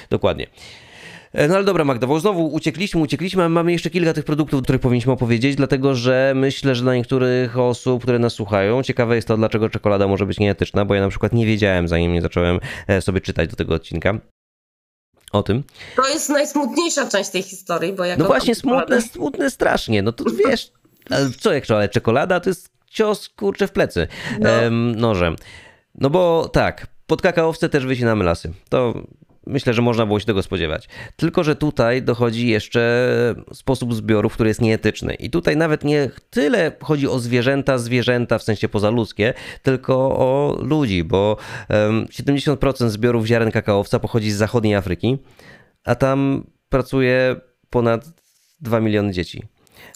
dokładnie. 0.09 0.47
E, 1.33 1.47
no 1.47 1.55
ale 1.55 1.63
dobra 1.63 1.85
Magda, 1.85 2.07
bo 2.07 2.19
znowu 2.19 2.47
uciekliśmy, 2.47 3.01
uciekliśmy, 3.01 3.43
a 3.43 3.49
mamy 3.49 3.71
jeszcze 3.71 3.89
kilka 3.89 4.13
tych 4.13 4.25
produktów, 4.25 4.59
o 4.59 4.63
których 4.63 4.81
powinniśmy 4.81 5.11
opowiedzieć, 5.11 5.55
dlatego 5.55 5.95
że 5.95 6.33
myślę, 6.35 6.75
że 6.75 6.83
dla 6.83 6.95
niektórych 6.95 7.59
osób, 7.59 8.03
które 8.03 8.19
nas 8.19 8.33
słuchają, 8.33 8.83
ciekawe 8.83 9.15
jest 9.15 9.27
to, 9.27 9.37
dlaczego 9.37 9.69
czekolada 9.69 10.07
może 10.07 10.25
być 10.25 10.39
nieetyczna, 10.39 10.85
bo 10.85 10.95
ja 10.95 11.01
na 11.01 11.09
przykład 11.09 11.33
nie 11.33 11.45
wiedziałem, 11.45 11.87
zanim 11.87 12.13
nie 12.13 12.21
zacząłem 12.21 12.59
e, 12.87 13.01
sobie 13.01 13.21
czytać 13.21 13.49
do 13.49 13.55
tego 13.55 13.73
odcinka. 13.73 14.13
O 15.31 15.43
tym. 15.43 15.63
To 15.95 16.07
jest 16.07 16.29
najsmutniejsza 16.29 17.09
część 17.09 17.29
tej 17.29 17.43
historii, 17.43 17.93
bo 17.93 18.05
jak. 18.05 18.19
No 18.19 18.25
właśnie, 18.25 18.55
smutne, 18.55 19.01
smutne 19.01 19.51
strasznie. 19.51 20.01
No 20.01 20.11
to 20.11 20.23
wiesz, 20.47 20.71
co 21.39 21.53
jak 21.53 21.71
ale 21.71 21.89
czekolada 21.89 22.39
to 22.39 22.49
jest 22.49 22.69
cios 22.87 23.29
kurczę 23.29 23.67
w 23.67 23.71
plecy 23.71 24.07
no. 24.39 24.49
ehm, 24.49 24.95
nożem. 24.95 25.35
No 25.95 26.09
bo 26.09 26.49
tak, 26.53 26.87
pod 27.07 27.21
kakaowce 27.21 27.69
też 27.69 27.85
wycinamy 27.85 28.23
lasy. 28.23 28.53
To 28.69 28.93
myślę, 29.47 29.73
że 29.73 29.81
można 29.81 30.05
było 30.05 30.19
się 30.19 30.25
tego 30.25 30.43
spodziewać. 30.43 30.89
Tylko, 31.15 31.43
że 31.43 31.55
tutaj 31.55 32.01
dochodzi 32.01 32.47
jeszcze 32.47 33.35
sposób 33.53 33.93
zbioru, 33.93 34.29
który 34.29 34.49
jest 34.49 34.61
nieetyczny. 34.61 35.13
I 35.13 35.29
tutaj 35.29 35.57
nawet 35.57 35.83
nie 35.83 36.09
tyle 36.29 36.71
chodzi 36.83 37.07
o 37.07 37.19
zwierzęta, 37.19 37.77
zwierzęta 37.77 38.37
w 38.37 38.43
sensie 38.43 38.69
pozaludzkie, 38.69 39.33
tylko 39.61 39.95
o 39.97 40.57
ludzi, 40.61 41.03
bo 41.03 41.37
70% 41.69 42.89
zbiorów 42.89 43.25
ziaren 43.25 43.51
kakaowca 43.51 43.99
pochodzi 43.99 44.31
z 44.31 44.35
zachodniej 44.35 44.75
Afryki, 44.75 45.17
a 45.83 45.95
tam 45.95 46.43
pracuje 46.69 47.35
ponad 47.69 48.05
2 48.61 48.79
miliony 48.79 49.11
dzieci. 49.11 49.43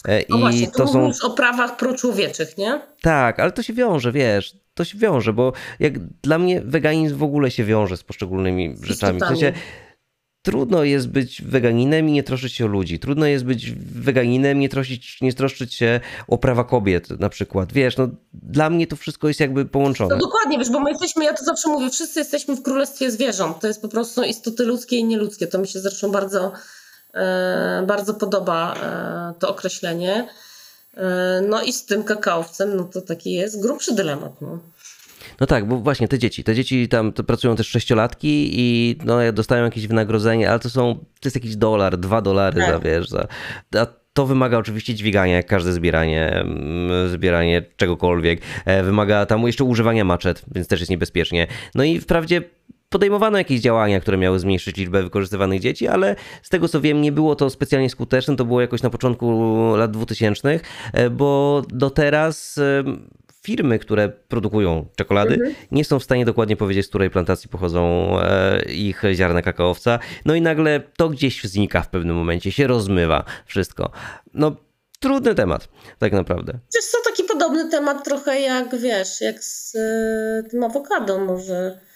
E, 0.08 0.22
no 0.28 0.36
I 0.36 0.40
właśnie, 0.40 0.66
to, 0.66 0.72
to 0.72 0.88
są 0.88 1.10
o 1.22 1.30
prawach 1.30 1.76
proczłowieczych, 1.76 2.58
nie? 2.58 2.80
Tak, 3.02 3.40
ale 3.40 3.52
to 3.52 3.62
się 3.62 3.72
wiąże, 3.72 4.12
wiesz, 4.12 4.56
to 4.76 4.84
się 4.84 4.98
wiąże, 4.98 5.32
bo 5.32 5.52
jak 5.80 5.98
dla 5.98 6.38
mnie 6.38 6.60
weganizm 6.60 7.16
w 7.16 7.22
ogóle 7.22 7.50
się 7.50 7.64
wiąże 7.64 7.96
z 7.96 8.04
poszczególnymi 8.04 8.76
rzeczami. 8.82 9.20
W 9.20 9.24
sensie, 9.24 9.52
trudno 10.42 10.84
jest 10.84 11.08
być 11.08 11.42
weganinem 11.42 12.08
i 12.08 12.12
nie 12.12 12.22
troszczyć 12.22 12.52
się 12.52 12.64
o 12.64 12.68
ludzi. 12.68 12.98
Trudno 12.98 13.26
jest 13.26 13.44
być 13.44 13.72
weganinem, 13.72 14.60
nie 14.60 14.68
troszczyć, 14.68 15.18
nie 15.20 15.32
troszczyć 15.32 15.74
się 15.74 16.00
o 16.28 16.38
prawa 16.38 16.64
kobiet 16.64 17.20
na 17.20 17.28
przykład. 17.28 17.72
Wiesz, 17.72 17.96
no 17.96 18.08
dla 18.32 18.70
mnie 18.70 18.86
to 18.86 18.96
wszystko 18.96 19.28
jest 19.28 19.40
jakby 19.40 19.64
połączone. 19.64 20.14
No 20.14 20.20
dokładnie, 20.20 20.58
wiesz, 20.58 20.70
bo 20.70 20.80
my 20.80 20.90
jesteśmy, 20.90 21.24
ja 21.24 21.34
to 21.34 21.44
zawsze 21.44 21.68
mówię, 21.68 21.90
wszyscy 21.90 22.18
jesteśmy 22.18 22.56
w 22.56 22.62
królestwie 22.62 23.10
zwierząt. 23.10 23.60
To 23.60 23.66
jest 23.66 23.82
po 23.82 23.88
prostu 23.88 24.22
istoty 24.22 24.64
ludzkie 24.64 24.96
i 24.96 25.04
nieludzkie. 25.04 25.46
To 25.46 25.58
mi 25.58 25.68
się 25.68 25.80
zresztą 25.80 26.10
bardzo, 26.10 26.52
e, 27.14 27.84
bardzo 27.86 28.14
podoba 28.14 28.74
e, 28.74 29.38
to 29.38 29.48
określenie. 29.48 30.28
E, 30.96 31.42
no 31.48 31.62
i 31.62 31.72
z 31.72 31.86
tym 31.86 32.04
kakaowcem, 32.04 32.76
no 32.76 32.84
to 32.84 33.00
taki 33.00 33.32
jest 33.32 33.62
grubszy 33.62 33.94
dylemat. 33.94 34.40
No. 34.40 34.58
No 35.40 35.46
tak, 35.46 35.68
bo 35.68 35.76
właśnie 35.76 36.08
te 36.08 36.18
dzieci, 36.18 36.44
te 36.44 36.54
dzieci 36.54 36.88
tam 36.88 37.12
pracują 37.12 37.56
też 37.56 37.68
sześciolatki 37.68 38.50
i 38.52 38.96
no, 39.04 39.32
dostają 39.32 39.64
jakieś 39.64 39.86
wynagrodzenie, 39.86 40.50
ale 40.50 40.58
to 40.58 40.70
są, 40.70 40.94
to 40.94 41.26
jest 41.26 41.36
jakiś 41.36 41.56
dolar, 41.56 41.98
dwa 41.98 42.22
dolary 42.22 42.60
tak. 42.60 42.70
za, 42.70 42.78
wiesz, 42.78 43.08
za, 43.08 43.26
a 43.78 43.86
to 44.12 44.26
wymaga 44.26 44.58
oczywiście 44.58 44.94
dźwigania, 44.94 45.36
jak 45.36 45.46
każde 45.46 45.72
zbieranie, 45.72 46.32
mm, 46.32 47.08
zbieranie 47.08 47.62
czegokolwiek. 47.76 48.40
E, 48.64 48.82
wymaga 48.82 49.26
tam 49.26 49.42
jeszcze 49.46 49.64
używania 49.64 50.04
maczet, 50.04 50.42
więc 50.54 50.68
też 50.68 50.80
jest 50.80 50.90
niebezpiecznie. 50.90 51.46
No 51.74 51.84
i 51.84 52.00
wprawdzie 52.00 52.42
podejmowano 52.96 53.38
jakieś 53.38 53.60
działania, 53.60 54.00
które 54.00 54.16
miały 54.16 54.38
zmniejszyć 54.38 54.76
liczbę 54.76 55.02
wykorzystywanych 55.02 55.60
dzieci, 55.60 55.88
ale 55.88 56.16
z 56.42 56.48
tego 56.48 56.68
co 56.68 56.80
wiem, 56.80 57.00
nie 57.00 57.12
było 57.12 57.36
to 57.36 57.50
specjalnie 57.50 57.90
skuteczne. 57.90 58.36
To 58.36 58.44
było 58.44 58.60
jakoś 58.60 58.82
na 58.82 58.90
początku 58.90 59.56
lat 59.76 59.90
2000, 59.90 60.60
e, 60.92 61.10
bo 61.10 61.62
do 61.68 61.90
teraz 61.90 62.60
firmy, 63.42 63.78
które 63.78 64.08
produkują 64.08 64.86
czekolady, 64.96 65.34
mhm. 65.34 65.54
nie 65.70 65.84
są 65.84 65.98
w 65.98 66.04
stanie 66.04 66.24
dokładnie 66.24 66.56
powiedzieć, 66.56 66.86
z 66.86 66.88
której 66.88 67.10
plantacji 67.10 67.50
pochodzą 67.50 68.08
e, 68.20 68.62
ich 68.72 69.02
ziarna 69.12 69.42
kakaowca. 69.42 69.98
No 70.24 70.34
i 70.34 70.40
nagle 70.40 70.80
to 70.96 71.08
gdzieś 71.08 71.44
znika 71.44 71.82
w 71.82 71.88
pewnym 71.88 72.16
momencie, 72.16 72.52
się 72.52 72.66
rozmywa 72.66 73.24
wszystko. 73.46 73.90
No, 74.34 74.56
trudny 75.00 75.34
temat, 75.34 75.68
tak 75.98 76.12
naprawdę. 76.12 76.58
Jest 76.74 76.92
to 76.92 76.98
taki 77.10 77.24
podobny 77.24 77.70
temat 77.70 78.04
trochę 78.04 78.40
jak, 78.40 78.76
wiesz, 78.80 79.20
jak 79.20 79.44
z 79.44 79.72
tym 80.50 80.64
awokado 80.64 81.18
może. 81.18 81.86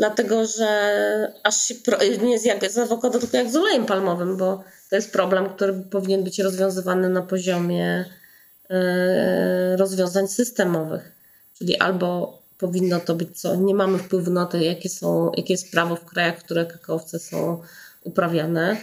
Dlatego, 0.00 0.46
że 0.46 1.32
aż 1.42 1.56
się, 1.56 1.74
nie 2.22 2.32
jest 2.32 2.46
jak 2.46 2.70
z 2.70 2.78
awokado, 2.78 3.18
tylko 3.18 3.36
jak 3.36 3.50
z 3.50 3.56
olejem 3.56 3.86
palmowym, 3.86 4.36
bo 4.36 4.64
to 4.90 4.96
jest 4.96 5.12
problem, 5.12 5.48
który 5.48 5.72
powinien 5.72 6.24
być 6.24 6.38
rozwiązywany 6.38 7.08
na 7.08 7.22
poziomie 7.22 8.04
E, 8.70 9.76
rozwiązań 9.76 10.28
systemowych. 10.28 11.12
Czyli 11.58 11.78
albo 11.78 12.38
powinno 12.58 13.00
to 13.00 13.14
być 13.14 13.40
co, 13.40 13.56
nie 13.56 13.74
mamy 13.74 13.98
wpływu 13.98 14.30
na 14.30 14.46
to, 14.46 14.56
jakie, 14.56 14.88
są, 14.88 15.32
jakie 15.36 15.54
jest 15.54 15.72
prawo 15.72 15.96
w 15.96 16.04
krajach, 16.04 16.40
w 16.40 16.44
których 16.44 16.68
kakaowce 16.68 17.18
są 17.18 17.62
uprawiane. 18.04 18.76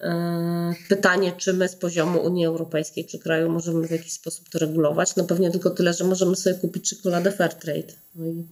E, 0.00 0.74
pytanie, 0.88 1.32
czy 1.36 1.52
my 1.52 1.68
z 1.68 1.76
poziomu 1.76 2.20
Unii 2.20 2.46
Europejskiej 2.46 3.06
czy 3.06 3.18
kraju 3.18 3.50
możemy 3.50 3.88
w 3.88 3.90
jakiś 3.90 4.12
sposób 4.12 4.48
to 4.48 4.58
regulować. 4.58 5.16
No 5.16 5.24
pewnie 5.24 5.50
tylko 5.50 5.70
tyle, 5.70 5.94
że 5.94 6.04
możemy 6.04 6.36
sobie 6.36 6.56
kupić 6.56 6.90
czekoladę 6.90 7.32
Fairtrade. 7.32 7.92
No 8.14 8.26
i 8.26 8.44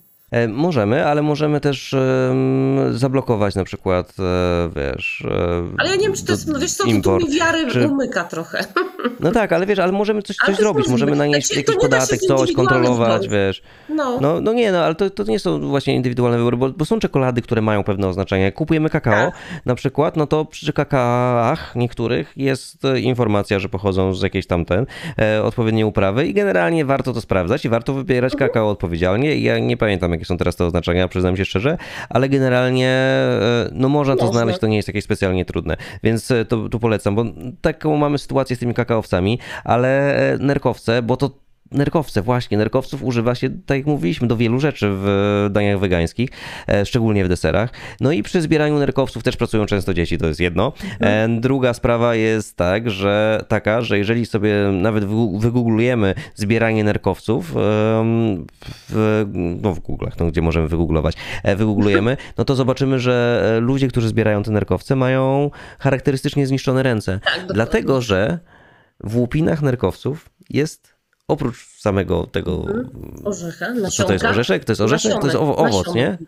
możemy, 0.48 1.06
ale 1.06 1.22
możemy 1.22 1.60
też 1.60 1.92
um, 1.92 2.98
zablokować 2.98 3.54
na 3.54 3.64
przykład, 3.64 4.12
e, 4.18 4.70
wiesz... 4.76 5.24
E, 5.30 5.64
ale 5.78 5.90
ja 5.90 5.96
nie 5.96 6.02
wiem, 6.02 6.12
czy 6.12 6.24
to 6.24 6.32
jest, 6.32 6.48
no 6.48 6.58
wiesz 6.58 6.72
co, 6.74 6.84
to 7.02 7.16
mi 7.18 7.38
wiary 7.38 7.66
czy... 7.70 7.88
umyka 7.88 8.24
trochę. 8.24 8.64
No 9.20 9.30
tak, 9.32 9.52
ale 9.52 9.66
wiesz, 9.66 9.78
ale 9.78 9.92
możemy 9.92 10.22
coś, 10.22 10.36
coś 10.36 10.56
zrobić, 10.56 10.88
możemy 10.88 11.16
nanieść 11.16 11.46
znaczy, 11.46 11.60
jakiś 11.60 11.76
podatek, 11.76 12.20
coś, 12.20 12.52
kontrolować, 12.52 13.28
wiesz. 13.28 13.62
No. 13.88 14.18
no. 14.20 14.40
No, 14.40 14.52
nie, 14.52 14.72
no, 14.72 14.84
ale 14.84 14.94
to, 14.94 15.10
to 15.10 15.24
nie 15.24 15.38
są 15.38 15.60
właśnie 15.60 15.94
indywidualne 15.94 16.38
wybory, 16.38 16.56
bo, 16.56 16.68
bo 16.68 16.84
są 16.84 16.98
czekolady, 16.98 17.42
które 17.42 17.62
mają 17.62 17.84
pewne 17.84 18.08
oznaczenie. 18.08 18.44
Jak 18.44 18.54
kupujemy 18.54 18.90
kakao 18.90 19.30
tak. 19.30 19.40
na 19.66 19.74
przykład, 19.74 20.16
no 20.16 20.26
to 20.26 20.44
przy 20.44 20.72
kakaach 20.72 21.76
niektórych 21.76 22.32
jest 22.36 22.82
informacja, 23.02 23.58
że 23.58 23.68
pochodzą 23.68 24.14
z 24.14 24.22
jakiejś 24.22 24.46
tamten 24.46 24.86
e, 25.18 25.42
odpowiedniej 25.42 25.84
uprawy 25.84 26.26
i 26.26 26.34
generalnie 26.34 26.84
warto 26.84 27.12
to 27.12 27.20
sprawdzać 27.20 27.64
i 27.64 27.68
warto 27.68 27.94
wybierać 27.94 28.32
mhm. 28.32 28.48
kakao 28.48 28.70
odpowiedzialnie. 28.70 29.38
Ja 29.38 29.58
nie 29.58 29.76
pamiętam, 29.76 30.12
jakie 30.12 30.24
są 30.24 30.36
teraz 30.36 30.56
te 30.56 30.64
oznaczenia, 30.64 31.08
przyznam 31.08 31.36
się 31.36 31.44
szczerze, 31.44 31.78
ale 32.08 32.28
generalnie 32.28 32.88
e, 32.88 33.68
no 33.72 33.88
można 33.88 34.16
to 34.16 34.32
znaleźć, 34.32 34.58
to 34.58 34.66
nie 34.66 34.76
jest 34.76 34.88
jakieś 34.88 35.04
specjalnie 35.04 35.44
trudne, 35.44 35.76
więc 36.02 36.30
e, 36.30 36.44
to 36.44 36.68
tu 36.68 36.80
polecam, 36.80 37.14
bo 37.14 37.24
taką 37.60 37.96
mamy 37.96 38.18
sytuację 38.18 38.56
z 38.56 38.58
tymi 38.58 38.74
kakaowcami, 38.96 39.38
ale 39.64 40.16
e, 40.32 40.38
nerkowce, 40.38 41.02
bo 41.02 41.16
to 41.16 41.46
Nerkowce, 41.72 42.22
właśnie. 42.22 42.58
Nerkowców 42.58 43.02
używa 43.02 43.34
się, 43.34 43.50
tak 43.66 43.78
jak 43.78 43.86
mówiliśmy, 43.86 44.28
do 44.28 44.36
wielu 44.36 44.60
rzeczy 44.60 44.88
w 44.90 45.48
daniach 45.50 45.78
wegańskich, 45.78 46.30
e, 46.68 46.86
szczególnie 46.86 47.24
w 47.24 47.28
deserach. 47.28 47.70
No 48.00 48.12
i 48.12 48.22
przy 48.22 48.40
zbieraniu 48.40 48.78
nerkowców 48.78 49.22
też 49.22 49.36
pracują 49.36 49.66
często 49.66 49.94
dzieci, 49.94 50.18
to 50.18 50.26
jest 50.26 50.40
jedno. 50.40 50.72
Mhm. 50.84 51.38
E, 51.38 51.40
druga 51.40 51.74
sprawa 51.74 52.14
jest 52.14 52.56
tak, 52.56 52.90
że 52.90 53.44
taka, 53.48 53.82
że 53.82 53.98
jeżeli 53.98 54.26
sobie 54.26 54.54
nawet 54.72 55.04
wygooglujemy 55.38 56.14
zbieranie 56.34 56.84
nerkowców 56.84 57.52
w, 57.54 59.24
no 59.62 59.74
w 59.74 59.80
Google'ach, 59.80 60.12
no 60.20 60.26
gdzie 60.26 60.42
możemy 60.42 60.68
wygooglować, 60.68 61.14
e, 61.42 61.56
wygooglujemy, 61.56 62.16
no 62.38 62.44
to 62.44 62.54
zobaczymy, 62.54 62.98
że 62.98 63.58
ludzie, 63.62 63.88
którzy 63.88 64.08
zbierają 64.08 64.42
te 64.42 64.50
nerkowce 64.50 64.96
mają 64.96 65.50
charakterystycznie 65.78 66.46
zniszczone 66.46 66.82
ręce. 66.82 67.20
Tak, 67.24 67.46
Dlatego, 67.52 68.00
że 68.00 68.38
w 69.00 69.16
łupinach 69.16 69.62
nerkowców 69.62 70.30
jest 70.50 70.94
oprócz 71.28 71.80
samego 71.80 72.26
tego. 72.26 72.56
Mhm. 72.58 72.90
Orzecha, 73.24 73.68
nasionka. 73.68 73.90
Co 73.90 74.04
to 74.04 74.12
jest 74.12 74.24
orzeszek? 74.24 74.64
To 74.64 74.72
jest 74.72 74.80
orzeszek? 74.80 75.12
To 75.12 75.26
jest 75.26 75.36
owo 75.36 75.56
owoc, 75.56 75.94
nie? 75.94 76.18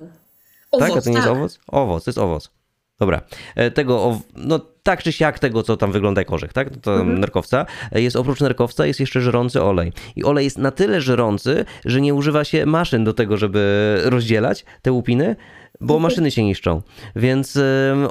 Owoc, 0.70 0.88
tak? 0.88 0.98
A 0.98 1.02
to 1.02 1.10
nie 1.10 1.16
tak. 1.16 1.24
jest 1.24 1.36
owoc? 1.36 1.60
Owoc, 1.66 2.04
to 2.04 2.10
jest 2.10 2.18
owoc. 2.18 2.50
Dobra. 2.98 3.20
E, 3.54 3.70
tego, 3.70 4.20
no 4.36 4.60
tak 4.82 5.02
czy 5.02 5.12
siak 5.12 5.38
tego, 5.38 5.62
co 5.62 5.76
tam 5.76 5.92
wygląda 5.92 6.20
jak 6.20 6.32
orzech, 6.32 6.52
tak? 6.52 6.76
To 6.76 6.92
mhm. 6.92 7.20
nerkowca. 7.20 7.66
E, 7.92 8.02
jest 8.02 8.16
oprócz 8.16 8.40
nerkowca 8.40 8.86
jest 8.86 9.00
jeszcze 9.00 9.20
żerący 9.20 9.62
olej. 9.62 9.92
I 10.16 10.24
olej 10.24 10.44
jest 10.44 10.58
na 10.58 10.70
tyle 10.70 11.00
żerący, 11.00 11.64
że 11.84 12.00
nie 12.00 12.14
używa 12.14 12.44
się 12.44 12.66
maszyn 12.66 13.04
do 13.04 13.12
tego, 13.12 13.36
żeby 13.36 14.00
rozdzielać 14.04 14.64
te 14.82 14.92
łupiny, 14.92 15.36
bo 15.80 15.94
mhm. 15.94 16.02
maszyny 16.02 16.30
się 16.30 16.44
niszczą. 16.44 16.82
Więc 17.16 17.56
y, 17.56 17.62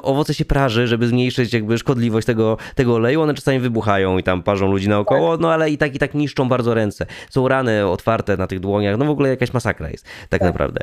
owoce 0.02 0.34
się 0.34 0.44
praży, 0.44 0.86
żeby 0.86 1.08
zmniejszyć 1.08 1.52
jakby 1.52 1.78
szkodliwość 1.78 2.26
tego, 2.26 2.56
tego 2.74 2.94
oleju. 2.94 3.22
One 3.22 3.34
czasami 3.34 3.58
wybuchają 3.58 4.18
i 4.18 4.22
tam 4.22 4.42
parzą 4.42 4.70
ludzi 4.70 4.88
naokoło, 4.88 5.32
tak. 5.32 5.40
no 5.40 5.52
ale 5.52 5.70
i 5.70 5.78
tak 5.78 5.94
i 5.94 5.98
tak 5.98 6.14
niszczą 6.14 6.48
bardzo 6.48 6.74
ręce. 6.74 7.06
Są 7.30 7.48
rany 7.48 7.86
otwarte 7.86 8.36
na 8.36 8.46
tych 8.46 8.60
dłoniach, 8.60 8.98
no 8.98 9.04
w 9.04 9.10
ogóle 9.10 9.28
jakaś 9.28 9.52
masakra 9.52 9.90
jest, 9.90 10.04
tak, 10.04 10.28
tak. 10.28 10.42
naprawdę. 10.42 10.80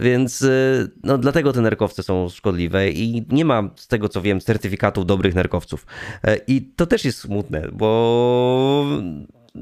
Więc 0.00 0.42
y, 0.42 0.90
no 1.02 1.18
dlatego 1.18 1.52
te 1.52 1.60
nerkowce 1.60 2.02
są 2.02 2.28
szkodliwe 2.28 2.90
i 2.90 3.26
nie 3.30 3.44
ma 3.44 3.70
z 3.74 3.88
tego 3.88 4.08
co 4.08 4.22
wiem 4.22 4.40
certyfikatów 4.40 5.06
dobrych 5.06 5.34
nerkowców. 5.34 5.86
E, 6.24 6.36
I 6.46 6.62
to 6.62 6.86
też 6.86 7.04
jest 7.04 7.18
smutne, 7.18 7.68
bo 7.72 8.86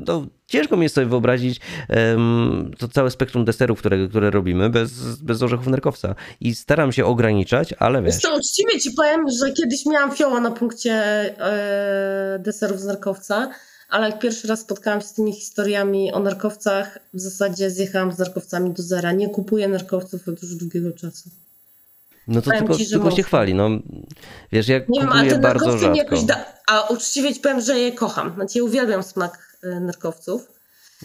no, 0.07 0.27
ciężko 0.47 0.77
mi 0.77 0.83
jest 0.83 0.95
sobie 0.95 1.07
wyobrazić 1.07 1.61
um, 1.89 2.71
to 2.79 2.89
całe 2.89 3.11
spektrum 3.11 3.45
deserów, 3.45 3.79
które, 3.79 4.09
które 4.09 4.31
robimy 4.31 4.71
bez, 4.71 4.93
bez 5.23 5.43
orzechów 5.43 5.67
nerkowca. 5.67 6.15
I 6.41 6.55
staram 6.55 6.93
się 6.93 7.05
ograniczać, 7.05 7.75
ale 7.79 8.03
wiesz... 8.03 8.21
To 8.21 8.37
uczciwie 8.37 8.81
ci 8.81 8.91
powiem, 8.91 9.21
że 9.41 9.53
kiedyś 9.53 9.87
miałam 9.87 10.13
fioła 10.13 10.41
na 10.41 10.51
punkcie 10.51 10.93
e, 10.93 12.39
deserów 12.39 12.81
z 12.81 12.85
nerkowca, 12.85 13.51
ale 13.89 14.11
jak 14.11 14.19
pierwszy 14.19 14.49
raz 14.49 14.61
spotkałam 14.61 15.01
się 15.01 15.07
z 15.07 15.13
tymi 15.13 15.33
historiami 15.33 16.13
o 16.13 16.21
nerkowcach, 16.21 16.99
w 17.15 17.21
zasadzie 17.21 17.71
zjechałam 17.71 18.13
z 18.13 18.19
nerkowcami 18.19 18.71
do 18.71 18.83
zera. 18.83 19.13
Nie 19.13 19.29
kupuję 19.29 19.69
nerkowców 19.69 20.29
od 20.29 20.43
już 20.43 20.55
długiego 20.55 20.93
czasu. 20.93 21.31
No 22.29 22.41
to 22.41 22.45
powiem 22.45 22.59
tylko, 22.59 22.79
ci, 22.79 22.91
tylko 22.91 23.11
się 23.11 23.23
chwali. 23.23 23.55
No, 23.55 23.71
wiesz, 24.53 24.69
jak 24.69 24.89
nie 24.89 25.01
wiem, 25.01 25.41
bardzo 25.41 25.79
rzadko. 25.79 25.97
Jakoś 25.97 26.23
da... 26.23 26.45
A 26.67 26.89
uczciwie 26.89 27.35
ci 27.35 27.41
powiem, 27.41 27.61
że 27.61 27.79
je 27.79 27.93
kocham. 27.93 28.35
Znaczy, 28.35 28.59
ja 28.59 28.65
uwielbiam 28.65 29.03
smak 29.03 29.54
E, 29.65 29.81
nerkowców. 29.81 30.53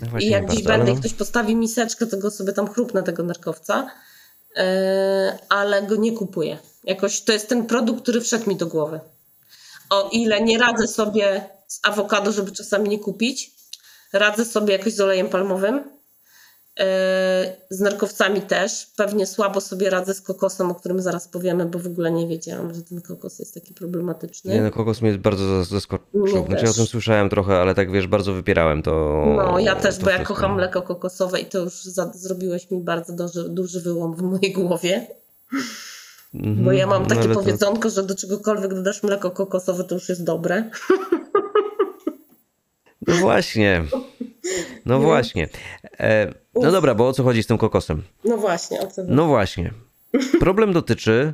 No 0.01 0.19
I 0.19 0.27
jak 0.27 0.45
gdzieś 0.45 0.63
będę 0.63 0.91
i 0.91 0.93
no- 0.93 0.99
ktoś 0.99 1.13
postawi 1.13 1.55
miseczkę, 1.55 2.07
to 2.07 2.17
go 2.17 2.31
sobie 2.31 2.53
tam 2.53 2.73
chrupnę 2.73 3.03
tego 3.03 3.23
nerkowca, 3.23 3.91
e, 4.55 5.39
ale 5.49 5.83
go 5.83 5.95
nie 5.95 6.11
kupuję. 6.11 6.57
Jakoś 6.83 7.21
to 7.21 7.33
jest 7.33 7.49
ten 7.49 7.65
produkt, 7.65 8.01
który 8.01 8.21
wszedł 8.21 8.49
mi 8.49 8.55
do 8.55 8.67
głowy. 8.67 8.99
O 9.89 10.09
ile 10.11 10.41
nie 10.41 10.57
radzę 10.57 10.87
sobie 10.87 11.49
z 11.67 11.79
awokado, 11.83 12.31
żeby 12.31 12.51
czasami 12.51 12.89
nie 12.89 12.99
kupić, 12.99 13.51
radzę 14.13 14.45
sobie 14.45 14.73
jakoś 14.73 14.93
z 14.93 14.99
olejem 15.01 15.29
palmowym. 15.29 15.98
Z 17.69 17.79
nerkowcami 17.79 18.41
też. 18.41 18.85
Pewnie 18.97 19.25
słabo 19.25 19.61
sobie 19.61 19.89
radzę 19.89 20.13
z 20.13 20.21
kokosem, 20.21 20.71
o 20.71 20.75
którym 20.75 21.01
zaraz 21.01 21.27
powiemy, 21.27 21.65
bo 21.65 21.79
w 21.79 21.87
ogóle 21.87 22.11
nie 22.11 22.27
wiedziałam, 22.27 22.73
że 22.73 22.81
ten 22.81 23.01
kokos 23.01 23.39
jest 23.39 23.53
taki 23.53 23.73
problematyczny. 23.73 24.53
Nie, 24.53 24.61
no 24.61 24.71
kokos 24.71 25.01
mnie 25.01 25.17
bardzo 25.17 25.63
zaskoczył. 25.63 26.45
Znaczy 26.45 26.65
ja 26.65 26.71
o 26.71 26.73
tym 26.73 26.85
słyszałem 26.85 27.29
trochę, 27.29 27.61
ale 27.61 27.75
tak 27.75 27.91
wiesz, 27.91 28.07
bardzo 28.07 28.33
wypierałem 28.33 28.81
to. 28.81 29.23
No, 29.37 29.59
ja 29.59 29.75
też, 29.75 29.99
bo 29.99 30.09
ja 30.09 30.23
kocham 30.23 30.55
mleko 30.55 30.81
kokosowe 30.81 31.39
i 31.39 31.45
to 31.45 31.59
już 31.59 31.83
za, 31.83 32.11
zrobiłeś 32.13 32.71
mi 32.71 32.79
bardzo 32.79 33.13
duży, 33.13 33.49
duży 33.49 33.81
wyłom 33.81 34.15
w 34.15 34.21
mojej 34.21 34.53
głowie. 34.53 35.07
Mm-hmm, 36.35 36.63
bo 36.63 36.71
ja 36.71 36.87
mam 36.87 37.05
takie 37.05 37.27
no, 37.27 37.35
powiedzonko, 37.35 37.81
to... 37.81 37.89
że 37.89 38.03
do 38.03 38.15
czegokolwiek 38.15 38.73
dodasz 38.73 39.03
mleko 39.03 39.31
kokosowe, 39.31 39.83
to 39.83 39.95
już 39.95 40.09
jest 40.09 40.23
dobre. 40.23 40.69
No 43.07 43.15
właśnie. 43.15 43.83
No 44.85 44.99
właśnie. 44.99 45.49
E, 45.99 46.33
no 46.63 46.71
dobra, 46.71 46.95
bo 46.95 47.07
o 47.07 47.13
co 47.13 47.23
chodzi 47.23 47.43
z 47.43 47.47
tym 47.47 47.57
kokosem? 47.57 48.03
No 48.23 48.37
właśnie, 48.37 48.79
o 48.79 48.87
co 48.87 49.01
chodzi? 49.01 49.13
No 49.13 49.25
właśnie. 49.25 49.73
Problem 50.39 50.73
dotyczy, 50.73 51.33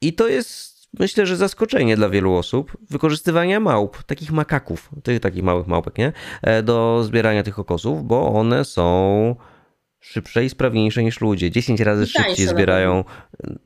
i 0.00 0.12
to 0.12 0.28
jest 0.28 0.76
myślę, 0.98 1.26
że 1.26 1.36
zaskoczenie 1.36 1.96
dla 1.96 2.08
wielu 2.08 2.34
osób, 2.34 2.76
wykorzystywania 2.90 3.60
małp, 3.60 4.02
takich 4.02 4.32
makaków, 4.32 4.90
tych 5.02 5.20
takich 5.20 5.42
małych 5.42 5.66
małpek, 5.66 5.98
nie? 5.98 6.12
E, 6.42 6.62
do 6.62 7.02
zbierania 7.04 7.42
tych 7.42 7.54
kokosów, 7.54 8.04
bo 8.04 8.28
one 8.32 8.64
są 8.64 9.36
szybsze 10.00 10.44
i 10.44 10.50
sprawniejsze 10.50 11.02
niż 11.02 11.20
ludzie. 11.20 11.50
10 11.50 11.80
razy 11.80 12.04
I 12.04 12.06
szybciej 12.06 12.46
zbierają, 12.46 13.04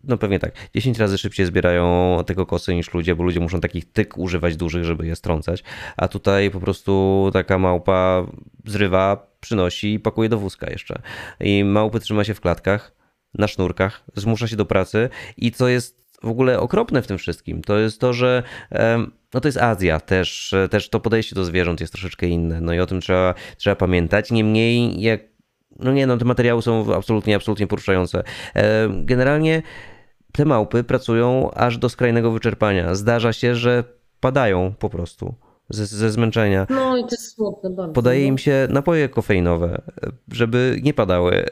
no 0.05 0.19
pewnie 0.19 0.39
tak, 0.39 0.53
10 0.75 0.99
razy 0.99 1.19
szybciej 1.19 1.47
zbierają 1.47 2.17
te 2.27 2.35
kokosy 2.35 2.75
niż 2.75 2.95
ludzie, 2.95 3.15
bo 3.15 3.23
ludzie 3.25 3.41
muszą 3.41 3.61
takich 3.61 3.93
tyk 3.93 4.19
używać 4.19 4.57
dużych, 4.57 4.85
żeby 4.85 5.07
je 5.07 5.17
strącać, 5.17 5.65
a 5.97 6.09
tutaj 6.09 6.51
po 6.51 6.61
prostu 6.61 7.31
taka 7.33 7.59
małpa 7.59 8.27
zrywa, 8.67 9.30
przynosi 9.41 9.95
i 9.95 10.01
pakuje 10.01 10.29
do 10.29 10.39
wózka 10.39 10.71
jeszcze. 10.71 11.03
I 11.41 11.65
małpy 11.65 12.01
trzyma 12.01 12.25
się 12.25 12.35
w 12.35 12.41
klatkach, 12.41 12.93
na 13.35 13.49
sznurkach, 13.49 14.05
zmusza 14.17 14.49
się 14.49 14.57
do 14.57 14.67
pracy 14.67 15.09
i 15.37 15.53
co 15.53 15.69
jest 15.69 16.01
w 16.23 16.29
ogóle 16.29 16.61
okropne 16.61 17.03
w 17.03 17.07
tym 17.07 17.19
wszystkim, 17.19 17.63
to 17.63 17.79
jest 17.79 18.01
to, 18.01 18.13
że 18.13 18.43
no 19.35 19.41
to 19.41 19.49
jest 19.49 19.59
Azja, 19.59 20.01
też, 20.01 20.55
też 20.71 20.89
to 20.89 21.01
podejście 21.01 21.35
do 21.35 21.45
zwierząt 21.45 21.81
jest 21.81 21.93
troszeczkę 21.93 22.27
inne, 22.27 22.61
no 22.61 22.73
i 22.73 22.81
o 22.81 22.87
tym 22.87 23.01
trzeba, 23.01 23.35
trzeba 23.57 23.77
pamiętać. 23.77 24.31
Niemniej, 24.31 25.01
jak 25.01 25.21
no 25.79 25.93
nie, 25.93 26.07
no 26.07 26.17
te 26.17 26.25
materiały 26.25 26.63
są 26.63 26.95
absolutnie, 26.95 27.37
absolutnie 27.37 27.67
poruszające. 27.67 28.23
Generalnie 28.91 29.63
te 30.33 30.45
małpy 30.45 30.85
pracują 30.85 31.51
aż 31.51 31.79
do 31.79 31.89
skrajnego 31.89 32.31
wyczerpania. 32.31 32.95
Zdarza 32.95 33.33
się, 33.33 33.55
że 33.55 33.85
padają 34.21 34.75
po 34.79 34.91
prostu 34.91 35.35
ze, 35.71 35.87
ze 35.87 36.11
zmęczenia. 36.11 36.67
No 36.71 36.97
i 36.97 37.01
to 37.01 37.09
jest 37.11 37.35
smutne 37.35 37.71
bardzo. 37.71 37.93
Podaje 37.93 38.27
im 38.27 38.39
się 38.39 38.69
napoje 38.71 39.09
kofeinowe, 39.09 39.83
żeby 40.33 40.81
nie 40.83 40.95
padały. 40.95 41.45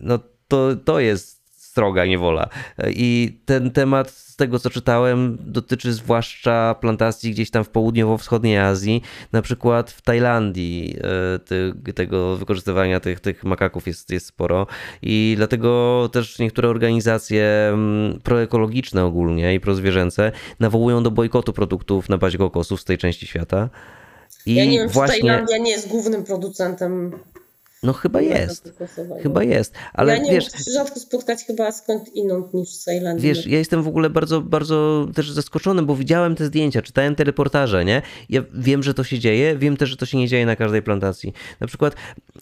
No 0.00 0.18
to, 0.48 0.76
to 0.76 1.00
jest 1.00 1.41
stroga 1.72 2.06
niewola. 2.06 2.48
I 2.88 3.38
ten 3.44 3.70
temat, 3.70 4.10
z 4.10 4.36
tego 4.36 4.58
co 4.58 4.70
czytałem, 4.70 5.38
dotyczy 5.40 5.92
zwłaszcza 5.92 6.74
plantacji 6.80 7.30
gdzieś 7.30 7.50
tam 7.50 7.64
w 7.64 7.68
południowo-wschodniej 7.68 8.58
Azji. 8.58 9.02
Na 9.32 9.42
przykład 9.42 9.90
w 9.90 10.02
Tajlandii 10.02 10.96
e, 11.34 11.38
ty, 11.38 11.74
tego 11.94 12.36
wykorzystywania 12.36 13.00
tych, 13.00 13.20
tych 13.20 13.44
makaków 13.44 13.86
jest, 13.86 14.10
jest 14.10 14.26
sporo. 14.26 14.66
I 15.02 15.34
dlatego 15.36 16.08
też 16.12 16.38
niektóre 16.38 16.68
organizacje 16.68 17.44
mm, 17.72 18.20
proekologiczne 18.20 19.04
ogólnie 19.04 19.54
i 19.54 19.60
prozwierzęce 19.60 20.32
nawołują 20.60 21.02
do 21.02 21.10
bojkotu 21.10 21.52
produktów 21.52 22.08
na 22.08 22.18
bazie 22.18 22.38
kokosów 22.38 22.80
z 22.80 22.84
tej 22.84 22.98
części 22.98 23.26
świata. 23.26 23.68
I 24.46 24.54
ja 24.54 24.64
nie 24.64 24.78
wiem, 24.78 24.88
właśnie... 24.88 25.14
czy 25.14 25.20
Tajlandia 25.20 25.58
nie 25.58 25.70
jest 25.70 25.88
głównym 25.88 26.24
producentem 26.24 27.12
no 27.82 27.92
chyba 27.92 28.20
jest. 28.20 28.72
Chyba 29.22 29.44
jest. 29.44 29.74
Ale 29.92 30.16
ja 30.16 30.22
nie 30.22 30.30
wiesz, 30.30 30.46
rzadko 30.74 31.00
spotkać 31.00 31.44
chyba 31.44 31.72
skąd 31.72 32.14
inąd 32.14 32.54
niż 32.54 32.68
z 32.68 32.84
Tajlandii. 32.84 33.28
Wiesz, 33.28 33.46
ja 33.46 33.58
jestem 33.58 33.82
w 33.82 33.88
ogóle 33.88 34.10
bardzo, 34.10 34.40
bardzo 34.40 35.08
też 35.14 35.30
zaskoczony, 35.30 35.82
bo 35.82 35.96
widziałem 35.96 36.34
te 36.36 36.44
zdjęcia, 36.44 36.82
czytałem 36.82 37.14
te 37.14 37.24
reportaże, 37.24 37.84
nie? 37.84 38.02
Ja 38.28 38.42
wiem, 38.54 38.82
że 38.82 38.94
to 38.94 39.04
się 39.04 39.18
dzieje, 39.18 39.56
wiem 39.58 39.76
też, 39.76 39.90
że 39.90 39.96
to 39.96 40.06
się 40.06 40.18
nie 40.18 40.28
dzieje 40.28 40.46
na 40.46 40.56
każdej 40.56 40.82
plantacji. 40.82 41.32
Na 41.60 41.66
przykład 41.66 41.94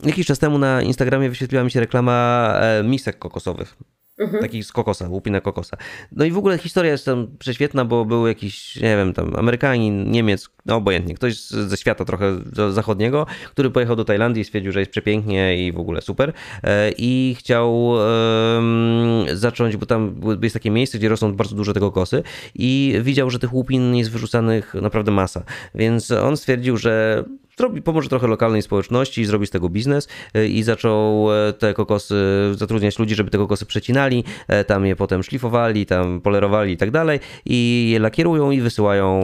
jakiś 0.04 0.26
czas 0.26 0.38
temu 0.38 0.58
na 0.58 0.82
Instagramie 0.82 1.28
wyświetliła 1.28 1.64
mi 1.64 1.70
się 1.70 1.80
reklama 1.80 2.54
e, 2.60 2.82
misek 2.84 3.18
kokosowych. 3.18 3.76
Mhm. 4.20 4.40
Taki 4.40 4.62
z 4.64 4.72
kokosa, 4.72 5.08
łupina 5.08 5.40
kokosa. 5.40 5.76
No 6.12 6.24
i 6.24 6.30
w 6.30 6.38
ogóle 6.38 6.58
historia 6.58 6.92
jest 6.92 7.04
tam 7.04 7.26
prześwietna, 7.38 7.84
bo 7.84 8.04
był 8.04 8.26
jakiś, 8.26 8.76
nie 8.76 8.96
wiem, 8.96 9.14
tam 9.14 9.36
Amerykanin, 9.36 10.10
Niemiec, 10.10 10.48
no 10.66 10.76
obojętnie, 10.76 11.14
ktoś 11.14 11.40
ze 11.40 11.76
świata 11.76 12.04
trochę 12.04 12.38
zachodniego, 12.70 13.26
który 13.50 13.70
pojechał 13.70 13.96
do 13.96 14.04
Tajlandii 14.04 14.40
i 14.40 14.44
stwierdził, 14.44 14.72
że 14.72 14.80
jest 14.80 14.90
przepięknie 14.90 15.66
i 15.66 15.72
w 15.72 15.78
ogóle 15.78 16.00
super 16.00 16.32
e, 16.62 16.90
i 16.98 17.36
chciał 17.38 17.86
um, 17.86 19.26
zacząć, 19.32 19.76
bo 19.76 19.86
tam 19.86 20.20
jest 20.42 20.54
takie 20.54 20.70
miejsce, 20.70 20.98
gdzie 20.98 21.08
rosną 21.08 21.32
bardzo 21.32 21.56
dużo 21.56 21.72
tego 21.72 21.92
kosy 21.92 22.22
i 22.54 22.98
widział, 23.02 23.30
że 23.30 23.38
tych 23.38 23.54
łupin 23.54 23.94
jest 23.94 24.10
wyrzucanych 24.10 24.74
naprawdę 24.74 25.12
masa, 25.12 25.44
więc 25.74 26.10
on 26.10 26.36
stwierdził, 26.36 26.76
że 26.76 27.24
zrobi, 27.60 27.82
pomoże 27.82 28.08
trochę 28.08 28.26
lokalnej 28.26 28.62
społeczności, 28.62 29.24
zrobi 29.24 29.46
z 29.46 29.50
tego 29.50 29.68
biznes 29.68 30.08
e, 30.34 30.46
i 30.46 30.62
zaczął 30.62 31.32
e, 31.32 31.52
te 31.52 31.74
kokosy, 31.74 32.14
zatrudniać 32.52 32.98
ludzi, 32.98 33.14
żeby 33.14 33.30
te 33.30 33.38
kokosy 33.38 33.66
przecinali, 33.66 34.24
e, 34.48 34.64
tam 34.64 34.86
je 34.86 34.96
potem 34.96 35.22
szlifowali, 35.22 35.86
tam 35.86 36.20
polerowali 36.20 36.72
i 36.72 36.76
tak 36.76 36.90
dalej 36.90 37.20
i 37.44 37.90
je 37.92 37.98
lakierują 37.98 38.50
i 38.50 38.60
wysyłają, 38.60 39.20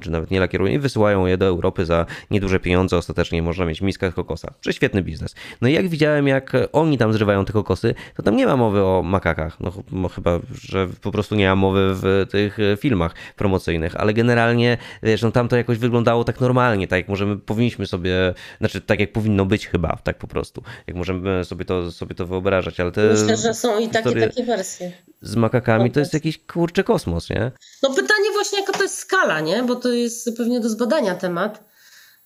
czy 0.00 0.10
nawet 0.10 0.30
nie 0.30 0.40
lakierują 0.40 0.72
i 0.72 0.78
wysyłają 0.78 1.26
je 1.26 1.36
do 1.36 1.46
Europy 1.46 1.84
za 1.84 2.06
nieduże 2.30 2.60
pieniądze, 2.60 2.96
ostatecznie 2.96 3.42
można 3.42 3.64
mieć 3.64 3.80
miskach 3.80 4.14
kokosa. 4.14 4.54
Prześwietny 4.60 5.02
biznes. 5.02 5.34
No 5.60 5.68
i 5.68 5.72
jak 5.72 5.88
widziałem, 5.88 6.28
jak 6.28 6.52
oni 6.72 6.98
tam 6.98 7.12
zrywają 7.12 7.44
te 7.44 7.52
kokosy, 7.52 7.94
to 8.16 8.22
tam 8.22 8.36
nie 8.36 8.46
ma 8.46 8.56
mowy 8.56 8.84
o 8.84 9.02
makakach, 9.04 9.56
no 9.92 10.08
chyba, 10.08 10.40
że 10.62 10.88
po 11.02 11.12
prostu 11.12 11.34
nie 11.34 11.48
ma 11.48 11.56
mowy 11.56 11.90
w 11.94 12.26
tych 12.30 12.58
filmach 12.80 13.14
promocyjnych, 13.36 13.96
ale 13.96 14.14
generalnie, 14.14 14.78
wiesz, 15.02 15.22
no 15.22 15.30
tam 15.30 15.48
to 15.48 15.56
jakoś 15.56 15.78
wyglądało 15.78 16.24
tak 16.24 16.40
normalnie, 16.40 16.88
tak 16.88 16.98
jak 16.98 17.08
możemy, 17.08 17.36
powinniśmy 17.36 17.77
powinniśmy 17.78 17.86
sobie, 17.86 18.34
znaczy 18.58 18.80
tak 18.80 19.00
jak 19.00 19.12
powinno 19.12 19.46
być 19.46 19.68
chyba, 19.68 19.98
tak 20.04 20.18
po 20.18 20.26
prostu, 20.26 20.62
jak 20.86 20.96
możemy 20.96 21.44
sobie 21.44 21.64
to, 21.64 21.92
sobie 21.92 22.14
to 22.14 22.26
wyobrażać, 22.26 22.80
ale 22.80 22.92
te 22.92 23.08
Myślę, 23.08 23.36
że 23.36 23.54
są 23.54 23.78
i 23.78 23.88
takie, 23.88 24.20
takie 24.20 24.44
wersje. 24.44 24.92
Z 25.22 25.36
makakami 25.36 25.90
to 25.90 26.00
jest 26.00 26.14
jakiś 26.14 26.38
kurczy 26.38 26.84
kosmos, 26.84 27.30
nie? 27.30 27.52
No 27.82 27.88
pytanie 27.88 28.30
właśnie 28.32 28.60
jaka 28.60 28.72
to 28.72 28.82
jest 28.82 28.98
skala, 28.98 29.40
nie? 29.40 29.62
Bo 29.62 29.76
to 29.76 29.88
jest 29.88 30.36
pewnie 30.36 30.60
do 30.60 30.68
zbadania 30.68 31.14
temat. 31.14 31.64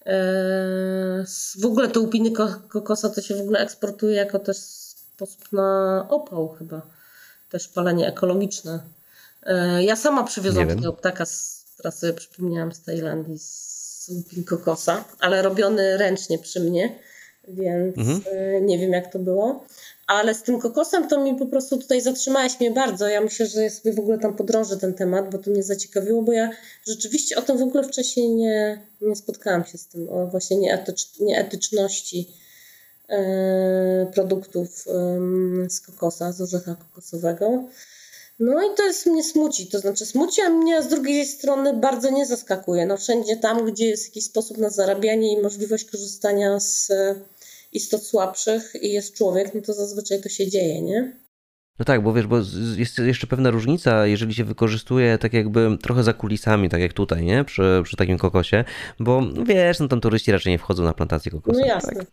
Eee, 0.06 1.24
w 1.60 1.66
ogóle 1.66 1.88
to 1.88 2.00
łupiny 2.00 2.30
kokosa 2.68 3.08
to 3.08 3.22
się 3.22 3.34
w 3.34 3.40
ogóle 3.40 3.58
eksportuje 3.58 4.16
jako 4.16 4.38
też 4.38 4.56
sposób 4.56 5.52
na 5.52 6.06
opał 6.08 6.48
chyba. 6.48 6.82
Też 7.48 7.68
palenie 7.68 8.08
ekologiczne. 8.08 8.80
Eee, 9.42 9.86
ja 9.86 9.96
sama 9.96 10.24
przywiozłam 10.24 10.68
takiego 10.68 10.92
ptaka, 10.92 11.26
z, 11.26 11.64
teraz 11.76 11.98
sobie 11.98 12.12
przypomniałam 12.12 12.72
z 12.72 12.82
Tajlandii, 12.82 13.38
z 13.38 13.71
z 14.06 14.44
kokosa, 14.46 15.04
ale 15.20 15.42
robiony 15.42 15.98
ręcznie 15.98 16.38
przy 16.38 16.60
mnie, 16.60 16.98
więc 17.48 17.98
mhm. 17.98 18.22
E, 18.32 18.60
nie 18.60 18.78
wiem 18.78 18.92
jak 18.92 19.12
to 19.12 19.18
było. 19.18 19.64
Ale 20.06 20.34
z 20.34 20.42
tym 20.42 20.60
kokosem 20.60 21.08
to 21.08 21.24
mi 21.24 21.36
po 21.36 21.46
prostu 21.46 21.78
tutaj 21.78 22.00
zatrzymałeś 22.00 22.60
mnie 22.60 22.70
bardzo. 22.70 23.08
Ja 23.08 23.20
myślę, 23.20 23.46
że 23.46 23.62
ja 23.62 23.70
sobie 23.70 23.92
w 23.92 23.98
ogóle 23.98 24.18
tam 24.18 24.36
podrążę 24.36 24.76
ten 24.76 24.94
temat, 24.94 25.30
bo 25.30 25.38
to 25.38 25.50
mnie 25.50 25.62
zaciekawiło, 25.62 26.22
bo 26.22 26.32
ja 26.32 26.50
rzeczywiście 26.86 27.36
o 27.36 27.42
tym 27.42 27.58
w 27.58 27.62
ogóle 27.62 27.84
wcześniej 27.84 28.28
nie, 28.28 28.86
nie 29.00 29.16
spotkałam 29.16 29.64
się 29.64 29.78
z 29.78 29.86
tym, 29.86 30.08
o 30.08 30.26
właśnie 30.26 30.56
nieetycz, 30.56 31.20
nieetyczności 31.20 32.30
e, 33.08 34.10
produktów 34.14 34.84
z 35.68 35.80
kokosa, 35.80 36.32
z 36.32 36.40
orzecha 36.40 36.74
kokosowego. 36.74 37.68
No 38.44 38.62
i 38.62 38.76
to 38.76 38.82
jest 38.82 39.06
mnie 39.06 39.24
smuci, 39.24 39.66
to 39.66 39.78
znaczy 39.78 40.06
smuci, 40.06 40.42
a 40.42 40.48
mnie 40.48 40.82
z 40.82 40.88
drugiej 40.88 41.26
strony 41.26 41.74
bardzo 41.74 42.10
nie 42.10 42.26
zaskakuje. 42.26 42.86
No 42.86 42.96
wszędzie 42.96 43.36
tam, 43.36 43.66
gdzie 43.66 43.86
jest 43.86 44.08
jakiś 44.08 44.24
sposób 44.24 44.58
na 44.58 44.70
zarabianie 44.70 45.38
i 45.38 45.42
możliwość 45.42 45.84
korzystania 45.84 46.60
z 46.60 46.90
e, 46.90 47.14
istot 47.72 48.02
słabszych 48.02 48.72
i 48.82 48.92
jest 48.92 49.14
człowiek, 49.14 49.54
no 49.54 49.60
to 49.60 49.72
zazwyczaj 49.72 50.22
to 50.22 50.28
się 50.28 50.50
dzieje, 50.50 50.82
nie? 50.82 51.16
No 51.78 51.84
tak, 51.84 52.02
bo 52.02 52.12
wiesz, 52.12 52.26
bo 52.26 52.36
jest 52.76 52.98
jeszcze 52.98 53.26
pewna 53.26 53.50
różnica, 53.50 54.06
jeżeli 54.06 54.34
się 54.34 54.44
wykorzystuje 54.44 55.18
tak 55.18 55.32
jakby 55.32 55.78
trochę 55.82 56.02
za 56.02 56.12
kulisami, 56.12 56.68
tak 56.68 56.80
jak 56.80 56.92
tutaj, 56.92 57.24
nie? 57.24 57.44
Przy, 57.44 57.80
przy 57.84 57.96
takim 57.96 58.18
kokosie, 58.18 58.64
bo 59.00 59.22
wiesz, 59.46 59.80
no 59.80 59.88
tam 59.88 60.00
turyści 60.00 60.32
raczej 60.32 60.52
nie 60.52 60.58
wchodzą 60.58 60.84
na 60.84 60.92
plantację 60.92 61.32
kokosa. 61.32 61.60
No 61.60 61.66
jasne. 61.66 61.94
Tak? 61.94 62.06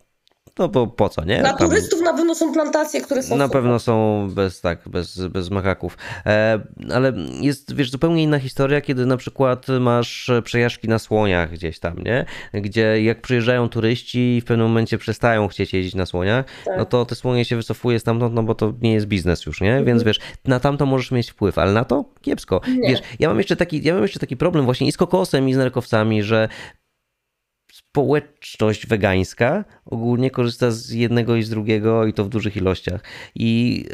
No 0.60 0.68
bo 0.68 0.88
po 0.88 1.10
co, 1.10 1.26
nie? 1.26 1.40
Dla 1.40 1.54
Tam... 1.54 1.70
turystów 1.70 2.02
na 2.02 2.14
pewno 2.14 2.36
są 2.36 2.54
plantacje, 2.54 3.02
które 3.02 3.24
są. 3.24 3.38
Na 3.38 3.46
super. 3.46 3.62
pewno 3.62 3.80
są 3.80 4.28
bez 4.32 4.62
tak, 4.62 4.90
bez, 4.90 5.28
bez 5.28 5.50
makaków. 5.50 5.98
E, 6.26 6.60
ale 6.94 7.14
jest, 7.42 7.76
wiesz, 7.76 7.92
zupełnie 7.92 8.24
inna 8.24 8.40
historia, 8.40 8.82
kiedy 8.82 9.06
na 9.06 9.18
przykład 9.18 9.68
masz 9.80 10.32
przejażdżki 10.44 10.88
na 10.88 11.00
słoniach 11.00 11.52
gdzieś 11.52 11.80
tam, 11.80 11.98
nie? 11.98 12.26
Gdzie 12.54 13.04
jak 13.04 13.22
przyjeżdżają 13.22 13.70
turyści 13.70 14.38
i 14.38 14.42
w 14.42 14.46
pewnym 14.46 14.68
momencie 14.68 14.98
przestają 14.98 15.48
chcieć 15.48 15.74
jeździć 15.74 15.96
na 15.96 16.06
słoniach, 16.06 16.46
tak. 16.66 16.78
no 16.78 16.86
to 16.86 17.06
te 17.06 17.16
słonie 17.16 17.46
się 17.46 17.56
wycofuje 17.56 18.00
stamtąd, 18.00 18.34
no 18.34 18.44
bo 18.44 18.56
to 18.56 18.74
nie 18.82 18.94
jest 18.94 19.06
biznes 19.06 19.46
już, 19.46 19.62
nie? 19.62 19.70
Mhm. 19.70 19.86
Więc 19.86 20.04
wiesz, 20.04 20.20
na 20.46 20.60
tamto 20.60 20.86
możesz 20.86 21.12
mieć 21.12 21.32
wpływ, 21.32 21.58
ale 21.58 21.74
na 21.74 21.86
to 21.86 22.06
kiepsko. 22.22 22.62
Nie. 22.68 22.90
Wiesz, 22.90 23.00
ja 23.20 23.28
mam 23.28 23.38
jeszcze 23.38 23.56
taki, 23.56 23.84
ja 23.84 23.94
mam 23.94 24.04
jeszcze 24.04 24.20
taki 24.20 24.38
problem 24.38 24.66
właśnie 24.66 24.88
i 24.88 24.92
z 24.92 24.98
kokosem, 24.98 25.50
i 25.50 25.54
z 25.54 25.58
nerkowcami, 25.58 26.24
że 26.24 26.50
społeczność 27.92 28.88
wegańska 28.88 29.66
ogólnie 29.86 30.32
korzysta 30.32 30.72
z 30.72 30.90
jednego 30.90 31.36
i 31.36 31.44
z 31.44 31.50
drugiego 31.50 32.06
i 32.06 32.14
to 32.14 32.24
w 32.24 32.30
dużych 32.30 32.58
ilościach. 32.58 33.02
I 33.36 33.86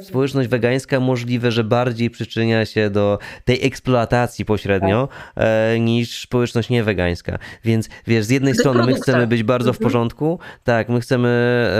y, 0.00 0.04
społeczność 0.04 0.48
wegańska 0.48 1.00
możliwe, 1.00 1.50
że 1.50 1.64
bardziej 1.64 2.10
przyczynia 2.10 2.66
się 2.66 2.90
do 2.90 3.18
tej 3.44 3.66
eksploatacji 3.66 4.44
pośrednio 4.44 5.08
tak. 5.34 5.44
y, 5.76 5.80
niż 5.80 6.22
społeczność 6.22 6.70
niewegańska. 6.70 7.38
Więc 7.64 7.88
wiesz, 8.06 8.24
z 8.24 8.30
jednej 8.30 8.54
do 8.54 8.60
strony 8.60 8.86
my 8.86 8.94
chcemy 8.94 9.26
być 9.26 9.42
bardzo 9.42 9.70
mhm. 9.70 9.80
w 9.80 9.82
porządku, 9.82 10.38
tak, 10.64 10.88
my 10.88 11.00
chcemy 11.00 11.28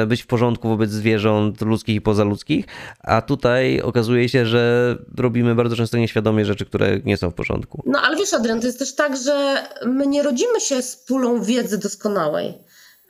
e, 0.03 0.07
być 0.07 0.23
w 0.23 0.27
porządku 0.27 0.69
wobec 0.69 0.91
zwierząt 0.91 1.61
ludzkich 1.61 1.97
i 1.97 2.01
pozaludzkich, 2.01 2.65
a 3.01 3.23
tutaj 3.23 3.81
okazuje 3.81 4.29
się, 4.29 4.47
że 4.47 4.97
robimy 5.19 5.55
bardzo 5.55 5.77
często 5.77 5.99
nieświadomie 5.99 6.45
rzeczy, 6.45 6.67
które 6.67 7.01
nie 7.05 7.17
są 7.17 7.31
w 7.31 7.35
porządku. 7.35 7.83
No 7.87 8.01
ale 8.01 8.17
wiesz, 8.17 8.35
Adrian, 8.35 8.61
to 8.61 8.67
jest 8.67 8.79
też 8.79 8.95
tak, 8.95 9.17
że 9.17 9.63
my 9.87 10.07
nie 10.07 10.23
rodzimy 10.23 10.61
się 10.61 10.83
z 10.83 10.97
wiedzy 11.45 11.79
doskonałej. 11.79 12.59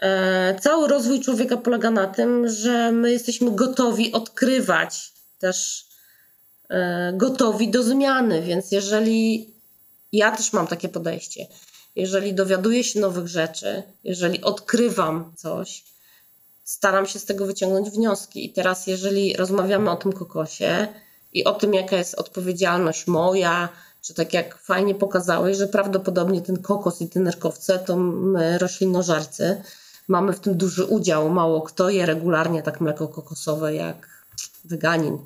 E, 0.02 0.58
cały 0.60 0.88
rozwój 0.88 1.20
człowieka 1.20 1.56
polega 1.56 1.90
na 1.90 2.06
tym, 2.06 2.48
że 2.48 2.92
my 2.92 3.12
jesteśmy 3.12 3.50
gotowi 3.50 4.12
odkrywać, 4.12 5.12
też 5.38 5.86
e, 6.70 7.12
gotowi 7.16 7.70
do 7.70 7.82
zmiany. 7.82 8.42
Więc 8.42 8.72
jeżeli 8.72 9.50
ja 10.12 10.36
też 10.36 10.52
mam 10.52 10.66
takie 10.66 10.88
podejście, 10.88 11.46
jeżeli 11.96 12.34
dowiaduję 12.34 12.84
się 12.84 13.00
nowych 13.00 13.28
rzeczy, 13.28 13.82
jeżeli 14.04 14.42
odkrywam 14.42 15.32
coś, 15.36 15.84
staram 16.64 17.06
się 17.06 17.18
z 17.18 17.24
tego 17.24 17.46
wyciągnąć 17.46 17.90
wnioski. 17.90 18.46
I 18.46 18.52
teraz, 18.52 18.86
jeżeli 18.86 19.36
rozmawiamy 19.36 19.90
o 19.90 19.96
tym 19.96 20.12
kokosie 20.12 20.88
i 21.32 21.44
o 21.44 21.52
tym, 21.52 21.74
jaka 21.74 21.96
jest 21.96 22.14
odpowiedzialność 22.14 23.06
moja, 23.06 23.68
czy 24.02 24.14
tak 24.14 24.32
jak 24.32 24.58
fajnie 24.58 24.94
pokazałeś, 24.94 25.56
że 25.56 25.68
prawdopodobnie 25.68 26.42
ten 26.42 26.62
kokos 26.62 27.00
i 27.00 27.08
te 27.08 27.20
nerkowce 27.20 27.78
to 27.78 27.96
my 27.96 28.58
roślinożercy 28.58 29.62
mamy 30.08 30.32
w 30.32 30.40
tym 30.40 30.54
duży 30.54 30.84
udział. 30.84 31.30
Mało 31.30 31.62
kto 31.62 31.90
je 31.90 32.06
regularnie 32.06 32.62
tak 32.62 32.80
mleko 32.80 33.08
kokosowe 33.08 33.74
jak 33.74 34.08
weganin. 34.64 35.18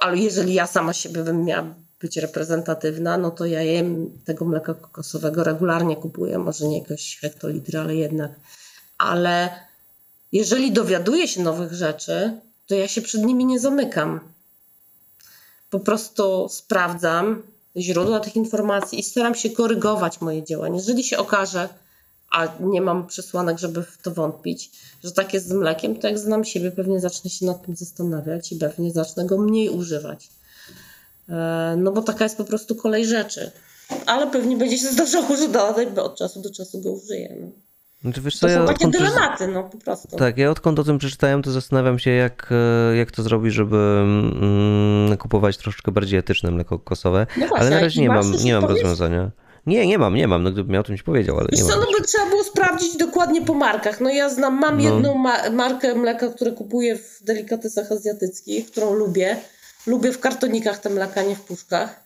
Ale 0.00 0.16
jeżeli 0.16 0.54
ja 0.54 0.66
sama 0.66 0.92
siebie 0.92 1.22
bym 1.22 1.44
miała 1.44 1.74
być 2.00 2.16
reprezentatywna, 2.16 3.16
no 3.16 3.30
to 3.30 3.46
ja 3.46 3.62
jem 3.62 4.18
tego 4.24 4.44
mleka 4.44 4.74
kokosowego 4.74 5.44
regularnie 5.44 5.96
kupuję, 5.96 6.38
może 6.38 6.68
nie 6.68 6.78
jakieś 6.78 7.18
hektolitry, 7.20 7.78
ale 7.78 7.94
jednak. 7.94 8.30
Ale 8.98 9.50
jeżeli 10.32 10.72
dowiaduję 10.72 11.28
się 11.28 11.42
nowych 11.42 11.72
rzeczy, 11.72 12.40
to 12.66 12.74
ja 12.74 12.88
się 12.88 13.02
przed 13.02 13.24
nimi 13.24 13.44
nie 13.44 13.60
zamykam. 13.60 14.20
Po 15.70 15.80
prostu 15.80 16.48
sprawdzam 16.50 17.42
źródła 17.76 18.20
tych 18.20 18.36
informacji 18.36 19.00
i 19.00 19.02
staram 19.02 19.34
się 19.34 19.50
korygować 19.50 20.20
moje 20.20 20.44
działania. 20.44 20.76
Jeżeli 20.76 21.04
się 21.04 21.18
okaże, 21.18 21.68
a 22.30 22.48
nie 22.60 22.80
mam 22.80 23.06
przesłanek, 23.06 23.58
żeby 23.58 23.82
w 23.82 23.98
to 24.02 24.10
wątpić, 24.10 24.70
że 25.04 25.12
tak 25.12 25.34
jest 25.34 25.48
z 25.48 25.52
mlekiem, 25.52 25.96
to 25.96 26.08
jak 26.08 26.18
znam 26.18 26.44
siebie, 26.44 26.70
pewnie 26.70 27.00
zacznę 27.00 27.30
się 27.30 27.46
nad 27.46 27.66
tym 27.66 27.76
zastanawiać 27.76 28.52
i 28.52 28.56
pewnie 28.56 28.92
zacznę 28.92 29.26
go 29.26 29.38
mniej 29.38 29.68
używać. 29.68 30.28
E, 31.28 31.74
no 31.78 31.92
bo 31.92 32.02
taka 32.02 32.24
jest 32.24 32.36
po 32.36 32.44
prostu 32.44 32.74
kolej 32.74 33.06
rzeczy. 33.06 33.50
Ale 34.06 34.26
pewnie 34.26 34.56
będzie 34.56 34.78
się 34.78 34.88
zdarzało, 34.88 35.36
że 35.36 35.48
dalej, 35.48 35.86
od 35.98 36.16
czasu 36.16 36.40
do 36.40 36.50
czasu 36.50 36.80
go 36.80 36.92
użyję. 36.92 37.36
Znaczy, 38.06 38.20
wiesz, 38.20 38.38
to 38.38 38.48
są 38.48 38.54
ja 38.54 38.66
takie 38.66 38.88
dylematy, 38.88 39.48
no 39.48 39.62
po 39.62 39.78
prostu. 39.78 40.16
Tak, 40.16 40.38
ja 40.38 40.50
odkąd 40.50 40.78
o 40.78 40.84
tym 40.84 40.98
przeczytałem, 40.98 41.42
to 41.42 41.50
zastanawiam 41.50 41.98
się, 41.98 42.10
jak, 42.10 42.48
e, 42.92 42.96
jak 42.96 43.10
to 43.10 43.22
zrobić, 43.22 43.54
żeby 43.54 43.76
mm, 43.76 45.16
kupować 45.16 45.56
troszeczkę 45.56 45.92
bardziej 45.92 46.18
etyczne 46.18 46.50
mleko 46.50 46.78
kokosowe. 46.78 47.26
No 47.36 47.46
właśnie, 47.46 47.66
ale 47.66 47.70
na 47.70 47.80
razie 47.80 48.00
nie 48.00 48.08
mam, 48.08 48.32
nie 48.44 48.54
mam 48.54 48.64
rozwiązania. 48.64 49.30
Nie, 49.66 49.86
nie 49.86 49.98
mam, 49.98 50.14
nie 50.14 50.28
mam, 50.28 50.42
no 50.42 50.50
gdybym 50.50 50.72
miał, 50.72 50.82
to 50.82 50.96
ci 50.96 51.02
powiedział, 51.02 51.38
ale 51.38 51.48
Wiesz 51.52 51.60
nie 51.60 51.66
co, 51.66 51.76
mam. 51.76 51.80
no 51.80 51.98
by 51.98 52.04
trzeba 52.04 52.26
było 52.26 52.44
sprawdzić 52.44 52.96
dokładnie 52.96 53.42
po 53.42 53.54
markach. 53.54 54.00
No 54.00 54.10
ja 54.10 54.30
znam, 54.30 54.58
mam 54.60 54.76
no. 54.76 54.84
jedną 54.84 55.14
ma 55.14 55.50
markę 55.50 55.94
mleka, 55.94 56.28
które 56.28 56.52
kupuję 56.52 56.98
w 56.98 57.24
delikatesach 57.24 57.92
azjatyckich, 57.92 58.70
którą 58.70 58.94
lubię. 58.94 59.36
Lubię 59.86 60.12
w 60.12 60.20
kartonikach 60.20 60.78
te 60.78 60.90
mleka, 60.90 61.22
nie 61.22 61.36
w 61.36 61.40
puszkach. 61.40 62.05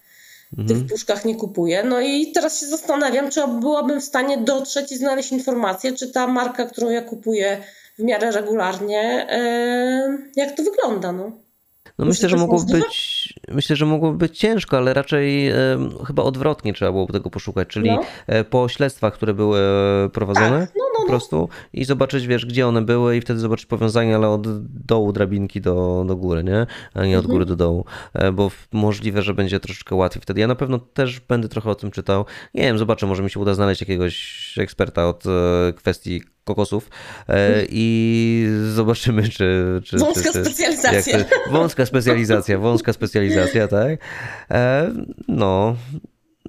Mhm. 0.58 0.68
Tych 0.68 0.90
puszkach 0.90 1.24
nie 1.24 1.36
kupuję. 1.36 1.84
No 1.84 2.00
i 2.00 2.32
teraz 2.32 2.60
się 2.60 2.66
zastanawiam, 2.66 3.30
czy 3.30 3.40
byłabym 3.60 4.00
w 4.00 4.04
stanie 4.04 4.38
dotrzeć 4.38 4.92
i 4.92 4.96
znaleźć 4.96 5.32
informację, 5.32 5.92
czy 5.92 6.12
ta 6.12 6.26
marka, 6.26 6.64
którą 6.64 6.90
ja 6.90 7.02
kupuję 7.02 7.62
w 7.98 8.02
miarę 8.02 8.30
regularnie, 8.30 9.26
yy, 9.30 10.30
jak 10.36 10.56
to 10.56 10.62
wygląda. 10.62 11.12
No. 11.12 11.49
No 12.00 12.06
myślę, 12.06 12.28
że 12.28 12.36
mogłoby 12.36 12.72
być, 12.72 13.34
myślę, 13.48 13.76
że 13.76 13.86
mogłoby 13.86 14.18
być 14.18 14.38
ciężko, 14.38 14.76
ale 14.76 14.94
raczej 14.94 15.48
e, 15.48 15.54
chyba 16.06 16.22
odwrotnie 16.22 16.72
trzeba 16.72 16.92
było 16.92 17.06
tego 17.06 17.30
poszukać, 17.30 17.68
czyli 17.68 17.90
no. 17.90 18.00
E, 18.26 18.44
po 18.44 18.68
śledztwach, 18.68 19.14
które 19.14 19.34
były 19.34 19.60
prowadzone 20.12 20.66
tak. 20.66 20.76
no, 20.76 20.84
no, 20.92 20.96
po 20.96 21.02
no. 21.02 21.08
prostu 21.08 21.48
i 21.72 21.84
zobaczyć, 21.84 22.26
wiesz, 22.26 22.46
gdzie 22.46 22.66
one 22.66 22.82
były 22.82 23.16
i 23.16 23.20
wtedy 23.20 23.40
zobaczyć 23.40 23.66
powiązanie, 23.66 24.16
ale 24.16 24.28
od 24.28 24.64
dołu 24.86 25.12
drabinki 25.12 25.60
do, 25.60 26.04
do 26.08 26.16
góry, 26.16 26.44
nie? 26.44 26.66
A 26.94 27.06
nie 27.06 27.18
od 27.18 27.24
mhm. 27.24 27.32
góry 27.32 27.44
do 27.44 27.56
dołu, 27.56 27.84
e, 28.14 28.32
bo 28.32 28.50
możliwe, 28.72 29.22
że 29.22 29.34
będzie 29.34 29.60
troszeczkę 29.60 29.94
łatwiej 29.94 30.22
wtedy. 30.22 30.40
Ja 30.40 30.46
na 30.46 30.54
pewno 30.54 30.78
też 30.78 31.20
będę 31.20 31.48
trochę 31.48 31.70
o 31.70 31.74
tym 31.74 31.90
czytał. 31.90 32.24
Nie 32.54 32.62
wiem, 32.62 32.78
zobaczę, 32.78 33.06
może 33.06 33.22
mi 33.22 33.30
się 33.30 33.40
uda 33.40 33.54
znaleźć 33.54 33.80
jakiegoś 33.80 34.54
eksperta 34.58 35.08
od 35.08 35.24
e, 35.26 35.72
kwestii 35.72 36.22
kokosów 36.44 36.90
e, 37.28 37.64
i 37.68 38.46
zobaczymy, 38.74 39.28
czy... 39.28 39.80
czy 39.84 39.98
wąska 39.98 40.32
czy, 40.32 40.32
czy, 40.32 40.44
specjalizacja. 40.44 41.24
To, 41.24 41.50
wąska 41.50 41.86
specjalizacja, 41.86 42.58
wąska 42.58 42.92
specjalizacja, 42.92 43.68
tak? 43.78 43.98
E, 44.50 44.90
no, 45.28 45.76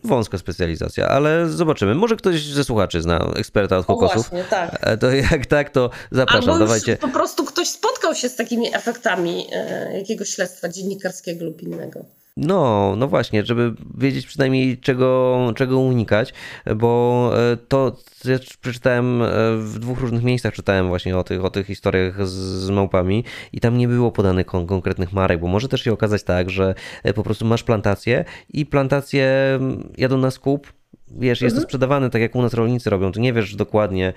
wąska 0.04 0.38
specjalizacja, 0.38 1.08
ale 1.08 1.50
zobaczymy. 1.50 1.96
Może 1.96 2.16
ktoś 2.16 2.44
ze 2.44 2.64
słuchaczy 2.64 3.02
zna 3.02 3.32
eksperta 3.36 3.78
od 3.78 3.86
kokosów. 3.86 4.28
O 4.28 4.30
właśnie, 4.30 4.44
tak. 4.50 4.78
E, 4.82 4.98
to 4.98 5.12
jak 5.12 5.46
tak, 5.46 5.70
to 5.70 5.90
zapraszam, 6.12 6.50
Albo 6.50 6.66
dawajcie. 6.66 6.98
po 6.98 7.08
prostu 7.08 7.46
ktoś 7.46 7.68
spotkał 7.68 8.16
się 8.16 8.30
z 8.30 8.36
takimi 8.36 8.76
efektami 8.76 9.48
jakiegoś 9.94 10.30
śledztwa 10.30 10.70
dziennikarskiego 10.70 11.46
lub 11.46 11.62
innego. 11.62 12.06
No, 12.38 12.94
no 12.98 13.08
właśnie, 13.08 13.46
żeby 13.46 13.74
wiedzieć 13.98 14.28
przynajmniej 14.28 14.78
czego, 14.78 15.54
czego 15.56 15.80
unikać, 15.80 16.34
bo 16.76 17.32
e, 17.52 17.58
to 17.58 17.98
ja 18.26 18.40
przeczytałem 18.62 19.22
e, 19.22 19.28
w 19.58 19.80
dwóch 19.80 20.00
różnych 20.00 20.24
miejscach, 20.24 20.54
czytałem 20.54 20.88
właśnie 20.88 21.18
o 21.18 21.24
tych, 21.24 21.46
o 21.46 21.50
tych 21.50 21.68
historiach 21.68 22.28
z, 22.28 22.32
z 22.32 22.70
małpami 22.70 23.24
i 23.54 23.60
tam 23.60 23.78
nie 23.78 23.88
było 23.88 24.12
podanych 24.12 24.46
kon 24.46 24.68
konkretnych 24.68 25.14
marek, 25.14 25.40
bo 25.40 25.48
może 25.48 25.68
też 25.68 25.82
się 25.82 25.94
okazać 25.94 26.24
tak, 26.24 26.50
że 26.50 26.76
e, 27.04 27.14
po 27.14 27.24
prostu 27.24 27.46
masz 27.46 27.64
plantację 27.64 28.26
i 28.50 28.66
plantacje 28.66 29.60
jadą 29.98 30.18
na 30.18 30.32
skup, 30.32 30.74
wiesz, 31.08 31.42
jest 31.42 31.56
to 31.56 31.60
mhm. 31.60 31.70
sprzedawane 31.70 32.10
tak 32.10 32.22
jak 32.22 32.36
u 32.36 32.42
nas 32.42 32.54
rolnicy 32.54 32.90
robią, 32.90 33.12
to 33.12 33.20
nie 33.20 33.34
wiesz 33.34 33.56
dokładnie 33.56 34.14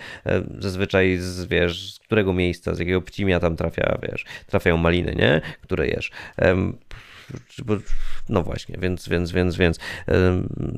zazwyczaj 0.59 1.17
z, 1.17 1.45
wiesz, 1.45 1.95
z 1.95 1.99
którego 1.99 2.33
miejsca, 2.33 2.75
z 2.75 2.79
jakiego 2.79 3.03
pcimia 3.03 3.41
tam 3.41 3.57
trafia, 3.57 3.99
wiesz, 4.03 4.25
trafiają 4.47 4.77
maliny, 4.77 5.15
nie? 5.15 5.41
Które 5.61 5.89
jesz 5.89 6.11
no 8.29 8.43
właśnie, 8.43 8.79
więc, 8.81 9.09
więc, 9.09 9.33
więc, 9.33 9.57
więc 9.57 9.79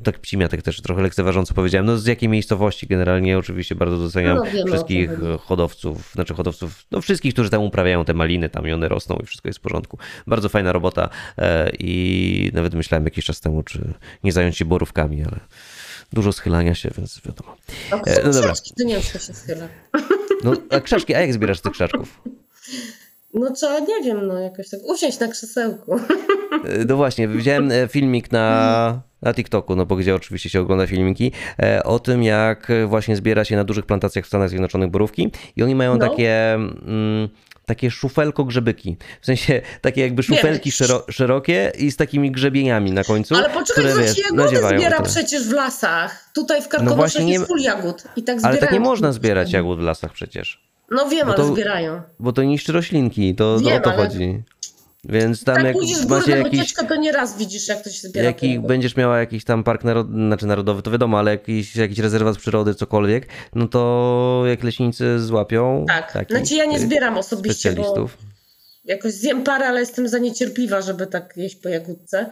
tak 0.03 0.19
pcimiatek 0.19 0.61
też 0.61 0.81
trochę 0.81 1.01
lekceważąco 1.01 1.53
powiedziałem. 1.53 1.85
No 1.85 1.97
z 1.97 2.05
jakiej 2.05 2.29
miejscowości 2.29 2.87
generalnie 2.87 3.37
oczywiście 3.37 3.75
bardzo 3.75 3.97
doceniam 3.97 4.37
no, 4.37 4.65
wszystkich 4.65 5.09
hodowców, 5.39 6.11
znaczy 6.13 6.33
hodowców, 6.33 6.85
no 6.91 7.01
wszystkich, 7.01 7.33
którzy 7.33 7.49
tam 7.49 7.61
uprawiają 7.63 8.05
te 8.05 8.13
maliny, 8.13 8.49
tam 8.49 8.67
i 8.67 8.71
one 8.71 8.87
rosną 8.87 9.17
i 9.23 9.25
wszystko 9.25 9.49
jest 9.49 9.59
w 9.59 9.61
porządku. 9.61 9.97
Bardzo 10.27 10.49
fajna 10.49 10.71
robota 10.71 11.09
e, 11.37 11.71
i 11.79 12.51
nawet 12.53 12.73
myślałem 12.73 13.05
jakiś 13.05 13.25
czas 13.25 13.41
temu, 13.41 13.63
czy 13.63 13.93
nie 14.23 14.31
zająć 14.31 14.57
się 14.57 14.65
borówkami, 14.65 15.23
ale 15.23 15.39
dużo 16.13 16.31
schylania 16.31 16.75
się, 16.75 16.89
więc 16.97 17.21
wiadomo. 17.25 17.55
No, 17.91 18.01
no 18.25 18.31
dobra. 18.31 18.53
to 18.77 18.83
nie 18.83 18.93
wiem, 18.93 19.03
się 19.03 19.19
schyla. 19.19 19.67
No, 20.43 20.53
a 20.69 20.79
krzaczki, 20.79 21.15
a 21.15 21.21
jak 21.21 21.33
zbierasz 21.33 21.61
tych 21.61 21.71
krzaczków? 21.71 22.21
No 23.33 23.51
trzeba, 23.51 23.79
nie 23.79 24.03
wiem, 24.03 24.27
no 24.27 24.39
jakoś 24.39 24.69
tak 24.69 24.79
usiąść 24.83 25.19
na 25.19 25.27
krzesełku. 25.27 25.99
E, 26.65 26.85
no 26.87 26.95
właśnie, 26.95 27.27
widziałem 27.27 27.71
e, 27.71 27.87
filmik 27.87 28.31
na, 28.31 29.01
na 29.21 29.33
TikToku, 29.33 29.75
no 29.75 29.85
bo 29.85 29.95
gdzie 29.95 30.15
oczywiście 30.15 30.49
się 30.49 30.61
ogląda 30.61 30.87
filmiki, 30.87 31.31
e, 31.59 31.83
o 31.83 31.99
tym 31.99 32.23
jak 32.23 32.71
właśnie 32.87 33.15
zbiera 33.15 33.45
się 33.45 33.55
na 33.55 33.63
dużych 33.63 33.85
plantacjach 33.85 34.25
w 34.25 34.27
Stanach 34.27 34.49
Zjednoczonych 34.49 34.89
borówki 34.89 35.31
i 35.55 35.63
oni 35.63 35.75
mają 35.75 35.97
no. 35.97 36.09
takie... 36.09 36.53
Mm, 36.53 37.29
takie 37.65 37.91
szufelko-grzebyki. 37.91 38.95
W 39.21 39.25
sensie 39.25 39.61
takie 39.81 40.01
jakby 40.01 40.23
szufelki 40.23 40.71
szero, 40.71 41.05
szerokie 41.09 41.71
i 41.77 41.91
z 41.91 41.95
takimi 41.95 42.31
grzebieniami 42.31 42.91
na 42.91 43.03
końcu. 43.03 43.35
Ale 43.35 43.49
poczekaj, 43.49 43.85
które, 43.85 44.03
wiesz, 44.03 44.17
jagody 44.17 44.57
zbiera 44.57 45.01
przecież 45.01 45.47
w 45.47 45.51
lasach. 45.51 46.29
Tutaj 46.35 46.61
w 46.61 46.67
Karkonoszach 46.67 47.21
no 47.21 47.29
jest 47.29 47.47
full 47.47 47.61
jagód. 47.61 48.03
I 48.15 48.23
tak 48.23 48.37
ale 48.43 48.57
tak 48.57 48.71
nie 48.71 48.79
można 48.79 49.11
zbierać 49.11 49.51
jagód 49.51 49.79
w 49.79 49.81
lasach 49.81 50.13
przecież. 50.13 50.66
No 50.91 51.09
wiem, 51.09 51.27
to, 51.27 51.33
ale 51.33 51.45
zbierają. 51.45 52.01
Bo 52.19 52.33
to 52.33 52.43
niszczy 52.43 52.71
roślinki, 52.71 53.35
to, 53.35 53.59
wiem, 53.59 53.77
o 53.77 53.79
to 53.79 53.93
ale... 53.93 54.03
chodzi. 54.03 54.43
Więc 55.03 55.43
tam 55.43 55.55
tak 55.55 55.65
jak 55.65 55.73
pójdziesz 55.73 56.05
macie 56.05 56.37
jakiś, 56.37 56.73
to 56.73 56.95
nie 56.95 57.11
raz 57.11 57.37
widzisz, 57.37 57.67
jak 57.67 57.83
to 57.83 57.89
się 57.89 58.07
zbiera. 58.07 58.25
Jaki 58.25 58.59
będziesz 58.59 58.95
miała 58.95 59.19
jakiś 59.19 59.43
tam 59.43 59.63
park 59.63 59.83
narod, 59.83 60.07
znaczy 60.07 60.45
narodowy, 60.45 60.81
to 60.81 60.91
wiadomo, 60.91 61.19
ale 61.19 61.31
jakiś, 61.31 61.75
jakiś 61.75 61.99
rezerwat 61.99 62.37
przyrody, 62.37 62.75
cokolwiek, 62.75 63.27
no 63.55 63.67
to 63.67 64.43
jak 64.47 64.63
leśnicy 64.63 65.19
złapią. 65.19 65.85
Tak, 65.87 66.11
takich, 66.11 66.37
znaczy 66.37 66.55
ja 66.55 66.65
nie 66.65 66.79
zbieram 66.79 67.17
osobiście, 67.17 67.71
bo 67.71 68.09
jakoś 68.85 69.13
zjem 69.13 69.43
parę, 69.43 69.67
ale 69.67 69.79
jestem 69.79 70.07
za 70.07 70.17
niecierpliwa, 70.17 70.81
żeby 70.81 71.07
tak 71.07 71.33
jeść 71.37 71.55
po 71.55 71.69
jagódce. 71.69 72.29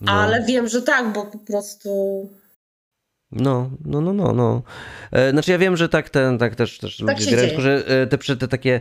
No. 0.00 0.12
Ale 0.12 0.42
wiem, 0.42 0.68
że 0.68 0.82
tak, 0.82 1.12
bo 1.12 1.26
po 1.26 1.38
prostu 1.38 1.90
No, 3.32 3.70
no, 3.84 4.00
no, 4.00 4.12
no, 4.12 4.32
no. 4.32 4.62
E, 5.12 5.30
znaczy 5.30 5.50
ja 5.50 5.58
wiem, 5.58 5.76
że 5.76 5.88
tak 5.88 6.10
ten, 6.10 6.38
tak 6.38 6.54
też, 6.54 6.78
też 6.78 6.96
Tak 6.96 7.20
ludzie 7.20 7.36
grają, 7.36 7.60
że 7.60 7.84
e, 7.86 8.06
te, 8.06 8.36
te 8.36 8.48
takie 8.48 8.80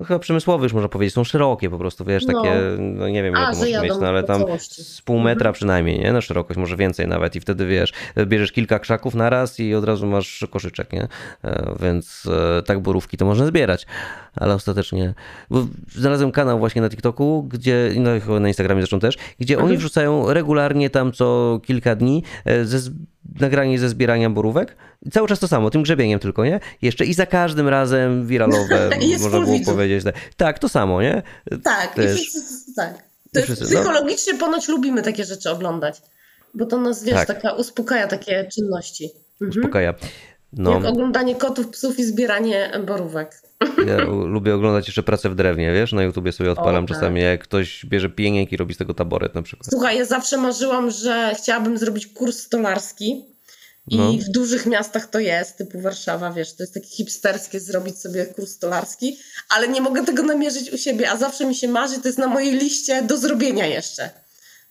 no 0.00 0.06
chyba 0.06 0.18
przemysłowe 0.18 0.64
już 0.64 0.72
można 0.72 0.88
powiedzieć, 0.88 1.14
są 1.14 1.24
szerokie 1.24 1.70
po 1.70 1.78
prostu, 1.78 2.04
wiesz, 2.04 2.26
No. 2.26 2.42
takie, 2.42 2.60
no 2.78 3.08
nie 3.08 3.22
wiem 3.22 3.34
A, 3.34 3.38
ile 3.38 3.46
to 3.50 3.54
że 3.54 3.60
może 3.66 3.82
mieć, 3.82 3.92
no 4.00 4.06
ale 4.08 4.22
tam 4.22 4.40
całości. 4.40 4.84
z 4.84 5.02
pół 5.02 5.18
metra 5.18 5.52
przynajmniej, 5.52 5.98
nie, 6.00 6.12
na 6.12 6.20
szerokość, 6.20 6.58
może 6.58 6.76
więcej 6.76 7.08
nawet 7.08 7.36
i 7.36 7.40
wtedy 7.40 7.66
wiesz, 7.66 7.92
bierzesz 8.26 8.52
kilka 8.52 8.78
krzaków 8.78 9.14
na 9.14 9.30
raz 9.30 9.60
i 9.60 9.74
od 9.74 9.84
razu 9.84 10.06
masz 10.06 10.46
koszyczek, 10.50 10.92
nie, 10.92 11.08
E, 11.44 11.74
więc 11.82 12.28
e, 12.58 12.62
tak 12.62 12.80
borówki 12.80 13.16
to 13.16 13.24
można 13.24 13.46
zbierać, 13.46 13.86
ale 14.36 14.54
ostatecznie, 14.54 15.14
bo 15.50 15.66
znalazłem 15.88 16.32
kanał 16.32 16.58
właśnie 16.58 16.82
na 16.82 16.88
TikToku, 16.90 17.42
gdzie, 17.42 17.90
no 18.28 18.40
na 18.40 18.48
Instagramie 18.48 18.80
zresztą 18.82 19.00
też, 19.00 19.16
gdzie 19.40 19.58
oni 19.58 19.76
wrzucają 19.76 20.32
regularnie 20.32 20.90
tam 20.90 21.12
co 21.12 21.60
kilka 21.64 21.96
dni 21.96 22.22
e, 22.44 22.64
ze, 22.64 22.78
z- 22.78 22.90
nagranie 23.40 23.78
ze 23.78 23.88
zbierania 23.88 24.30
borówek. 24.30 24.76
Cały 25.12 25.28
czas 25.28 25.38
to 25.38 25.48
samo, 25.48 25.70
tym 25.70 25.82
grzebieniem 25.82 26.18
tylko, 26.20 26.44
nie? 26.44 26.60
Jeszcze 26.82 27.04
i 27.04 27.14
za 27.14 27.26
każdym 27.26 27.68
razem 27.68 28.26
wiralowe, 28.26 28.90
można 29.20 29.40
było 29.40 29.58
powiedzieć. 29.64 30.04
Tak. 30.04 30.14
tak, 30.36 30.58
to 30.58 30.68
samo, 30.68 31.02
nie? 31.02 31.22
Tak, 31.62 31.92
i 31.92 31.96
Też. 31.96 32.20
wszyscy, 32.20 32.74
tak. 32.76 32.94
To 33.34 33.42
wszyscy, 33.42 33.64
no. 33.64 33.70
psychologicznie 33.70 34.34
ponoć 34.34 34.68
lubimy 34.68 35.02
takie 35.02 35.24
rzeczy 35.24 35.50
oglądać, 35.50 36.02
bo 36.54 36.66
to 36.66 36.78
nas, 36.78 37.04
wiesz, 37.04 37.14
Tak. 37.14 37.26
taka 37.26 37.52
uspokaja 37.52 38.06
takie 38.06 38.48
czynności. 38.54 39.10
Mhm. 39.40 39.50
Uspokaja. 39.50 39.94
No, 40.52 40.74
Jak 40.74 40.84
oglądanie 40.84 41.34
kotów, 41.34 41.68
psów 41.68 41.98
i 41.98 42.04
zbieranie 42.04 42.72
borówek. 42.86 43.42
ja 43.88 43.96
lubię 44.04 44.54
oglądać 44.54 44.86
jeszcze 44.86 45.02
pracę 45.02 45.30
w 45.30 45.34
drewnie, 45.34 45.72
wiesz? 45.72 45.92
Na 45.92 46.02
YouTubie 46.02 46.32
sobie 46.32 46.50
odpalam 46.52 46.84
O, 46.84 46.88
tak. 46.88 46.96
czasami, 46.96 47.20
jak 47.20 47.42
ktoś 47.42 47.86
bierze 47.86 48.10
pieniek 48.10 48.52
i 48.52 48.56
robi 48.56 48.74
z 48.74 48.76
tego 48.76 48.94
taboret 48.94 49.34
na 49.34 49.42
przykład. 49.42 49.66
Słuchaj, 49.70 49.98
ja 49.98 50.04
zawsze 50.04 50.36
marzyłam, 50.36 50.90
że 50.90 51.34
chciałabym 51.38 51.78
zrobić 51.78 52.06
kurs 52.06 52.38
stolarski. 52.38 53.24
I 53.90 53.96
No. 53.96 54.12
w 54.12 54.28
dużych 54.28 54.66
miastach 54.66 55.06
to 55.10 55.18
jest, 55.18 55.56
typu 55.56 55.80
Warszawa, 55.80 56.32
wiesz, 56.32 56.52
to 56.56 56.62
jest 56.62 56.74
takie 56.74 56.88
hipsterskie 56.88 57.60
zrobić 57.60 57.98
sobie 57.98 58.26
kurs 58.26 58.50
stolarski, 58.50 59.18
ale 59.48 59.68
nie 59.68 59.80
mogę 59.80 60.04
tego 60.04 60.22
namierzyć 60.22 60.72
u 60.72 60.78
siebie, 60.78 61.10
a 61.10 61.16
zawsze 61.16 61.44
mi 61.46 61.54
się 61.54 61.68
marzy, 61.68 61.98
to 62.00 62.08
jest 62.08 62.18
na 62.18 62.26
mojej 62.26 62.52
liście 62.52 63.02
do 63.02 63.16
zrobienia 63.16 63.66
jeszcze. 63.66 64.10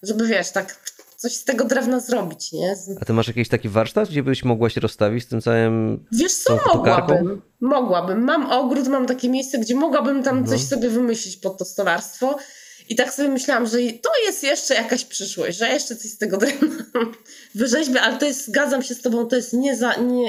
Żeby, 0.04 0.28
wiesz, 0.28 0.52
tak 0.52 0.94
coś 1.18 1.34
z 1.36 1.44
tego 1.44 1.66
drewna 1.66 2.00
zrobić, 2.00 2.52
nie? 2.52 2.76
Z... 2.76 2.90
A 3.02 3.06
ty 3.06 3.14
masz 3.14 3.28
jakiś 3.28 3.50
taki 3.50 3.70
warsztat, 3.70 4.10
gdzie 4.10 4.24
byś 4.24 4.44
mogła 4.44 4.70
się 4.70 4.82
rozstawić 4.82 5.24
z 5.24 5.28
tym 5.28 5.42
całym... 5.42 6.06
Wiesz 6.12 6.34
co, 6.34 6.60
mogłabym. 6.74 7.42
Mogłabym. 7.62 8.24
Mam 8.24 8.52
ogród, 8.52 8.88
mam 8.88 9.06
takie 9.06 9.30
miejsce, 9.30 9.58
gdzie 9.60 9.76
mogłabym 9.76 10.24
tam 10.24 10.48
coś 10.48 10.62
sobie 10.62 10.90
wymyślić 10.90 11.38
pod 11.38 11.58
to 11.58 11.66
stolarstwo. 11.66 12.38
I 12.90 12.96
tak 12.96 13.14
sobie 13.14 13.30
myślałam, 13.30 13.66
że 13.66 13.78
to 14.02 14.10
jest 14.26 14.44
jeszcze 14.44 14.74
jakaś 14.74 15.06
przyszłość, 15.06 15.58
że 15.58 15.70
jeszcze 15.70 15.96
coś 15.96 16.12
z 16.12 16.18
tego 16.18 16.38
wyrzeźbię, 17.56 18.02
ale 18.02 18.18
to 18.18 18.26
jest, 18.26 18.48
zgadzam 18.48 18.84
się 18.84 18.96
z 18.96 19.02
tobą, 19.02 19.26
to 19.26 19.36
jest 19.36 19.54
nie, 19.54 19.78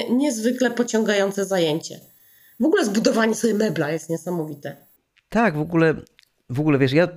niezwykle 0.09 0.71
pociągające 0.71 1.45
zajęcie. 1.45 1.99
W 2.59 2.65
ogóle 2.65 2.85
zbudowanie 2.85 3.35
sobie 3.35 3.53
mebla 3.53 3.91
jest 3.91 4.09
niesamowite. 4.09 4.77
Tak, 5.29 5.57
w 5.57 5.59
ogóle, 5.61 5.93
w 6.49 6.59
ogóle 6.59 6.77
wiesz, 6.77 6.93
ja 6.93 7.07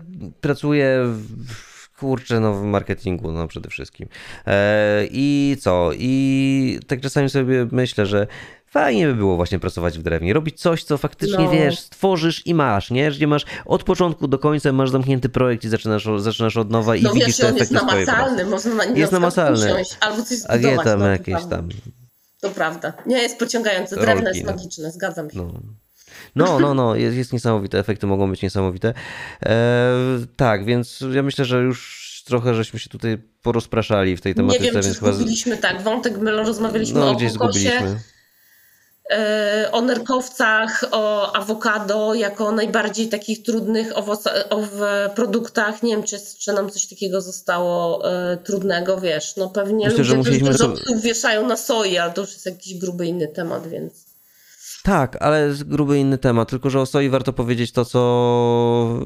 pracuję 0.40 1.04
w, 1.46 1.98
kurczę, 1.98 2.40
no 2.40 2.54
w 2.54 2.62
marketingu 2.62 3.32
no 3.32 3.48
przede 3.48 3.70
wszystkim. 3.70 4.08
E, 4.46 5.06
I 5.10 5.56
co? 5.60 5.90
I 5.98 6.78
tak 6.86 7.00
czasami 7.00 7.30
sobie 7.30 7.66
myślę, 7.72 8.06
że 8.06 8.26
fajnie 8.74 9.06
by 9.06 9.14
było 9.14 9.36
właśnie 9.36 9.58
pracować 9.58 9.98
w 9.98 10.02
drewnie, 10.02 10.32
robić 10.32 10.60
coś, 10.60 10.84
co 10.84 10.98
faktycznie 10.98 11.44
No. 11.44 11.50
wiesz, 11.50 11.78
stworzysz 11.78 12.46
i 12.46 12.54
masz, 12.54 12.90
nie? 12.90 13.10
Gdzie 13.10 13.26
masz 13.26 13.44
od 13.64 13.82
początku 13.84 14.28
do 14.28 14.38
końca 14.38 14.72
masz 14.72 14.90
zamknięty 14.90 15.28
projekt 15.28 15.64
i 15.64 15.68
zaczynasz, 15.68 16.08
zaczynasz 16.16 16.56
od 16.56 16.70
nowa 16.70 16.96
i 16.96 17.02
No 17.02 17.12
widzisz 17.12 17.26
wiesz, 17.26 17.36
te 17.36 17.48
on 17.48 17.56
jest 17.56 17.72
efekty 17.72 17.86
namacalny, 17.86 18.44
można 18.44 18.74
na 18.74 18.84
nim 18.84 18.96
Jest 18.96 19.12
namacalny. 19.12 19.66
usiąść 19.66 19.96
albo 20.00 20.22
coś 20.22 20.38
A 20.48 20.54
zbudować. 20.58 20.78
nie 20.78 20.84
tam 20.84 20.98
no, 21.00 21.06
jakieś 21.06 21.44
tam 21.50 21.68
To 22.40 22.50
prawda. 22.50 22.92
Nie, 23.06 23.16
jest 23.22 23.38
pociągające. 23.38 23.96
Drewno 23.96 24.24
Rolki, 24.24 24.38
jest 24.38 24.50
no. 24.50 24.56
magiczne, 24.56 24.90
zgadzam 24.92 25.30
się. 25.30 25.36
No. 25.38 25.52
No, 26.36 26.60
no, 26.60 26.74
no, 26.74 26.94
jest, 26.96 27.16
jest 27.16 27.32
niesamowite, 27.32 27.78
efekty 27.78 28.06
mogą 28.06 28.30
być 28.30 28.42
niesamowite. 28.42 28.94
E, 29.46 29.92
tak, 30.36 30.64
więc 30.64 31.04
ja 31.12 31.22
myślę, 31.22 31.44
że 31.44 31.58
już 31.62 32.04
trochę 32.26 32.54
żeśmy 32.54 32.78
się 32.78 32.88
tutaj 32.88 33.18
porozpraszali 33.42 34.16
w 34.16 34.20
tej 34.20 34.30
Nie 34.30 34.34
tematyce, 34.34 34.64
wiem, 34.72 34.82
czy 34.82 34.94
chyba 34.94 35.12
zgubiliśmy 35.12 35.56
tak. 35.56 35.82
Wątek 35.82 36.18
my 36.18 36.30
rozmawialiśmy 36.30 37.00
no, 37.00 37.10
o 37.10 37.14
gdzieś 37.14 37.32
kokosie, 37.32 37.58
zgubiliśmy. 37.60 38.13
E, 39.10 39.68
o 39.72 39.80
nerkowcach, 39.80 40.84
o 40.90 41.32
awokado 41.36 42.14
jako 42.14 42.52
najbardziej 42.52 43.08
takich 43.08 43.42
trudnych 43.42 43.92
owoc- 43.92 44.44
o, 44.50 44.60
w 44.60 44.80
produktach. 45.14 45.82
Nie 45.82 45.96
wiem, 45.96 46.04
czy, 46.04 46.16
czy 46.38 46.52
nam 46.52 46.70
coś 46.70 46.86
takiego 46.86 47.20
zostało 47.20 48.10
e, 48.12 48.36
trudnego, 48.36 49.00
wiesz. 49.00 49.36
No 49.36 49.48
pewnie 49.50 49.88
Myślę, 49.88 50.04
że 50.04 50.14
ludzie 50.14 50.18
musieliśmy 50.18 50.48
też 50.48 50.58
dużo 50.58 50.72
to- 50.76 51.00
wieszają 51.00 51.46
na 51.48 51.56
soi, 51.56 51.98
ale 51.98 52.12
to 52.12 52.20
już 52.20 52.32
jest 52.32 52.46
jakiś 52.46 52.78
gruby 52.78 53.06
inny 53.06 53.28
temat, 53.28 53.66
więc... 53.68 54.03
Tak, 54.84 55.16
ale 55.20 55.50
gruby 55.64 55.98
inny 55.98 56.18
temat, 56.18 56.50
tylko 56.50 56.70
że 56.70 56.80
o 56.80 56.86
soi 56.86 57.08
warto 57.08 57.32
powiedzieć 57.32 57.72
to, 57.72 57.84
co, 57.84 59.00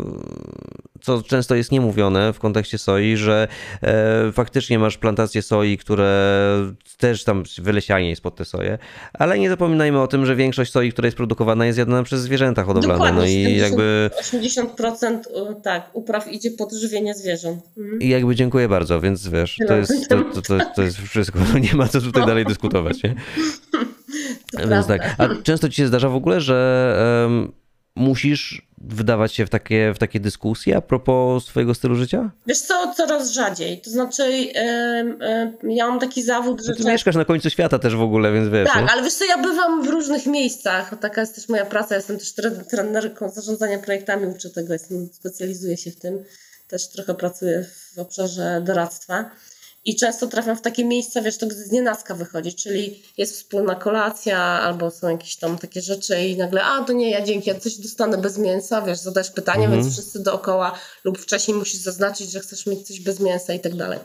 co 1.01 1.23
często 1.23 1.55
jest 1.55 1.73
niemówione 1.73 2.33
w 2.33 2.39
kontekście 2.39 2.79
soi, 2.79 3.17
że 3.17 3.49
e, 3.83 4.33
faktycznie 4.33 4.79
masz 4.79 4.99
plantacje 4.99 5.43
soi, 5.43 5.79
które 5.79 6.11
też 6.97 7.25
tam 7.25 7.43
wylesianie 7.59 8.11
jest 8.11 8.23
pod 8.23 8.37
te 8.37 8.45
soje, 8.45 8.79
ale 9.13 9.39
nie 9.39 9.49
zapominajmy 9.49 10.01
o 10.01 10.07
tym, 10.07 10.27
że 10.27 10.37
większość 10.37 10.73
soi, 10.73 10.93
która 10.93 11.07
jest 11.07 11.17
produkowana 11.17 11.67
jest 11.67 11.79
jadana 11.79 12.03
przez 12.03 12.21
zwierzęta 12.21 12.65
hodowlane, 12.65 12.99
Dokładnie, 12.99 13.21
no 13.21 13.27
i 13.27 13.45
70, 13.45 13.71
jakby... 13.71 14.11
80% 14.23 15.19
e, 15.51 15.61
tak, 15.63 15.91
upraw 15.93 16.33
idzie 16.33 16.51
pod 16.51 16.73
żywienie 16.73 17.15
zwierząt. 17.15 17.65
Mhm. 17.77 18.01
I 18.01 18.09
jakby 18.09 18.35
dziękuję 18.35 18.69
bardzo, 18.69 19.01
więc 19.01 19.29
wiesz, 19.29 19.57
to 19.69 19.77
jest, 19.77 20.09
to, 20.09 20.25
to, 20.25 20.43
to, 20.43 20.59
to 20.77 20.83
jest 20.83 20.99
wszystko. 20.99 21.39
No 21.53 21.59
nie 21.59 21.75
ma 21.75 21.89
co 21.89 22.01
tutaj 22.01 22.27
dalej 22.27 22.45
dyskutować, 22.45 23.03
nie? 23.03 23.15
Więc 24.53 24.69
prawda. 24.69 24.99
tak. 24.99 25.15
A 25.19 25.43
często 25.43 25.69
ci 25.69 25.75
się 25.77 25.87
zdarza 25.87 26.09
w 26.09 26.15
ogóle, 26.15 26.41
że 26.41 27.25
em, 27.27 27.53
musisz 27.97 28.69
wdawać 28.81 29.33
się 29.33 29.47
w 29.47 29.51
takie, 29.51 29.93
w 29.95 29.99
takie 29.99 30.21
dyskusje 30.21 30.77
a 30.77 30.81
propos 30.81 31.45
swojego 31.47 31.75
stylu 31.75 31.95
życia? 31.95 32.31
Wiesz 32.47 32.59
co, 32.61 32.95
coraz 32.97 33.31
rzadziej. 33.31 33.81
To 33.81 33.91
znaczy, 33.91 34.23
em, 34.55 35.23
em, 35.23 35.53
ja 35.71 35.89
mam 35.89 36.01
taki 36.01 36.23
zawód, 36.23 36.63
że 36.67 36.75
Ty 36.75 36.85
mieszkasz 36.85 37.15
na 37.15 37.25
końcu 37.25 37.51
świata 37.51 37.79
też 37.79 37.97
w 37.97 38.03
ogóle, 38.03 38.33
więc 38.33 38.49
wiesz. 38.49 38.69
Tak, 38.69 38.85
nie? 38.85 38.91
ale 38.91 39.03
wiesz 39.03 39.15
co, 39.15 39.25
ja 39.25 39.39
bywam 39.43 39.85
w 39.85 39.89
różnych 39.89 40.27
miejscach. 40.27 40.99
Taka 41.01 41.21
jest 41.21 41.35
też 41.35 41.49
moja 41.49 41.65
praca. 41.65 41.97
Jestem 41.97 42.19
też 42.19 42.33
tre- 42.35 42.65
trenerką 42.71 43.29
zarządzania 43.31 43.79
projektami, 43.79 44.27
uczę 44.27 44.51
tego, 44.51 44.73
jestem, 44.73 45.09
specjalizuję 45.13 45.77
się 45.77 45.91
w 45.91 45.97
tym. 45.97 46.25
Też 46.69 46.89
trochę 46.89 47.15
pracuję 47.15 47.65
w 47.95 47.99
obszarze 47.99 48.63
doradztwa. 48.65 49.31
I 49.89 49.97
często 49.97 50.27
trafiam 50.27 50.57
w 50.57 50.61
takie 50.61 50.85
miejsca, 50.85 51.23
wiesz, 51.23 51.39
to 51.39 51.47
z 51.51 51.71
nienacka 51.71 52.15
wychodzi, 52.15 52.55
czyli 52.55 53.03
jest 53.17 53.35
wspólna 53.35 53.75
kolacja, 53.75 54.39
albo 54.39 54.91
są 54.91 55.09
jakieś 55.09 55.37
tam 55.37 55.59
takie 55.59 55.81
rzeczy 55.81 56.21
i 56.21 56.37
nagle, 56.37 56.65
a 56.65 56.85
to 56.85 56.93
nie, 56.93 57.11
ja 57.11 57.25
dzięki, 57.25 57.51
ja 57.51 57.61
coś 57.61 57.75
dostanę 57.75 58.19
bez 58.19 58.39
mięsa, 58.39 58.83
wiesz, 58.83 58.99
zadajesz 58.99 59.31
pytanie, 59.31 59.65
Mhm. 59.65 59.83
więc 59.83 59.95
wszyscy 59.95 60.23
dookoła 60.23 60.79
lub 61.05 61.19
wcześniej 61.19 61.57
musisz 61.57 61.81
zaznaczyć, 61.81 62.31
że 62.31 62.41
chcesz 62.41 62.67
mieć 62.67 62.87
coś 62.87 63.01
bez 63.01 63.21
mięsa 63.21 63.55
i 63.55 63.61
tak 63.61 63.75
dalej 63.75 63.99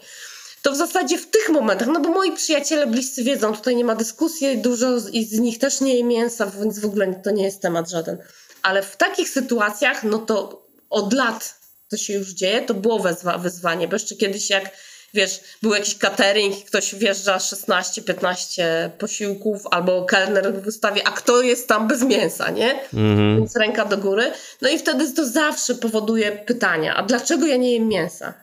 to 0.61 0.71
w 0.71 0.75
zasadzie 0.75 1.17
w 1.17 1.29
tych 1.29 1.49
momentach, 1.49 1.87
no 1.87 1.99
bo 1.99 2.09
moi 2.09 2.31
przyjaciele 2.31 2.87
bliscy 2.87 3.23
wiedzą, 3.23 3.53
tutaj 3.55 3.75
nie 3.75 3.85
ma 3.85 3.95
dyskusji, 3.95 4.57
dużo 4.57 4.99
z, 4.99 5.09
i 5.09 5.25
z 5.25 5.39
nich 5.39 5.59
też 5.59 5.81
nie 5.81 5.95
je 5.97 6.03
mięsa, 6.03 6.51
więc 6.59 6.79
w 6.79 6.85
ogóle 6.85 7.15
to 7.23 7.31
nie 7.31 7.43
jest 7.43 7.61
temat 7.61 7.89
żaden. 7.89 8.17
Ale 8.61 8.83
w 8.83 8.97
takich 8.97 9.29
sytuacjach, 9.29 10.03
no 10.03 10.19
to 10.19 10.67
od 10.89 11.13
lat 11.13 11.55
to 11.89 11.97
się 11.97 12.13
już 12.13 12.29
dzieje, 12.29 12.61
to 12.61 12.73
było 12.73 12.99
wezwa, 12.99 13.37
wyzwanie, 13.37 13.87
bo 13.87 13.95
jeszcze 13.95 14.15
kiedyś 14.15 14.49
jak, 14.49 14.71
wiesz, 15.13 15.41
był 15.61 15.73
jakiś 15.73 15.97
catering, 15.97 16.65
ktoś 16.65 16.95
wjeżdża 16.95 17.37
16-15 17.37 18.63
posiłków, 18.89 19.61
albo 19.71 20.05
kelner 20.05 20.53
wystawi, 20.53 21.01
a 21.05 21.11
kto 21.11 21.41
jest 21.41 21.67
tam 21.67 21.87
bez 21.87 22.01
mięsa, 22.03 22.49
nie? 22.49 22.71
Mhm. 22.93 23.37
Więc 23.37 23.55
ręka 23.55 23.85
do 23.85 23.97
góry. 23.97 24.31
No 24.61 24.69
i 24.69 24.77
wtedy 24.77 25.13
to 25.13 25.25
zawsze 25.25 25.75
powoduje 25.75 26.31
pytania, 26.31 26.95
a 26.95 27.03
dlaczego 27.03 27.45
ja 27.45 27.57
nie 27.57 27.73
jem 27.73 27.87
mięsa? 27.87 28.33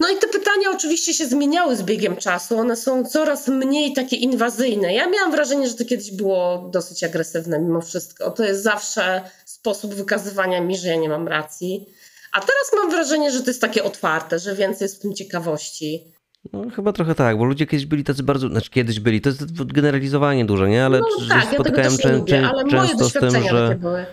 No 0.00 0.08
i 0.08 0.16
te 0.16 0.28
pytania 0.28 0.70
oczywiście 0.70 1.14
się 1.14 1.26
zmieniały 1.26 1.76
z 1.76 1.82
biegiem 1.82 2.16
czasu. 2.16 2.58
One 2.58 2.76
są 2.76 3.04
coraz 3.04 3.48
mniej 3.48 3.92
takie 3.92 4.16
inwazyjne. 4.16 4.94
Ja 4.94 5.06
miałam 5.08 5.30
wrażenie, 5.30 5.68
że 5.68 5.74
to 5.74 5.84
kiedyś 5.84 6.10
było 6.10 6.68
dosyć 6.72 7.04
agresywne 7.04 7.58
mimo 7.58 7.80
wszystko. 7.80 8.30
To 8.30 8.44
jest 8.44 8.62
zawsze 8.62 9.22
sposób 9.44 9.94
wykazywania 9.94 10.60
mi, 10.60 10.76
że 10.78 10.88
ja 10.88 10.96
nie 10.96 11.08
mam 11.08 11.28
racji. 11.28 11.86
A 12.32 12.40
teraz 12.40 12.72
mam 12.76 12.90
wrażenie, 12.90 13.30
że 13.30 13.40
to 13.40 13.50
jest 13.50 13.60
takie 13.60 13.84
otwarte, 13.84 14.38
że 14.38 14.54
więcej 14.54 14.84
jest 14.84 14.96
w 14.98 15.00
tym 15.02 15.14
ciekawości. 15.14 16.12
No, 16.52 16.64
chyba 16.76 16.92
trochę 16.92 17.14
tak, 17.14 17.38
bo 17.38 17.44
ludzie 17.44 17.66
kiedyś 17.66 17.86
byli 17.86 18.04
tacy 18.04 18.22
bardzo, 18.22 18.48
znaczy 18.48 18.70
kiedyś 18.70 19.00
byli, 19.00 19.20
to 19.20 19.28
jest 19.28 19.62
generalizowanie 19.72 20.44
duże, 20.44 20.68
nie? 20.68 20.84
Ale 20.84 21.00
No 21.00 21.06
tak, 21.28 21.44
ja 21.44 21.50
spotykałem 21.52 21.92
czę- 21.92 22.12
lubię, 22.12 22.46
ale 22.48 22.64
moje 22.64 22.70
często 22.70 23.08
z 23.08 23.12
tym, 23.12 23.22
doświadczenia 23.22 23.50
że... 23.50 23.76
były. 23.80 24.06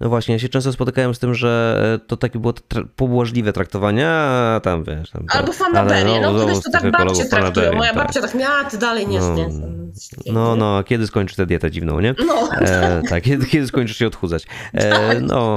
No 0.00 0.08
właśnie, 0.08 0.32
ja 0.32 0.38
się 0.38 0.48
często 0.48 0.72
spotykałem 0.72 1.14
z 1.14 1.18
tym, 1.18 1.34
że 1.34 1.80
e, 1.94 2.06
to 2.06 2.16
takie 2.16 2.38
było 2.38 2.52
tra- 2.52 2.86
pobłażliwe 2.96 3.52
traktowanie, 3.52 4.08
a 4.08 4.60
tam 4.62 4.84
wiesz... 4.84 5.10
Tam, 5.10 5.24
Albo 5.28 5.52
tam, 5.52 5.56
fanaberie. 5.56 6.20
No, 6.20 6.30
znowu 6.30 6.46
kiedyś 6.46 6.58
z 6.58 6.62
to 6.62 6.70
tak 6.70 6.90
babcie 6.90 7.24
traktują. 7.24 7.72
Moja 7.72 7.94
tak. 7.94 7.98
babcia 7.98 8.20
tak 8.20 8.34
miała, 8.34 8.64
ty 8.64 8.78
dalej 8.78 9.08
nie 9.08 9.20
No, 9.20 9.36
no, 9.36 10.32
No, 10.32 10.56
no, 10.56 10.84
kiedy 10.84 11.06
skończysz 11.06 11.36
tę 11.36 11.46
dietę 11.46 11.70
dziwną, 11.70 12.00
nie? 12.00 12.14
No. 12.26 12.48
E, 12.60 13.02
tak, 13.08 13.22
kiedy, 13.22 13.46
kiedy 13.46 13.66
skończysz 13.66 13.96
się 13.96 14.06
odchudzać. 14.06 14.46
E, 14.74 14.90
Tak. 15.08 15.22
no. 15.22 15.56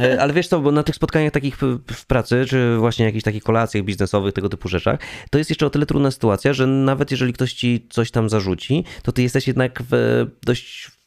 E, 0.00 0.22
ale 0.22 0.32
wiesz 0.32 0.48
co, 0.48 0.60
bo 0.60 0.72
na 0.72 0.82
tych 0.82 0.94
spotkaniach 0.94 1.32
takich 1.32 1.56
w, 1.56 1.78
w 1.92 2.06
pracy, 2.06 2.44
czy 2.48 2.76
właśnie 2.76 3.04
jakichś 3.04 3.24
takich 3.24 3.42
kolacjach 3.42 3.84
biznesowych, 3.84 4.34
tego 4.34 4.48
typu 4.48 4.68
rzeczach, 4.68 4.98
to 5.30 5.38
jest 5.38 5.50
jeszcze 5.50 5.66
o 5.66 5.70
tyle 5.70 5.86
trudna 5.86 6.10
sytuacja, 6.10 6.52
że 6.52 6.66
nawet 6.66 7.10
jeżeli 7.10 7.32
ktoś 7.32 7.52
ci 7.52 7.86
coś 7.90 8.10
tam 8.10 8.28
zarzuci, 8.28 8.84
to 9.02 9.12
ty 9.12 9.22
jesteś 9.22 9.46
jednak 9.46 9.82
w 9.90 10.26
dość 10.42 10.97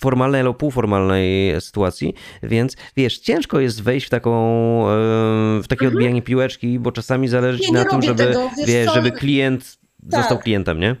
formalnej 0.00 0.40
albo 0.40 0.54
półformalnej 0.54 1.60
sytuacji, 1.60 2.14
więc 2.42 2.76
wiesz, 2.96 3.18
ciężko 3.18 3.60
jest 3.60 3.82
wejść 3.82 4.06
w 4.06 4.10
taką, 4.10 4.32
e, 4.88 5.62
w 5.62 5.64
takie 5.68 5.88
odbijanie 5.88 6.22
piłeczki, 6.22 6.78
bo 6.78 6.92
czasami 6.92 7.28
zależy 7.28 7.58
ci 7.58 7.68
Mhm. 7.68 7.84
Na 7.84 7.90
tym, 7.90 8.02
żeby, 8.02 8.24
tego, 8.26 8.50
wiesz 8.66 8.92
żeby 8.94 9.12
klient 9.12 9.76
Tak. 10.10 10.20
został 10.20 10.38
klientem, 10.38 10.80
nie? 10.80 10.96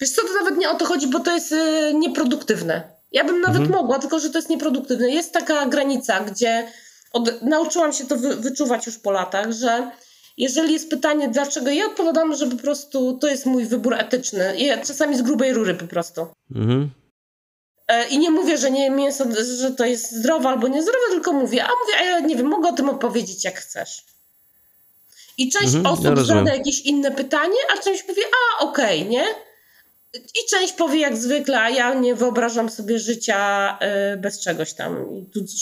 Wiesz 0.00 0.10
co, 0.10 0.22
to 0.22 0.34
nawet 0.44 0.58
nie 0.58 0.70
o 0.70 0.74
to 0.74 0.84
chodzi, 0.84 1.06
bo 1.06 1.20
to 1.20 1.34
jest 1.34 1.52
y, 1.52 1.94
nieproduktywne. 1.94 2.82
Ja 3.12 3.24
bym 3.24 3.40
nawet 3.40 3.60
Mhm. 3.62 3.80
mogła, 3.80 3.98
tylko 3.98 4.18
że 4.18 4.30
to 4.30 4.38
jest 4.38 4.50
nieproduktywne. 4.50 5.10
Jest 5.10 5.32
taka 5.32 5.66
granica, 5.66 6.20
gdzie 6.20 6.68
od, 7.12 7.42
nauczyłam 7.42 7.92
się 7.92 8.04
to 8.04 8.16
wy, 8.16 8.36
wyczuwać 8.36 8.86
już 8.86 8.98
po 8.98 9.10
latach, 9.10 9.52
że 9.52 9.90
jeżeli 10.36 10.72
jest 10.72 10.90
pytanie 10.90 11.28
dlaczego, 11.28 11.70
ja 11.70 11.86
odpowiadam, 11.86 12.34
że 12.36 12.46
po 12.46 12.56
prostu 12.56 13.18
to 13.18 13.28
jest 13.28 13.46
mój 13.46 13.64
wybór 13.64 13.94
etyczny. 13.94 14.54
Ja 14.58 14.78
czasami 14.84 15.16
z 15.16 15.22
grubej 15.22 15.52
rury 15.52 15.74
po 15.74 15.86
prostu. 15.86 16.26
Mhm. 16.54 16.90
E, 17.92 18.08
I 18.08 18.18
nie 18.18 18.30
mówię, 18.30 18.58
że 18.58 18.70
nie 18.70 18.90
mięso, 18.90 19.24
że 19.58 19.70
to 19.70 19.84
jest 19.84 20.12
zdrowe 20.12 20.48
albo 20.48 20.68
niezdrowe, 20.68 21.06
tylko 21.10 21.32
mówię, 21.32 21.64
a 21.64 21.68
mówię, 21.68 21.98
a 22.00 22.04
ja 22.04 22.20
nie 22.20 22.36
wiem, 22.36 22.46
mogę 22.46 22.68
o 22.68 22.72
tym 22.72 22.88
opowiedzieć 22.88 23.44
jak 23.44 23.60
chcesz. 23.60 24.04
I 25.38 25.50
część 25.50 25.74
Mhm, 25.74 25.86
osób 25.86 26.04
ja 26.04 26.24
zada 26.24 26.54
jakieś 26.54 26.80
inne 26.80 27.10
pytanie, 27.10 27.56
a 27.74 27.82
część 27.82 28.02
powie, 28.02 28.22
a 28.32 28.64
okej, 28.64 29.06
nie? 29.06 29.24
I 30.14 30.50
część 30.50 30.72
powie 30.72 31.00
jak 31.00 31.16
zwykle, 31.16 31.60
a 31.60 31.70
ja 31.70 31.94
nie 31.94 32.14
wyobrażam 32.14 32.70
sobie 32.70 32.98
życia 32.98 33.78
y, 34.14 34.16
bez 34.16 34.40
czegoś 34.40 34.72
tam. 34.72 35.06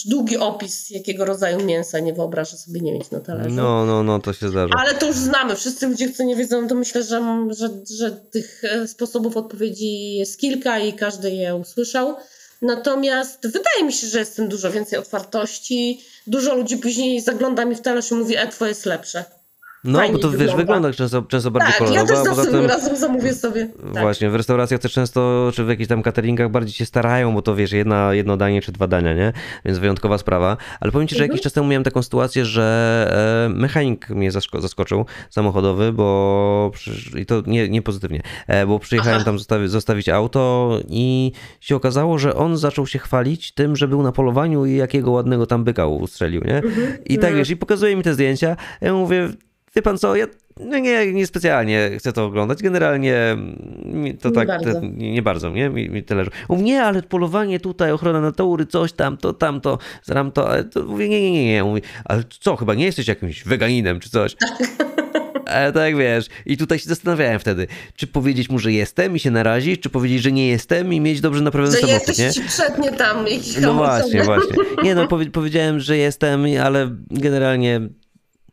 Długi 0.07 0.37
opis, 0.37 0.91
jakiego 0.91 1.25
rodzaju 1.25 1.65
mięsa 1.65 1.99
nie 1.99 2.13
wyobrażę 2.13 2.57
sobie 2.57 2.81
nie 2.81 2.93
mieć 2.93 3.11
na 3.11 3.21
talerzu. 3.21 3.57
No, 3.57 3.87
no, 3.87 4.03
no, 4.03 4.19
to 4.19 4.33
się 4.33 4.49
zdarza. 4.49 4.75
Ale 4.79 4.95
to 4.95 5.07
już 5.07 5.17
znamy. 5.17 5.57
Wszyscy 5.57 5.87
ludzie, 5.87 6.09
którzy 6.09 6.25
nie 6.25 6.37
wiedzą, 6.37 6.69
to 6.69 6.75
myślę, 6.75 7.03
że, 7.03 7.47
że, 7.51 7.69
że 7.99 8.11
tych 8.11 8.65
e, 8.65 8.89
sposobów 8.89 9.37
odpowiedzi 9.37 10.15
jest 10.15 10.41
kilka 10.41 10.79
i 10.79 10.93
każdy 10.93 11.31
je 11.31 11.57
usłyszał. 11.57 12.17
Natomiast 12.63 13.47
wydaje 13.47 13.85
mi 13.85 13.93
się, 13.93 14.07
że 14.07 14.19
jest 14.19 14.33
w 14.33 14.37
tym 14.37 14.49
dużo 14.49 14.71
więcej 14.71 14.99
otwartości. 14.99 16.05
Dużo 16.27 16.55
ludzi 16.55 16.79
później 16.79 17.21
zagląda 17.21 17.65
mi 17.65 17.75
w 17.75 17.81
talerz 17.81 18.11
i 18.11 18.15
mówi, 18.15 18.37
e, 18.37 18.49
twoje 18.49 18.69
jest 18.69 18.87
lepsze. 18.87 19.40
No, 19.85 20.01
bo 20.13 20.19
to 20.19 20.31
wiesz, 20.31 20.39
wygląda. 20.39 20.57
wygląda 20.57 20.93
często, 20.93 21.23
często 21.23 21.51
bardziej 21.51 21.73
tak, 21.73 21.81
ja 21.81 21.87
kolorowo, 21.87 22.07
też 22.09 22.17
a 22.17 22.21
poza 22.21 22.31
następnym 22.31 22.61
tym 22.63 22.71
razem 22.71 22.97
zamówię 22.97 23.35
sobie. 23.35 23.69
Tak. 23.95 24.03
właśnie 24.03 24.31
w 24.31 24.35
restauracjach 24.35 24.81
też 24.81 24.93
często, 24.93 25.51
czy 25.55 25.65
w 25.65 25.69
jakichś 25.69 25.89
tam 25.89 26.03
cateringach 26.03 26.51
bardziej 26.51 26.73
się 26.75 26.87
starają, 26.87 27.35
bo 27.35 27.43
to 27.43 27.55
wiesz, 27.57 27.73
jedna, 27.73 28.15
jedno 28.15 28.37
danie 28.37 28.63
czy 28.63 28.73
dwa 28.73 28.87
dania, 28.87 29.15
nie? 29.15 29.33
Więc 29.65 29.79
wyjątkowa 29.79 30.19
sprawa. 30.19 30.57
Ale 30.81 30.93
powiem 30.93 31.09
ci, 31.09 31.15
że 31.15 31.19
Mhm. 31.25 31.31
jakiś 31.31 31.43
czas 31.45 31.53
temu 31.53 31.69
miałem 31.69 31.85
taką 31.85 32.03
sytuację, 32.03 32.45
że 32.45 33.47
e, 33.47 33.55
mechanik 33.55 34.11
mnie 34.11 34.31
zasko- 34.33 34.61
zaskoczył, 34.61 35.05
samochodowy, 35.31 35.93
bo 35.93 36.71
i 37.19 37.27
to 37.27 37.43
nie, 37.47 37.69
nie 37.69 37.83
pozytywnie, 37.83 38.21
e, 38.47 38.67
bo 38.67 38.79
przyjechałem 38.79 39.17
Aha. 39.17 39.25
tam 39.25 39.39
zostawi, 39.39 39.69
zostawić 39.69 40.09
auto 40.09 40.71
i 40.89 41.33
się 41.61 41.77
okazało, 41.77 42.19
że 42.19 42.35
on 42.35 42.57
zaczął 42.57 42.87
się 42.87 42.99
chwalić 42.99 43.53
tym, 43.55 43.77
że 43.77 43.89
był 43.89 44.03
na 44.03 44.13
polowaniu 44.13 44.67
i 44.67 44.77
jakiego 44.77 45.11
ładnego 45.11 45.47
tam 45.47 45.65
byka 45.65 45.87
ustrzelił, 45.87 46.43
nie? 46.45 46.63
I 47.07 47.19
tak 47.19 47.35
wiesz, 47.35 47.51
i 47.51 47.57
pokazuje 47.57 47.97
mi 47.97 48.03
te 48.03 48.15
zdjęcia, 48.15 48.57
ja 48.81 48.93
mówię, 48.95 49.29
wie 49.77 49.83
pan 49.83 49.99
co, 49.99 50.17
ja 50.17 50.27
no 50.61 50.79
nie, 50.79 51.13
nie 51.13 51.27
specjalnie 51.27 51.91
chcę 51.99 52.13
to 52.13 52.25
oglądać, 52.25 52.63
generalnie 52.63 53.17
mm, 53.17 54.17
to 54.19 54.29
Nie 54.29 54.35
tak, 54.35 54.47
bardzo. 54.49 54.73
te- 54.73 54.89
nie, 54.89 55.13
nie 55.13 55.23
bardzo, 55.23 55.51
nie, 55.51 55.71
mi, 55.71 55.91
mi 55.91 56.03
tyle, 56.03 56.25
że 56.25 56.31
Mówi, 56.49 56.63
nie, 56.63 56.83
ale 56.83 57.03
polowanie 57.03 57.61
tutaj, 57.61 57.93
ochrona 57.93 58.21
natury, 58.21 58.67
coś 58.67 58.93
tam, 58.93 59.17
to, 59.17 59.33
tamto, 59.33 59.79
zaram 60.03 60.33
to, 60.33 60.49
ale 60.51 60.65
to 60.65 60.83
mówię, 60.85 61.09
nie, 61.09 61.23
nie, 61.23 61.33
nie, 61.33 61.45
nie, 61.45 61.65
mówi, 61.65 61.83
ale 62.05 62.23
co, 62.41 62.57
chyba 62.57 62.75
nie 62.75 62.85
jesteś 62.85 63.09
jakimś 63.09 63.45
weganinem 63.45 64.01
czy 64.01 64.11
coś. 64.11 64.37
Ale 65.47 65.73
tak 65.73 65.97
wiesz, 65.97 66.27
i 66.47 66.57
tutaj 66.57 66.79
się 66.79 66.89
zastanawiałem 66.89 67.39
wtedy, 67.39 67.67
czy 67.97 68.07
powiedzieć 68.07 68.51
mu, 68.51 68.59
że 68.59 68.73
jestem 68.73 69.17
i 69.17 69.21
się 69.21 69.31
narazić, 69.31 69.81
czy 69.83 69.91
powiedzieć, 69.91 70.23
że 70.23 70.33
nie 70.33 70.49
jestem 70.49 70.93
i 70.93 71.01
mieć 71.01 71.21
dobrze 71.21 71.43
naprawiony 71.43 71.77
Że 71.77 71.87
samochód, 71.87 72.09
jesteś 72.09 72.37
nie? 72.37 72.45
przednie 72.45 72.93
tam 72.93 73.25
No 73.61 73.75
właśnie, 73.75 74.23
właśnie. 74.23 74.57
Nie 74.83 74.95
no, 74.95 75.09
powie, 75.09 75.27
powiedziałem, 75.27 75.81
że 75.81 75.97
jestem, 75.97 76.45
ale 76.63 76.91
generalnie 77.11 77.81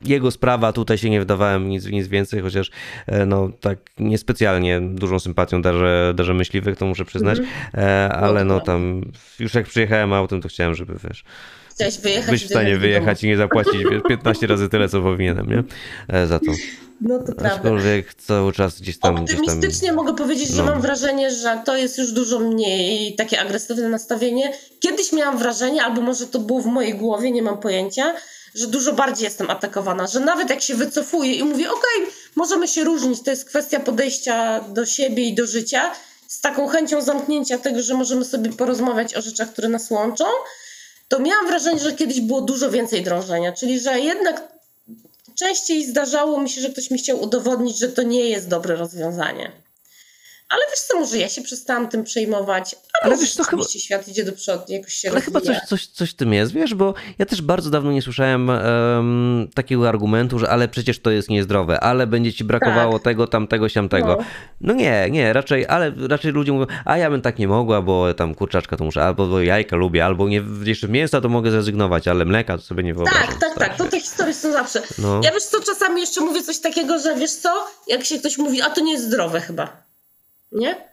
jego 0.05 0.31
sprawa, 0.31 0.73
tutaj 0.73 0.97
się 0.97 1.09
nie 1.09 1.21
wdawałem 1.21 1.69
nic, 1.69 1.85
nic 1.85 2.07
więcej, 2.07 2.41
chociaż 2.41 2.71
e, 3.07 3.25
no 3.25 3.49
tak 3.61 3.77
niespecjalnie 3.99 4.81
dużą 4.81 5.19
sympatią 5.19 5.61
darzę, 5.61 6.13
darzę 6.15 6.33
myśliwych, 6.33 6.77
to 6.77 6.85
muszę 6.85 7.05
przyznać, 7.05 7.39
e, 7.73 8.09
ale 8.09 8.43
no 8.43 8.59
tam 8.59 9.11
już 9.39 9.53
jak 9.53 9.65
przyjechałem 9.65 10.13
autem, 10.13 10.41
to 10.41 10.49
chciałem, 10.49 10.75
żeby 10.75 10.93
wiesz, 11.03 11.23
Chciałeś 11.77 11.97
wyjechać. 11.97 12.31
być 12.31 12.43
w 12.43 12.49
stanie 12.49 12.69
domu. 12.69 12.81
wyjechać 12.81 13.23
i 13.23 13.27
nie 13.27 13.37
zapłacić 13.37 13.83
wiesz, 13.91 14.01
15 14.09 14.47
razy 14.47 14.69
tyle, 14.69 14.89
co 14.89 15.01
powinienem, 15.01 15.49
nie? 15.49 15.63
E, 16.07 16.27
za 16.27 16.39
to. 16.39 16.51
No 17.01 17.19
to 17.19 17.25
prawda. 17.25 17.55
Aczkolwiek 17.55 18.13
cały 18.13 18.53
czas 18.53 18.81
gdzieś 18.81 18.99
tam... 18.99 19.15
Gdzieś 19.15 19.35
tam 19.35 19.45
Optymistycznie 19.45 19.93
mogę 19.93 20.15
powiedzieć, 20.15 20.49
że 20.49 20.63
no. 20.63 20.71
mam 20.71 20.81
wrażenie, 20.81 21.31
że 21.31 21.61
to 21.65 21.77
jest 21.77 21.97
już 21.97 22.11
dużo 22.11 22.39
mniej 22.39 23.15
takie 23.15 23.39
agresywne 23.41 23.89
nastawienie. 23.89 24.53
Kiedyś 24.79 25.13
miałam 25.13 25.37
wrażenie, 25.37 25.83
albo 25.83 26.01
może 26.01 26.27
to 26.27 26.39
było 26.39 26.61
w 26.61 26.65
mojej 26.65 26.93
głowie, 26.93 27.31
nie 27.31 27.41
mam 27.41 27.57
pojęcia, 27.57 28.13
że 28.57 28.67
dużo 28.67 28.93
bardziej 28.93 29.25
jestem 29.25 29.49
atakowana, 29.49 30.07
że 30.07 30.19
nawet 30.19 30.49
jak 30.49 30.61
się 30.61 30.75
wycofuję 30.75 31.33
i 31.33 31.43
mówię, 31.43 31.71
okej, 31.71 32.13
możemy 32.35 32.67
się 32.67 32.83
różnić, 32.83 33.21
to 33.23 33.31
jest 33.31 33.45
kwestia 33.45 33.79
podejścia 33.79 34.61
do 34.61 34.85
siebie 34.85 35.23
i 35.23 35.35
do 35.35 35.45
życia, 35.45 35.91
z 36.27 36.41
taką 36.41 36.67
chęcią 36.67 37.01
zamknięcia 37.01 37.57
tego, 37.57 37.81
że 37.81 37.93
możemy 37.93 38.25
sobie 38.25 38.53
porozmawiać 38.53 39.15
o 39.15 39.21
rzeczach, 39.21 39.51
które 39.51 39.69
nas 39.69 39.91
łączą, 39.91 40.25
to 41.07 41.19
miałam 41.19 41.47
wrażenie, 41.47 41.79
że 41.79 41.93
kiedyś 41.93 42.21
było 42.21 42.41
dużo 42.41 42.71
więcej 42.71 43.03
drążenia, 43.03 43.51
czyli 43.51 43.79
że 43.79 43.99
jednak 43.99 44.47
częściej 45.35 45.85
zdarzało 45.85 46.41
mi 46.41 46.49
się, 46.49 46.61
że 46.61 46.69
ktoś 46.69 46.91
mi 46.91 46.97
chciał 46.97 47.21
udowodnić, 47.21 47.79
że 47.79 47.89
to 47.89 48.03
nie 48.03 48.29
jest 48.29 48.47
dobre 48.47 48.75
rozwiązanie. 48.75 49.66
Ale 50.49 50.61
wiesz 50.69 50.79
co, 50.79 50.99
może 50.99 51.17
ja 51.17 51.29
się 51.29 51.41
przestałam 51.41 51.87
tym 51.89 52.03
przejmować, 52.03 52.75
Ale 53.01 53.17
wiesz 53.17 53.33
co, 53.33 53.43
chyba- 53.43 53.63
świat 53.63 54.07
idzie 54.07 54.23
do 54.23 54.31
przodu, 54.31 54.63
jakoś 54.67 54.93
się 54.93 55.11
Ale 55.11 55.21
chyba 55.21 55.39
rozwija. 55.39 55.59
coś, 55.59 55.67
coś, 55.69 55.87
coś 55.87 56.09
w 56.11 56.13
tym 56.13 56.33
jest, 56.33 56.53
wiesz, 56.53 56.73
bo 56.75 56.93
ja 57.19 57.25
też 57.25 57.41
bardzo 57.41 57.69
dawno 57.69 57.91
nie 57.91 58.01
słyszałem 58.01 58.49
em, 58.49 59.47
takiego 59.53 59.89
argumentu, 59.89 60.39
że 60.39 60.49
ale 60.49 60.67
przecież 60.67 60.99
to 60.99 61.11
jest 61.11 61.29
niezdrowe, 61.29 61.79
ale 61.79 62.07
będzie 62.07 62.33
ci 62.33 62.43
brakowało 62.43 62.93
Tak. 62.93 63.03
tego, 63.03 63.27
tamtego, 63.27 63.69
siamtego. 63.69 64.07
No. 64.07 64.25
No. 64.61 64.73
nie, 64.73 65.07
nie, 65.11 65.33
raczej, 65.33 65.65
ale 65.67 65.91
raczej 66.09 66.31
ludzie 66.31 66.51
mówią, 66.51 66.65
a 66.85 66.97
ja 66.97 67.09
bym 67.09 67.21
tak 67.21 67.39
nie 67.39 67.47
mogła, 67.47 67.81
bo 67.81 68.13
tam 68.13 68.35
kurczaczka 68.35 68.77
to 68.77 68.83
muszę, 68.83 69.03
albo 69.03 69.27
bo 69.27 69.41
jajka 69.41 69.75
lubię, 69.75 70.05
albo 70.05 70.27
nie, 70.29 70.43
jeszcze 70.63 70.87
mięsa 70.87 71.21
to 71.21 71.29
mogę 71.29 71.51
zrezygnować, 71.51 72.07
ale 72.07 72.25
mleka 72.25 72.57
to 72.57 72.63
sobie 72.63 72.83
nie 72.83 72.93
wyobrażam. 72.93 73.23
Tak, 73.27 73.39
tak, 73.39 73.55
tak, 73.59 73.77
to 73.77 73.85
te 73.85 73.99
historie 73.99 74.33
są 74.33 74.51
zawsze. 74.51 74.81
No. 74.97 75.21
Ja 75.23 75.31
wiesz 75.31 75.43
co, 75.43 75.57
czasami 75.61 76.01
jeszcze 76.01 76.21
mówię 76.21 76.43
coś 76.43 76.59
takiego, 76.59 76.99
że 76.99 77.15
wiesz 77.15 77.31
co, 77.31 77.67
jak 77.87 78.03
się 78.05 78.19
ktoś 78.19 78.37
mówi, 78.37 78.61
a 78.61 78.69
to 78.69 78.81
nie 78.81 78.91
jest 78.91 79.05
zdrowe 79.05 79.41
chyba, 79.41 79.86
nie? 80.51 80.87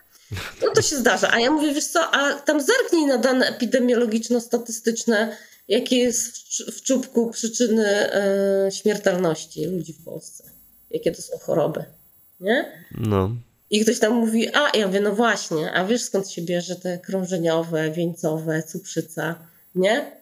No 0.63 0.71
to 0.75 0.83
się 0.83 0.97
zdarza, 0.97 1.31
a 1.33 1.41
ja 1.41 1.51
mówię, 1.51 1.75
wiesz 1.75 1.87
co, 1.87 2.11
a 2.11 2.33
tam 2.33 2.61
zerknij 2.61 3.07
na 3.07 3.19
dane 3.19 3.47
epidemiologiczno-statystyczne, 3.49 5.37
jakie 5.69 5.97
jest 5.99 6.37
w, 6.37 6.49
czu- 6.49 6.73
w 6.73 6.83
czubku 6.83 7.31
przyczyny 7.31 8.13
e, 8.15 8.71
śmiertelności 8.73 9.65
ludzi 9.67 9.93
w 9.93 10.05
Polsce. 10.05 10.45
Jakie 10.91 11.13
to 11.13 11.23
są 11.23 11.39
choroby, 11.39 11.85
nie? 12.41 12.85
No. 12.91 13.31
I 13.71 13.81
ktoś 13.81 13.99
tam 13.99 14.13
mówi, 14.13 14.49
a 14.55 14.77
ja 14.77 14.87
mówię, 14.87 15.01
no 15.01 15.13
właśnie, 15.15 15.73
a 15.73 15.85
wiesz 15.85 16.03
skąd 16.03 16.31
się 16.31 16.43
bierze 16.43 16.77
te 16.77 16.99
krążeniowe, 16.99 17.91
wieńcowe, 17.91 18.63
cukrzyca, 18.63 19.39
nie? 19.75 20.13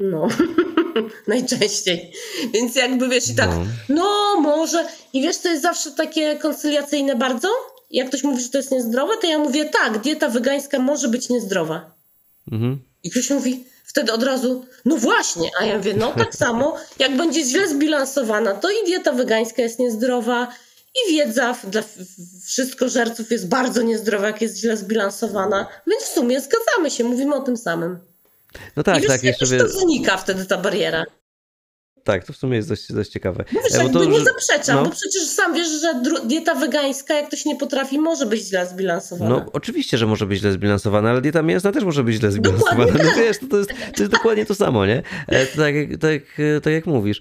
No, 0.00 0.28
najczęściej. 1.26 2.12
Więc 2.54 2.76
jakby 2.76 3.08
wiesz 3.08 3.28
i 3.28 3.34
tak, 3.34 3.50
No. 3.50 3.66
no 3.88 4.40
może. 4.40 4.86
I 5.12 5.22
wiesz, 5.22 5.38
to 5.38 5.48
jest 5.48 5.62
zawsze 5.62 5.90
takie 5.90 6.36
koncyliacyjne 6.38 7.16
bardzo. 7.16 7.48
Jak 7.92 8.08
ktoś 8.08 8.22
mówi, 8.22 8.42
że 8.42 8.48
to 8.48 8.58
jest 8.58 8.70
niezdrowe, 8.70 9.12
to 9.20 9.26
ja 9.26 9.38
mówię, 9.38 9.64
tak, 9.64 9.98
dieta 9.98 10.28
wegańska 10.28 10.78
może 10.78 11.08
być 11.08 11.28
niezdrowa. 11.28 11.94
Mhm. 12.52 12.78
I 13.02 13.10
ktoś 13.10 13.30
mówi 13.30 13.64
wtedy 13.84 14.12
od 14.12 14.22
razu, 14.22 14.64
no 14.84 14.96
właśnie, 14.96 15.50
a 15.60 15.64
ja 15.64 15.76
mówię, 15.78 15.94
no 15.96 16.12
tak 16.12 16.34
samo, 16.34 16.76
jak 16.98 17.16
będzie 17.16 17.44
źle 17.44 17.68
zbilansowana, 17.68 18.54
to 18.54 18.70
i 18.70 18.86
dieta 18.86 19.12
wegańska 19.12 19.62
jest 19.62 19.78
niezdrowa, 19.78 20.48
i 20.94 21.12
wiedza 21.12 21.56
dla 21.70 21.82
w- 21.82 21.96
w- 21.96 22.44
wszystkożerców 22.46 23.30
jest 23.30 23.48
bardzo 23.48 23.82
niezdrowa, 23.82 24.26
jak 24.26 24.42
jest 24.42 24.56
źle 24.58 24.76
zbilansowana, 24.76 25.66
więc 25.86 26.02
w 26.02 26.14
sumie 26.14 26.40
zgadzamy 26.40 26.90
się, 26.90 27.04
mówimy 27.04 27.34
o 27.34 27.40
tym 27.40 27.56
samym. 27.56 27.98
No 28.76 28.82
I 28.82 28.84
tak, 28.84 28.98
wiesz, 29.00 29.06
tak, 29.06 29.22
jeszcze 29.22 29.58
to 29.58 29.68
znika 29.68 30.16
wtedy 30.16 30.46
ta 30.46 30.56
bariera. 30.58 31.04
Tak, 32.04 32.24
to 32.24 32.32
w 32.32 32.36
sumie 32.36 32.56
jest 32.56 32.68
dość, 32.68 32.92
dość 32.92 33.10
ciekawe. 33.10 33.44
Mówisz, 33.52 33.74
e, 33.74 33.78
jakby 33.78 33.92
to, 33.92 34.04
nie 34.04 34.18
że- 34.18 34.24
zaprzeczam, 34.24 34.76
no. 34.76 34.84
bo 34.84 34.90
przecież 34.90 35.22
sam 35.22 35.54
wiesz, 35.54 35.68
że 35.68 36.02
dieta 36.24 36.54
wegańska, 36.54 37.14
jak 37.14 37.26
ktoś 37.28 37.44
nie 37.44 37.56
potrafi, 37.56 37.98
może 37.98 38.26
być 38.26 38.42
źle 38.42 38.66
zbilansowana. 38.66 39.30
No 39.30 39.46
oczywiście, 39.52 39.98
że 39.98 40.06
może 40.06 40.26
być 40.26 40.38
źle 40.38 40.52
zbilansowana, 40.52 41.10
ale 41.10 41.20
dieta 41.20 41.42
mięsna 41.42 41.72
też 41.72 41.84
może 41.84 42.04
być 42.04 42.16
źle 42.16 42.30
zbilansowana. 42.30 42.84
Dokładnie 42.86 43.10
No 43.10 43.16
wiesz, 43.22 43.38
to, 43.38 43.46
to, 43.46 43.58
jest, 43.58 43.70
to 43.96 44.02
jest 44.02 44.12
dokładnie 44.12 44.46
to 44.46 44.54
samo, 44.54 44.86
nie? 44.86 45.02
Tak, 45.56 45.74
jak- 45.74 46.00
tak, 46.00 46.22
tak 46.62 46.72
jak 46.72 46.86
mówisz. 46.86 47.20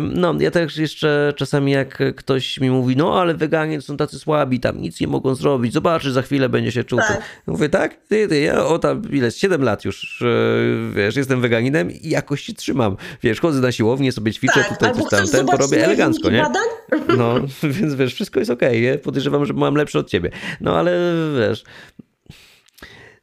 No, 0.00 0.34
ja 0.40 0.50
też 0.50 0.76
jeszcze 0.76 1.32
czasami 1.36 1.72
jak 1.72 1.98
ktoś 2.16 2.60
mi 2.60 2.70
mówi, 2.70 2.96
no 2.96 3.20
ale 3.20 3.34
weganie 3.34 3.80
są 3.80 3.96
tacy 3.96 4.18
słabi, 4.18 4.60
tam 4.60 4.80
nic 4.80 5.00
nie 5.00 5.06
mogą 5.06 5.34
zrobić, 5.34 5.72
zobaczy, 5.72 6.12
za 6.12 6.22
chwilę 6.22 6.48
będzie 6.48 6.72
się 6.72 6.84
czuł. 6.84 6.98
Tak. 6.98 7.22
Mówię, 7.46 7.68
tak? 7.68 7.96
Ty, 8.08 8.28
ty, 8.28 8.40
ja 8.40 8.64
o 8.66 8.78
tam, 8.78 9.02
ile, 9.12 9.30
7 9.30 9.62
lat 9.62 9.84
już, 9.84 10.22
e, 10.22 10.94
wiesz, 10.94 11.16
jestem 11.16 11.40
weganinem 11.40 11.90
i 11.90 12.08
jakoś 12.08 12.40
się 12.40 12.54
trzymam. 12.54 12.96
Wiesz, 13.22 13.40
chodzę 13.40 13.60
na 13.60 13.72
siłownię, 13.72 14.11
sobie 14.12 14.32
ćwiczę 14.32 14.54
tak, 14.54 14.78
tutaj, 14.78 14.94
coś 15.26 15.32
robię 15.32 15.66
moje 15.70 15.84
elegancko, 15.84 16.30
nie? 16.30 16.42
badań? 16.42 16.62
No, 17.18 17.34
więc 17.62 17.94
wiesz, 17.94 18.14
wszystko 18.14 18.38
jest 18.38 18.50
okej, 18.50 18.82
nie? 18.82 18.98
Podejrzewam, 18.98 19.46
że 19.46 19.52
mam 19.52 19.74
lepsze 19.74 19.98
od 19.98 20.10
ciebie. 20.10 20.30
No 20.60 20.78
ale 20.78 21.14
wiesz. 21.38 21.64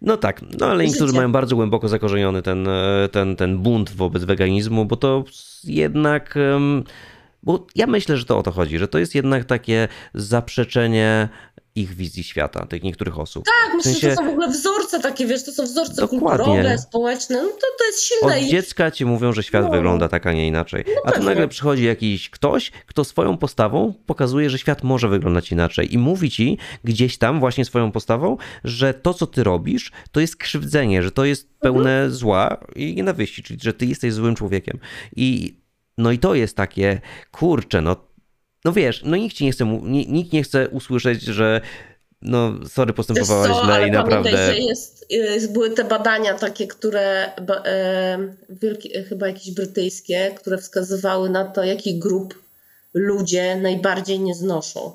No 0.02 0.18
tak, 0.18 0.42
no 0.60 0.66
ale 0.66 0.84
niektórzy 0.84 1.08
Życie. 1.08 1.18
mają 1.18 1.32
bardzo 1.32 1.56
głęboko 1.56 1.88
zakorzeniony 1.88 2.42
ten, 2.42 2.68
e, 2.68 3.10
ten, 3.12 3.36
ten 3.36 3.58
bunt 3.58 3.92
wobec 3.92 4.24
weganizmu, 4.24 4.86
bo 4.86 4.96
to 4.96 5.24
jednak. 5.64 6.36
Bo 7.44 7.68
ja 7.76 7.88
myślę, 7.88 8.18
że 8.18 8.26
to 8.26 8.38
o 8.38 8.44
to 8.44 8.52
chodzi, 8.52 8.78
że 8.78 8.88
to 8.88 9.00
jest 9.00 9.16
jednak 9.16 9.46
takie 9.46 9.88
zaprzeczenie 10.14 11.30
ich 11.80 11.93
wizji 11.95 12.23
świata, 12.23 12.65
tych 12.65 12.84
niektórych 12.84 13.19
osób. 13.19 13.45
Tak, 13.45 13.73
myślę, 13.75 13.91
W 13.91 13.95
sensie- 13.95 14.09
że 14.09 14.15
to 14.15 14.21
są 14.21 14.27
w 14.27 14.32
ogóle 14.32 14.47
wzorce 14.49 14.99
takie, 14.99 15.25
wiesz, 15.27 15.43
to 15.43 15.51
są 15.51 15.63
wzorce 15.63 16.01
Dokładnie. 16.01 16.38
kulturowe, 16.45 16.77
społeczne, 16.77 17.36
no 17.43 17.49
to, 17.49 17.67
to 17.80 17.86
jest 17.86 17.99
Od 17.99 18.03
silne 18.05 18.41
i 18.41 18.49
dziecka 18.49 18.91
ci 18.91 19.05
mówią, 19.05 19.34
że 19.34 19.43
świat 19.43 19.65
No. 19.65 19.71
wygląda 19.71 20.07
tak, 20.07 20.27
a 20.27 20.34
nie 20.34 20.47
inaczej. 20.47 20.86
A 21.05 21.07
tu 21.07 21.13
pewnie. 21.13 21.30
nagle 21.30 21.47
przychodzi 21.47 21.84
jakiś 21.84 22.30
ktoś, 22.30 22.71
kto 22.86 23.03
swoją 23.03 23.38
postawą 23.38 23.93
pokazuje, 24.05 24.49
że 24.49 24.57
świat 24.57 24.84
może 24.84 25.07
wyglądać 25.07 25.51
inaczej. 25.51 25.93
I 25.93 25.97
mówi 25.97 26.32
ci 26.32 26.57
gdzieś 26.84 27.17
tam, 27.17 27.39
właśnie 27.39 27.65
swoją 27.65 27.91
postawą, 27.91 28.38
że 28.63 28.93
to, 28.93 29.13
co 29.13 29.27
ty 29.27 29.43
robisz, 29.43 29.91
to 30.11 30.19
jest 30.19 30.36
krzywdzenie, 30.36 31.03
że 31.03 31.11
to 31.11 31.25
jest 31.25 31.49
pełne 31.59 32.11
zła 32.11 32.57
i 32.75 32.95
nienawiści, 32.95 33.43
czyli 33.43 33.59
że 33.63 33.73
ty 33.73 33.86
jesteś 33.86 34.13
złym 34.13 34.36
człowiekiem. 34.36 34.80
I 35.15 35.59
no 35.97 36.11
i 36.11 36.19
to 36.19 36.36
jest 36.36 36.55
takie, 36.57 37.01
kurczę, 37.32 37.82
no, 37.82 37.95
no 38.66 38.74
wiesz, 38.74 39.01
no 39.05 39.18
nikt 39.18 39.36
ci 39.36 39.45
nie 39.45 39.51
chce, 39.51 39.66
nikt 40.07 40.34
nie 40.34 40.43
chce 40.43 40.70
usłyszeć, 40.70 41.22
że 41.24 41.62
no 42.22 42.53
sorry, 42.68 42.93
postępowałaś 42.93 43.51
co, 43.51 43.64
źle 43.64 43.74
ale 43.74 43.88
i 43.88 43.91
pamiętaj, 43.91 44.03
naprawdę... 44.03 44.45
że 44.45 44.57
jest, 44.57 45.05
jest, 45.10 45.53
były 45.53 45.70
te 45.70 45.84
badania 45.84 46.34
takie, 46.34 46.68
które 46.68 47.32
ba, 47.41 47.64
e, 47.66 48.18
wielkie, 48.49 49.03
chyba 49.03 49.28
jakieś 49.28 49.51
brytyjskie, 49.51 50.36
które 50.38 50.57
wskazywały 50.57 51.30
na 51.30 51.45
to, 51.45 51.64
jaki 51.64 51.99
grup 51.99 52.36
ludzie 52.93 53.55
najbardziej 53.55 54.20
nie 54.20 54.36
znoszą. 54.36 54.93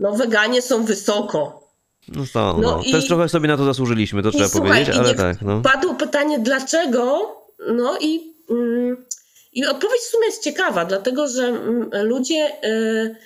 No 0.00 0.12
weganie 0.12 0.62
są 0.62 0.84
wysoko. 0.84 1.68
No 2.08 2.24
to, 2.32 2.58
No 2.60 2.70
no, 2.76 2.82
i- 2.82 2.92
też 2.92 3.06
trochę 3.06 3.28
sobie 3.28 3.48
na 3.48 3.56
to 3.56 3.64
zasłużyliśmy, 3.64 4.22
to 4.22 4.30
trzeba 4.30 4.48
słuchaj, 4.48 4.70
powiedzieć, 4.70 4.96
ale 4.96 5.14
tak, 5.14 5.42
no. 5.42 5.60
Padło 5.60 5.94
pytanie 5.94 6.38
dlaczego, 6.38 7.36
no 7.74 7.98
i, 8.00 8.34
mm, 8.50 9.04
i 9.52 9.66
odpowiedź 9.66 10.00
w 10.00 10.10
sumie 10.10 10.26
jest 10.26 10.42
ciekawa, 10.42 10.84
dlatego 10.84 11.28
że 11.28 11.44
mm, 11.44 11.90
ludzie 11.92 12.64
y, 12.64 13.16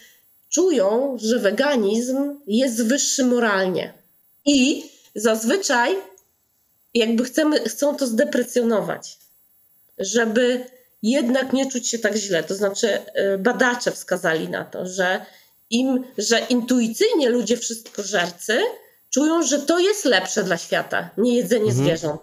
czują, 0.48 1.16
że 1.20 1.38
weganizm 1.38 2.40
jest 2.46 2.86
wyższy 2.86 3.24
moralnie 3.24 3.92
i 4.44 4.90
zazwyczaj 5.14 5.96
jakby 6.94 7.24
chcemy, 7.24 7.60
chcą 7.60 7.96
to 7.96 8.06
zdeprecjonować, 8.06 9.18
żeby 9.98 10.64
jednak 11.02 11.52
nie 11.52 11.70
czuć 11.70 11.88
się 11.88 11.98
tak 11.98 12.16
źle. 12.16 12.42
To 12.42 12.54
znaczy 12.54 12.88
y, 13.34 13.38
badacze 13.38 13.92
wskazali 13.92 14.48
na 14.48 14.64
to, 14.64 14.86
że 14.86 15.26
im, 15.70 16.04
że 16.18 16.38
intuicyjnie 16.38 17.28
ludzie 17.28 17.56
wszystkożercy 17.56 18.60
czują, 19.10 19.42
że 19.42 19.58
to 19.58 19.78
jest 19.78 20.04
lepsze 20.04 20.44
dla 20.44 20.56
świata, 20.58 21.10
nie 21.18 21.36
jedzenie 21.36 21.70
Mhm. 21.70 21.84
zwierząt. 21.84 22.22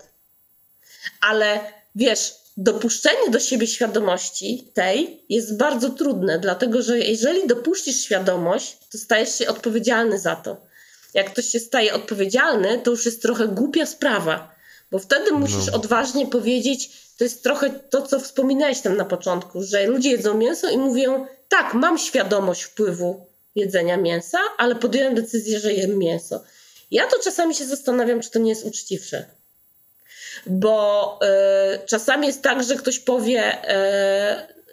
Ale 1.21 1.59
wiesz, 1.95 2.35
dopuszczenie 2.57 3.29
do 3.29 3.39
siebie 3.39 3.67
świadomości 3.67 4.71
tej 4.73 5.23
jest 5.29 5.57
bardzo 5.57 5.89
trudne, 5.89 6.39
dlatego 6.39 6.81
że 6.81 6.99
jeżeli 6.99 7.47
dopuścisz 7.47 8.03
świadomość, 8.03 8.77
to 8.91 8.97
stajesz 8.97 9.35
się 9.37 9.47
odpowiedzialny 9.47 10.19
za 10.19 10.35
to. 10.35 10.57
Jak 11.13 11.31
ktoś 11.33 11.45
się 11.45 11.59
staje 11.59 11.93
odpowiedzialny, 11.93 12.81
to 12.83 12.91
już 12.91 13.05
jest 13.05 13.21
trochę 13.21 13.47
głupia 13.47 13.85
sprawa, 13.85 14.55
bo 14.91 14.99
wtedy 14.99 15.31
musisz 15.31 15.69
odważnie 15.69 16.27
powiedzieć, 16.27 16.91
to 17.17 17.23
jest 17.23 17.43
trochę 17.43 17.69
to, 17.69 18.01
co 18.01 18.19
wspominałeś 18.19 18.81
tam 18.81 18.97
na 18.97 19.05
początku, 19.05 19.63
że 19.63 19.87
ludzie 19.87 20.11
jedzą 20.11 20.37
mięso 20.37 20.69
i 20.69 20.77
mówią, 20.77 21.25
tak, 21.49 21.73
mam 21.73 21.97
świadomość 21.97 22.63
wpływu 22.63 23.25
jedzenia 23.55 23.97
mięsa, 23.97 24.37
ale 24.57 24.75
podjąłem 24.75 25.15
decyzję, 25.15 25.59
że 25.59 25.73
jem 25.73 25.97
mięso. 25.97 26.43
Ja 26.91 27.07
to 27.07 27.19
czasami 27.23 27.55
się 27.55 27.65
zastanawiam, 27.65 28.21
czy 28.21 28.31
to 28.31 28.39
nie 28.39 28.49
jest 28.49 28.65
uczciwsze. 28.65 29.25
Bo 30.45 31.19
y, 31.75 31.85
czasami 31.85 32.27
jest 32.27 32.41
tak, 32.41 32.63
że 32.63 32.75
ktoś 32.75 32.99
powie, 32.99 33.53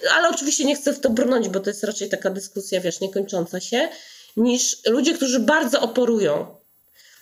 y, 0.04 0.11
ale 0.11 0.28
oczywiście 0.28 0.64
nie 0.64 0.76
chcę 0.76 0.92
w 0.92 1.00
to 1.00 1.11
brnąć, 1.11 1.48
bo 1.48 1.61
to 1.61 1.70
jest 1.70 1.84
raczej 1.84 2.08
taka 2.08 2.30
dyskusja, 2.30 2.80
wiesz, 2.80 3.00
niekończąca 3.00 3.61
się, 3.61 3.88
niż 4.36 4.76
ludzie, 4.86 5.14
którzy 5.14 5.40
bardzo 5.40 5.80
oporują. 5.80 6.46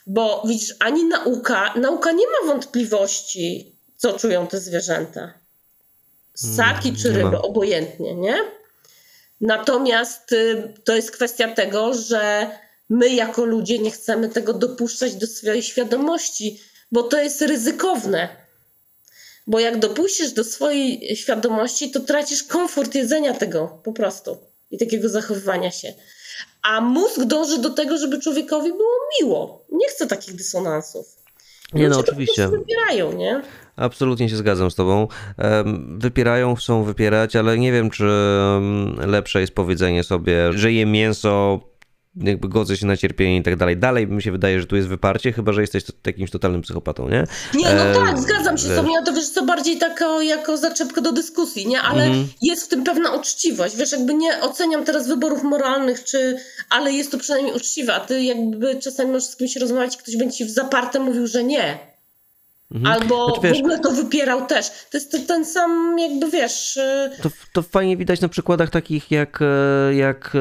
Bo 0.06 0.42
widzisz, 0.46 0.74
ani 0.78 1.04
nauka, 1.04 1.74
nauka 1.76 2.12
nie 2.12 2.24
ma 2.26 2.52
wątpliwości, 2.52 3.76
co 3.96 4.18
czują 4.18 4.46
te 4.46 4.60
zwierzęta. 4.60 5.32
Ssaki 6.34 6.96
czy 6.96 7.10
nie 7.10 7.18
ma. 7.18 7.24
ryby, 7.24 7.42
obojętnie, 7.42 8.14
nie? 8.14 8.38
Natomiast 9.40 10.32
y, 10.32 10.74
to 10.84 10.96
jest 10.96 11.10
kwestia 11.10 11.54
tego, 11.54 11.94
że 11.94 12.50
my 12.88 13.08
jako 13.08 13.44
ludzie 13.44 13.78
nie 13.78 13.90
chcemy 13.90 14.28
tego 14.28 14.52
dopuszczać 14.52 15.14
do 15.14 15.26
swojej 15.26 15.62
świadomości, 15.62 16.60
bo 16.92 17.02
to 17.02 17.22
jest 17.22 17.42
ryzykowne. 17.42 18.28
Bo 19.46 19.60
jak 19.60 19.78
dopuścisz 19.78 20.32
do 20.32 20.44
swojej 20.44 21.16
świadomości, 21.16 21.90
to 21.90 22.00
tracisz 22.00 22.42
komfort 22.42 22.94
jedzenia 22.94 23.34
tego 23.34 23.80
po 23.84 23.92
prostu 23.92 24.36
i 24.70 24.78
takiego 24.78 25.08
zachowywania 25.08 25.70
się. 25.70 25.94
A 26.62 26.80
mózg 26.80 27.24
dąży 27.24 27.58
do 27.58 27.70
tego, 27.70 27.98
żeby 27.98 28.20
człowiekowi 28.20 28.70
było 28.70 28.90
miło. 29.20 29.64
Nie 29.72 29.88
chce 29.88 30.06
takich 30.06 30.34
dysonansów. 30.34 31.06
Nie 31.72 31.88
no, 31.88 31.96
Ludzie 31.96 32.10
oczywiście. 32.10 32.42
prostu 32.42 32.58
wybierają, 32.58 33.12
nie? 33.12 33.42
Absolutnie 33.76 34.28
się 34.28 34.36
zgadzam 34.36 34.70
z 34.70 34.74
tobą. 34.74 35.08
Wypierają, 35.98 36.54
chcą 36.54 36.84
wypierać, 36.84 37.36
ale 37.36 37.58
nie 37.58 37.72
wiem, 37.72 37.90
czy 37.90 38.04
lepsze 39.06 39.40
jest 39.40 39.52
powiedzenie 39.52 40.04
sobie, 40.04 40.52
że 40.52 40.72
je 40.72 40.86
mięso, 40.86 41.60
jakby 42.22 42.48
godzę 42.48 42.76
się 42.76 42.86
na 42.86 42.96
cierpienie 42.96 43.36
i 43.36 43.42
tak 43.42 43.56
dalej. 43.56 43.76
Dalej 43.76 44.06
mi 44.06 44.22
się 44.22 44.32
wydaje, 44.32 44.60
że 44.60 44.66
tu 44.66 44.76
jest 44.76 44.88
wyparcie, 44.88 45.32
chyba, 45.32 45.52
że 45.52 45.60
jesteś 45.60 45.82
jakimś 46.06 46.30
totalnym 46.30 46.62
psychopatą, 46.62 47.08
nie? 47.08 47.24
Nie, 47.54 47.74
no 47.74 47.82
E, 47.82 47.94
tak, 47.94 48.18
zgadzam 48.18 48.58
się 48.58 48.64
z 48.68 48.76
tobą. 48.76 48.90
Ja 48.94 49.02
to 49.02 49.12
wiesz 49.12 49.28
co, 49.28 49.44
bardziej 49.44 49.78
tako, 49.78 50.22
jako 50.22 50.56
zaczepkę 50.56 51.00
do 51.02 51.12
dyskusji, 51.12 51.66
nie? 51.66 51.80
Ale 51.80 52.04
Mhm. 52.04 52.28
jest 52.42 52.64
w 52.64 52.68
tym 52.68 52.84
pewna 52.84 53.10
uczciwość. 53.10 53.76
Wiesz, 53.76 53.92
jakby 53.92 54.14
nie 54.14 54.40
oceniam 54.40 54.84
teraz 54.84 55.08
wyborów 55.08 55.42
moralnych, 55.42 56.04
czy, 56.04 56.36
ale 56.70 56.92
jest 56.92 57.10
to 57.12 57.18
przynajmniej 57.18 57.54
uczciwe. 57.54 57.94
A 57.94 58.00
ty 58.00 58.22
jakby 58.22 58.76
czasami 58.76 59.10
możesz 59.12 59.28
z 59.28 59.36
kimś 59.36 59.56
rozmawiać, 59.56 59.96
ktoś 59.96 60.16
będzie 60.16 60.36
ci 60.36 60.44
w 60.44 60.50
zaparte 60.50 61.00
mówił, 61.00 61.26
że 61.26 61.44
nie. 61.44 61.78
Albo 62.84 63.24
Znaczy, 63.26 63.40
wiesz- 63.42 63.56
w 63.56 63.60
ogóle 63.60 63.78
to 63.78 63.90
wypierał 63.90 64.46
też. 64.46 64.66
To 64.90 64.96
jest 64.98 65.12
to- 65.12 65.18
ten 65.28 65.44
sam, 65.44 65.96
jakby 65.98 66.30
wiesz. 66.30 66.76
y, 66.76 67.10
To, 67.22 67.30
to 67.52 67.62
fajnie 67.62 67.96
widać 67.96 68.20
na 68.20 68.28
przykładach 68.28 68.70
takich 68.70 69.10
jak, 69.10 69.38
e, 69.42 69.94
jak 69.94 70.32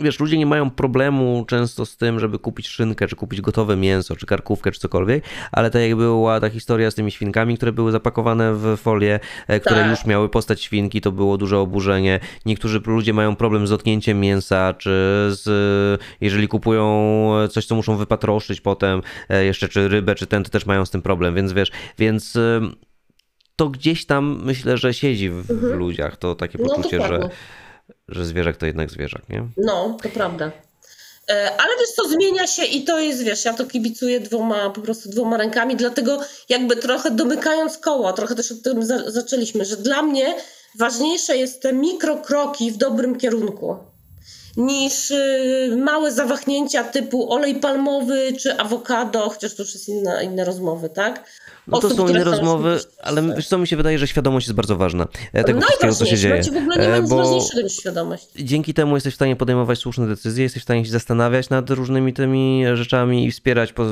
wiesz, 0.00 0.20
ludzie 0.20 0.38
nie 0.38 0.46
mają 0.46 0.70
problemu 0.70 1.44
często 1.48 1.86
z 1.86 1.96
tym, 1.96 2.20
żeby 2.20 2.38
kupić 2.38 2.68
szynkę, 2.68 3.06
czy 3.06 3.16
kupić 3.16 3.40
gotowe 3.40 3.76
mięso, 3.76 4.16
czy 4.16 4.26
karkówkę, 4.26 4.70
czy 4.72 4.80
cokolwiek, 4.80 5.24
ale 5.52 5.70
tak 5.70 5.82
jak 5.82 5.96
była 5.96 6.40
ta 6.40 6.50
historia 6.50 6.90
z 6.90 6.94
tymi 6.94 7.10
świnkami, 7.10 7.56
które 7.56 7.72
były 7.72 7.92
zapakowane 7.92 8.54
w 8.54 8.76
folię, 8.76 9.20
e, 9.48 9.60
które 9.60 9.80
Tak. 9.80 9.90
już 9.90 10.04
miały 10.04 10.28
postać 10.28 10.62
świnki, 10.62 11.00
to 11.00 11.12
było 11.12 11.38
duże 11.38 11.58
oburzenie. 11.58 12.20
Niektórzy 12.46 12.80
ludzie 12.86 13.12
mają 13.12 13.36
problem 13.36 13.66
z 13.66 13.70
dotknięciem 13.70 14.20
mięsa, 14.20 14.74
czy 14.78 14.90
z, 15.28 16.00
jeżeli 16.20 16.48
kupują 16.48 16.86
coś, 17.50 17.66
co 17.66 17.74
muszą 17.74 17.96
wypatroszyć 17.96 18.60
potem, 18.60 19.02
e, 19.28 19.44
jeszcze 19.44 19.68
czy 19.68 19.88
rybę, 19.88 20.14
czy 20.14 20.26
ten, 20.26 20.44
to 20.44 20.50
też 20.50 20.66
mają 20.66 20.84
z 20.86 20.90
tym 20.90 21.02
problem, 21.02 21.34
więc 21.34 21.52
wiesz, 21.52 21.70
więc 21.98 22.38
to 23.56 23.68
gdzieś 23.68 24.06
tam 24.06 24.40
myślę, 24.44 24.76
że 24.78 24.94
siedzi 24.94 25.30
w, 25.30 25.42
w 25.46 25.62
ludziach 25.62 26.16
to 26.16 26.34
takie 26.34 26.58
No, 26.58 26.68
poczucie, 26.68 27.00
że, 27.00 27.08
dokładnie. 27.08 27.36
Że 28.08 28.24
zwierzak 28.24 28.56
to 28.56 28.66
jednak 28.66 28.90
zwierzak, 28.90 29.28
nie? 29.28 29.48
No, 29.56 29.96
to 30.02 30.08
prawda. 30.08 30.50
E, 31.30 31.50
Ale 31.58 31.70
wiesz 31.80 31.88
co, 31.96 32.08
zmienia 32.08 32.46
się 32.46 32.64
i 32.64 32.84
to 32.84 32.98
jest, 33.00 33.22
wiesz, 33.22 33.44
ja 33.44 33.54
to 33.54 33.66
kibicuję 33.66 34.20
dwoma, 34.20 34.70
po 34.70 34.80
prostu 34.80 35.08
dwoma 35.10 35.36
rękami, 35.36 35.76
dlatego 35.76 36.20
jakby 36.48 36.76
trochę 36.76 37.10
domykając 37.10 37.78
koło, 37.78 38.12
trochę 38.12 38.34
też 38.34 38.52
od 38.52 38.62
tym 38.62 38.84
za 38.84 39.10
zaczęliśmy, 39.10 39.64
że 39.64 39.76
dla 39.76 40.02
mnie 40.02 40.34
ważniejsze 40.78 41.36
jest 41.36 41.62
te 41.62 41.72
mikrokroki 41.72 42.70
w 42.72 42.76
dobrym 42.76 43.18
kierunku. 43.18 43.76
niż 44.56 45.10
y, 45.10 45.76
małe 45.76 46.12
zawahnięcia 46.12 46.84
typu 46.84 47.32
olej 47.32 47.54
palmowy 47.54 48.32
czy 48.40 48.58
awokado, 48.58 49.30
chociaż 49.30 49.54
to 49.54 49.62
już 49.62 49.74
jest 49.74 49.88
inne, 49.88 50.24
inne 50.24 50.44
rozmowy, 50.44 50.88
tak? 50.90 51.24
No 51.66 51.80
to 51.80 51.90
są 51.90 52.08
inne 52.08 52.24
rozmowy, 52.24 52.80
ale 53.02 53.34
wiesz 53.36 53.48
co, 53.48 53.58
mi 53.58 53.66
się 53.66 53.76
wydaje, 53.76 53.98
że 53.98 54.06
świadomość 54.06 54.46
jest 54.46 54.56
bardzo 54.56 54.76
ważna 54.76 55.08
e, 55.32 55.44
tego 55.44 55.60
wszystkiego, 55.60 55.94
co 55.94 56.06
się 56.06 56.16
dzieje. 56.16 56.42
w 56.42 56.48
ogóle 56.48 56.76
nie 56.78 56.88
ma 56.88 56.96
e, 56.96 57.00
nic 57.00 57.10
bo 57.10 57.16
ważniejszego 57.16 57.62
niż 57.62 57.76
świadomość. 57.76 58.26
Dzięki 58.36 58.74
temu 58.74 58.94
jesteś 58.94 59.12
w 59.12 59.16
stanie 59.16 59.36
podejmować 59.36 59.78
słuszne 59.78 60.08
decyzje, 60.08 60.42
jesteś 60.42 60.62
w 60.62 60.64
stanie 60.64 60.84
się 60.84 60.90
zastanawiać 60.90 61.50
nad 61.50 61.70
różnymi 61.70 62.12
tymi 62.12 62.64
rzeczami 62.74 63.26
i 63.26 63.30
wspierać 63.30 63.72
po, 63.72 63.86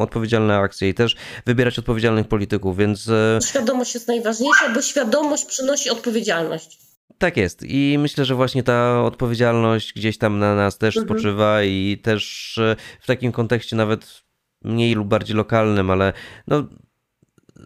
odpowiedzialne 0.00 0.56
akcje 0.56 0.88
i 0.88 0.94
też 0.94 1.16
wybierać 1.46 1.78
odpowiedzialnych 1.78 2.28
polityków, 2.28 2.76
więc... 2.76 3.08
E, 3.08 3.38
świadomość 3.44 3.94
jest 3.94 4.08
najważniejsza, 4.08 4.74
bo 4.74 4.82
świadomość 4.82 5.44
przynosi 5.44 5.90
odpowiedzialność. 5.90 6.78
Tak 7.18 7.36
jest 7.36 7.62
i 7.62 7.96
myślę, 7.98 8.24
że 8.24 8.34
właśnie 8.34 8.62
ta 8.62 9.04
odpowiedzialność 9.04 9.92
gdzieś 9.92 10.18
tam 10.18 10.38
na 10.38 10.54
nas 10.54 10.78
też 10.78 10.96
mhm. 10.96 11.06
spoczywa 11.06 11.62
i 11.62 12.00
też 12.02 12.54
w 13.00 13.06
takim 13.06 13.32
kontekście 13.32 13.76
nawet 13.76 14.22
mniej 14.64 14.94
lub 14.94 15.08
bardziej 15.08 15.36
lokalnym, 15.36 15.90
ale 15.90 16.12
no 16.46 16.68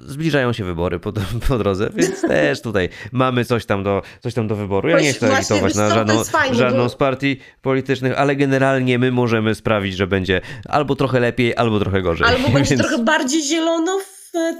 zbliżają 0.06 0.52
się 0.52 0.64
wybory 0.64 1.00
po, 1.00 1.12
po 1.48 1.58
drodze, 1.58 1.90
więc 1.94 2.20
też 2.28 2.60
tutaj 2.60 2.88
mamy 3.12 3.44
coś 3.44 3.66
tam 3.66 3.82
do, 3.82 4.02
coś 4.20 4.34
tam 4.34 4.48
do 4.48 4.56
wyboru. 4.56 4.88
Ja 4.88 5.00
nie 5.00 5.12
chcę 5.12 5.36
agitować 5.36 5.74
na 5.74 5.90
żadną, 5.94 6.24
fajne, 6.24 6.56
żadną 6.56 6.82
bo... 6.82 6.88
z 6.88 6.96
partii 6.96 7.40
politycznych, 7.62 8.18
ale 8.18 8.36
generalnie 8.36 8.98
my 8.98 9.12
możemy 9.12 9.54
sprawić, 9.54 9.96
że 9.96 10.06
będzie 10.06 10.40
albo 10.68 10.96
trochę 10.96 11.20
lepiej, 11.20 11.56
albo 11.56 11.80
trochę 11.80 12.02
gorzej. 12.02 12.26
Albo 12.26 12.48
będzie 12.58 12.76
więc... 12.76 12.88
trochę 12.88 13.04
bardziej 13.04 13.42
zielono 13.42 13.98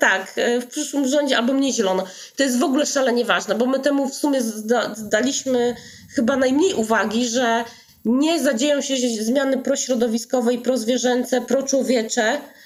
tak, 0.01 0.35
w 0.63 0.67
przyszłym 0.67 1.09
rządzie, 1.09 1.39
albo 1.39 1.53
mniej 1.53 1.73
zielono. 1.73 2.05
To 2.37 2.43
jest 2.43 2.59
w 2.59 2.63
ogóle 2.63 2.87
szalenie 2.87 3.25
ważne, 3.25 3.55
bo 3.55 3.67
my 3.67 3.81
temu 3.81 4.09
w 4.09 4.15
sumie 4.15 4.41
daliśmy 4.99 5.77
chyba 6.15 6.37
najmniej 6.37 6.75
uwagi, 6.75 7.29
że 7.29 7.65
nie 8.05 8.41
zadzieją 8.41 8.81
się 8.81 8.95
zmiany 9.21 9.59
prośrodowiskowe 9.59 10.55
i 10.55 10.59
prozwierzęce, 10.59 11.41
proczłowiecze, 11.41 12.39
E, 12.43 12.62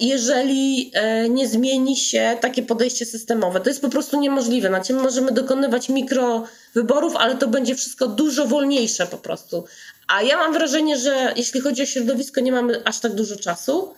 jeżeli 0.00 0.90
e, 0.94 1.28
nie 1.28 1.48
zmieni 1.48 1.96
się 1.96 2.36
takie 2.40 2.62
podejście 2.62 3.06
systemowe. 3.06 3.60
To 3.60 3.68
jest 3.68 3.82
po 3.82 3.88
prostu 3.88 4.20
niemożliwe. 4.20 4.68
Znaczy, 4.68 4.94
my 4.94 5.02
możemy 5.02 5.32
dokonywać 5.32 5.88
mikrowyborów, 5.88 7.16
ale 7.16 7.36
to 7.36 7.48
będzie 7.48 7.74
wszystko 7.74 8.08
dużo 8.08 8.46
wolniejsze 8.46 9.06
po 9.06 9.18
prostu. 9.18 9.64
A 10.08 10.22
ja 10.22 10.36
mam 10.36 10.52
wrażenie, 10.52 10.98
że 10.98 11.32
jeśli 11.36 11.60
chodzi 11.60 11.82
o 11.82 11.86
środowisko, 11.86 12.40
nie 12.40 12.52
mamy 12.52 12.82
aż 12.84 13.00
tak 13.00 13.14
dużo 13.14 13.36
czasu. 13.36 13.94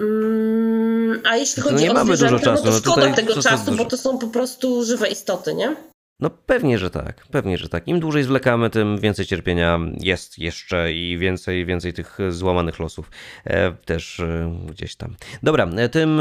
Mm, 0.00 1.20
a 1.24 1.36
jeśli 1.36 1.62
chodzi 1.62 1.84
no 1.84 1.90
o 1.90 1.94
mamy 1.94 2.16
zwierzęta, 2.16 2.52
no 2.52 2.62
to 2.62 2.72
szkoda 2.72 3.08
no 3.08 3.16
tego 3.16 3.42
czasu, 3.42 3.72
bo 3.72 3.84
to 3.84 3.96
są 3.96 4.18
po 4.18 4.26
prostu 4.26 4.84
żywe 4.84 5.08
istoty, 5.08 5.54
nie? 5.54 5.76
No 6.20 6.30
pewnie, 6.30 6.78
że 6.78 6.90
tak, 6.90 7.26
pewnie, 7.30 7.58
że 7.58 7.68
tak. 7.68 7.88
Im 7.88 8.00
dłużej 8.00 8.22
zwlekamy, 8.22 8.70
tym 8.70 8.98
więcej 8.98 9.26
cierpienia 9.26 9.78
jest 10.00 10.38
jeszcze 10.38 10.92
i 10.92 11.18
więcej, 11.18 11.66
więcej 11.66 11.92
tych 11.92 12.18
złamanych 12.28 12.78
losów 12.78 13.10
e, 13.44 13.72
też 13.72 14.20
e, 14.20 14.56
gdzieś 14.70 14.96
tam. 14.96 15.16
Dobra, 15.42 15.66
e, 15.76 15.88
tym 15.88 16.20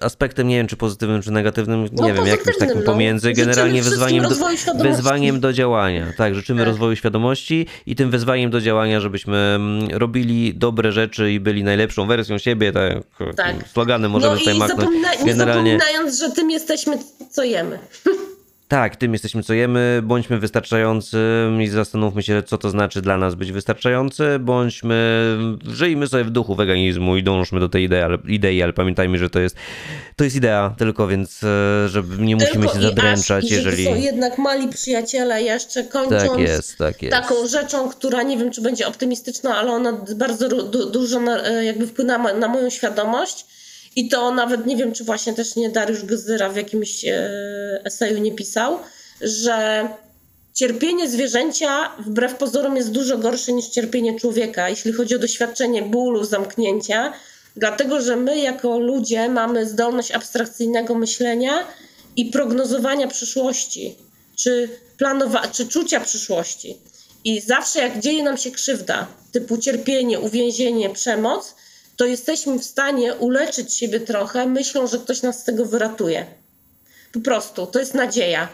aspektem, 0.00 0.48
nie 0.48 0.56
wiem 0.56 0.66
czy 0.66 0.76
pozytywnym, 0.76 1.22
czy 1.22 1.30
negatywnym, 1.30 1.84
nie 1.84 1.88
no, 1.92 2.14
wiem, 2.14 2.26
jakimś 2.26 2.58
takim 2.58 2.78
no. 2.78 2.82
pomiędzy, 2.82 3.32
generalnie 3.32 3.82
wyzwaniem 3.82 4.24
do, 4.24 4.34
wyzwaniem 4.82 5.40
do 5.40 5.52
działania. 5.52 6.12
Tak, 6.16 6.34
życzymy 6.34 6.60
tak. 6.60 6.68
rozwoju 6.68 6.96
świadomości 6.96 7.66
i 7.86 7.96
tym 7.96 8.10
wyzwaniem 8.10 8.50
do 8.50 8.60
działania, 8.60 9.00
żebyśmy 9.00 9.36
mm, 9.36 9.88
robili 9.90 10.54
dobre 10.54 10.92
rzeczy 10.92 11.32
i 11.32 11.40
byli 11.40 11.64
najlepszą 11.64 12.06
wersją 12.06 12.38
siebie, 12.38 12.72
tak, 12.72 12.94
tak. 13.36 13.68
slogany 13.68 14.08
możemy 14.08 14.34
no 14.34 14.38
tutaj 14.38 14.58
machnąć. 14.58 14.80
Zapomina- 14.80 15.26
generalnie... 15.26 15.72
Nie 15.72 15.78
zapominając, 15.78 16.18
że 16.18 16.30
tym 16.30 16.50
jesteśmy, 16.50 16.98
co 17.30 17.44
jemy. 17.44 17.78
Tak, 18.68 18.96
tym 18.96 19.12
jesteśmy 19.12 19.42
co 19.42 19.54
jemy, 19.54 20.00
bądźmy 20.04 20.38
wystarczający 20.38 21.18
i 21.60 21.68
zastanówmy 21.68 22.22
się, 22.22 22.42
co 22.42 22.58
to 22.58 22.70
znaczy 22.70 23.02
dla 23.02 23.16
nas 23.18 23.34
być 23.34 23.52
wystarczający, 23.52 24.38
bądźmy, 24.40 24.96
żyjmy 25.66 26.06
sobie 26.08 26.24
w 26.24 26.30
duchu 26.30 26.54
weganizmu 26.54 27.16
i 27.16 27.22
dążmy 27.22 27.60
do 27.60 27.68
tej 27.68 27.84
idei, 27.84 28.02
ale, 28.02 28.18
idei, 28.28 28.62
ale 28.62 28.72
pamiętajmy, 28.72 29.18
że 29.18 29.30
to 29.30 29.40
jest, 29.40 29.56
to 30.16 30.24
jest 30.24 30.36
idea 30.36 30.74
tylko, 30.78 31.08
więc 31.08 31.42
e, 31.42 31.88
żeby 31.88 32.24
nie 32.24 32.36
musimy 32.36 32.66
tylko 32.66 32.74
się 32.74 32.82
zadręczać, 32.82 33.44
aż, 33.44 33.50
jeżeli... 33.50 33.84
To 33.84 33.90
są 33.90 33.96
jednak 33.96 34.38
mali 34.38 34.68
przyjaciele 34.68 35.42
jeszcze 35.42 35.84
kończąc 35.84 36.30
tak 36.30 36.38
jest, 36.38 36.78
tak 36.78 37.02
jest. 37.02 37.16
taką 37.16 37.46
rzeczą, 37.48 37.88
która 37.88 38.22
nie 38.22 38.38
wiem, 38.38 38.50
czy 38.50 38.60
będzie 38.60 38.86
optymistyczna, 38.86 39.56
ale 39.56 39.72
ona 39.72 39.92
bardzo 40.16 40.48
du 40.48 40.90
dużo 40.90 41.20
na, 41.20 41.44
e, 41.44 41.64
jakby 41.64 41.86
wpłynęła 41.86 42.32
na 42.32 42.48
moją 42.48 42.70
świadomość, 42.70 43.46
i 43.96 44.08
to 44.08 44.30
nawet 44.30 44.66
nie 44.66 44.76
wiem, 44.76 44.92
czy 44.92 45.04
właśnie 45.04 45.34
też 45.34 45.56
nie 45.56 45.70
Dariusz 45.70 46.04
Gzyra 46.04 46.48
w 46.48 46.56
jakimś 46.56 47.04
e, 47.04 47.30
eseju 47.84 48.18
nie 48.18 48.32
pisał, 48.32 48.78
że 49.20 49.88
cierpienie 50.54 51.08
zwierzęcia 51.10 51.92
wbrew 51.98 52.34
pozorom 52.34 52.76
jest 52.76 52.90
dużo 52.90 53.18
gorsze 53.18 53.52
niż 53.52 53.66
cierpienie 53.66 54.20
człowieka, 54.20 54.68
jeśli 54.68 54.92
chodzi 54.92 55.16
o 55.16 55.18
doświadczenie 55.18 55.82
bólu, 55.82 56.24
zamknięcia, 56.24 57.12
dlatego 57.56 58.00
że 58.00 58.16
my 58.16 58.38
jako 58.38 58.78
ludzie 58.78 59.28
mamy 59.28 59.68
zdolność 59.68 60.12
abstrakcyjnego 60.12 60.94
myślenia 60.94 61.66
i 62.16 62.24
prognozowania 62.24 63.08
przyszłości, 63.08 63.94
czy, 64.36 64.68
planowa- 64.98 65.50
czy 65.50 65.68
czucia 65.68 66.00
przyszłości. 66.00 66.76
I 67.24 67.40
zawsze 67.40 67.78
jak 67.78 68.00
dzieje 68.00 68.22
nam 68.22 68.36
się 68.36 68.50
krzywda, 68.50 69.06
typu 69.32 69.58
cierpienie, 69.58 70.20
uwięzienie, 70.20 70.90
przemoc, 70.90 71.54
to 71.96 72.06
jesteśmy 72.06 72.58
w 72.58 72.64
stanie 72.64 73.14
uleczyć 73.14 73.74
siebie 73.74 74.00
trochę, 74.00 74.46
myślą, 74.46 74.86
że 74.86 74.98
ktoś 74.98 75.22
nas 75.22 75.40
z 75.40 75.44
tego 75.44 75.66
wyratuje. 75.66 76.26
Po 77.12 77.20
prostu, 77.20 77.66
to 77.66 77.78
jest 77.78 77.94
nadzieja. 77.94 78.48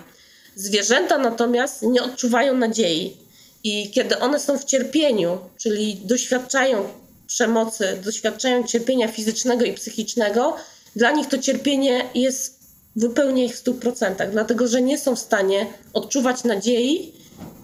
Zwierzęta 0.57 1.18
natomiast 1.18 1.82
nie 1.82 2.03
odczuwają 2.03 2.57
nadziei. 2.57 3.16
I 3.64 3.90
kiedy 3.90 4.18
one 4.18 4.40
są 4.40 4.59
w 4.59 4.64
cierpieniu, 4.64 5.38
czyli 5.59 5.97
doświadczają 5.97 6.88
przemocy, 7.26 7.99
doświadczają 8.05 8.66
cierpienia 8.66 9.09
fizycznego 9.09 9.64
i 9.64 9.72
psychicznego, 9.72 10.57
dla 10.97 11.12
nich 11.12 11.28
to 11.28 11.38
cierpienie 11.38 12.05
jest 12.14 12.59
wypełnia 12.97 13.45
ich 13.45 13.57
w 13.57 13.64
100%, 13.64 14.30
dlatego 14.30 14.68
że 14.68 14.82
nie 14.82 14.99
są 14.99 15.16
w 15.16 15.18
stanie 15.18 15.66
odczuwać 15.93 16.45
nadziei 16.45 17.12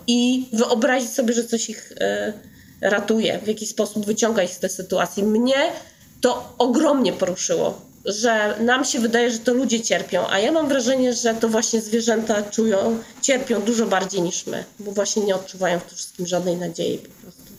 i 0.06 0.48
wyobrazić 0.52 1.10
sobie, 1.10 1.34
że 1.34 1.44
coś 1.44 1.70
ich. 1.70 1.92
Yy, 2.00 2.48
ratuje, 2.80 3.38
w 3.38 3.46
jakiś 3.46 3.68
sposób 3.68 4.06
wyciąga 4.06 4.42
ich 4.42 4.50
z 4.50 4.58
tej 4.58 4.70
sytuacji. 4.70 5.22
Mnie 5.22 5.72
to 6.20 6.54
ogromnie 6.58 7.12
poruszyło, 7.12 7.80
że 8.04 8.54
nam 8.60 8.84
się 8.84 9.00
wydaje, 9.00 9.30
że 9.30 9.38
to 9.38 9.54
ludzie 9.54 9.80
cierpią, 9.80 10.28
a 10.28 10.38
ja 10.38 10.52
mam 10.52 10.68
wrażenie, 10.68 11.12
że 11.12 11.34
to 11.34 11.48
właśnie 11.48 11.80
zwierzęta 11.80 12.42
czują, 12.42 12.98
cierpią 13.22 13.62
dużo 13.62 13.86
bardziej 13.86 14.22
niż 14.22 14.46
my, 14.46 14.64
bo 14.78 14.92
właśnie 14.92 15.24
nie 15.24 15.34
odczuwają 15.34 15.78
w 15.78 15.84
tym 15.84 15.96
wszystkim 15.96 16.26
żadnej 16.26 16.56
nadziei 16.56 16.98
po 16.98 17.22
prostu. 17.22 17.52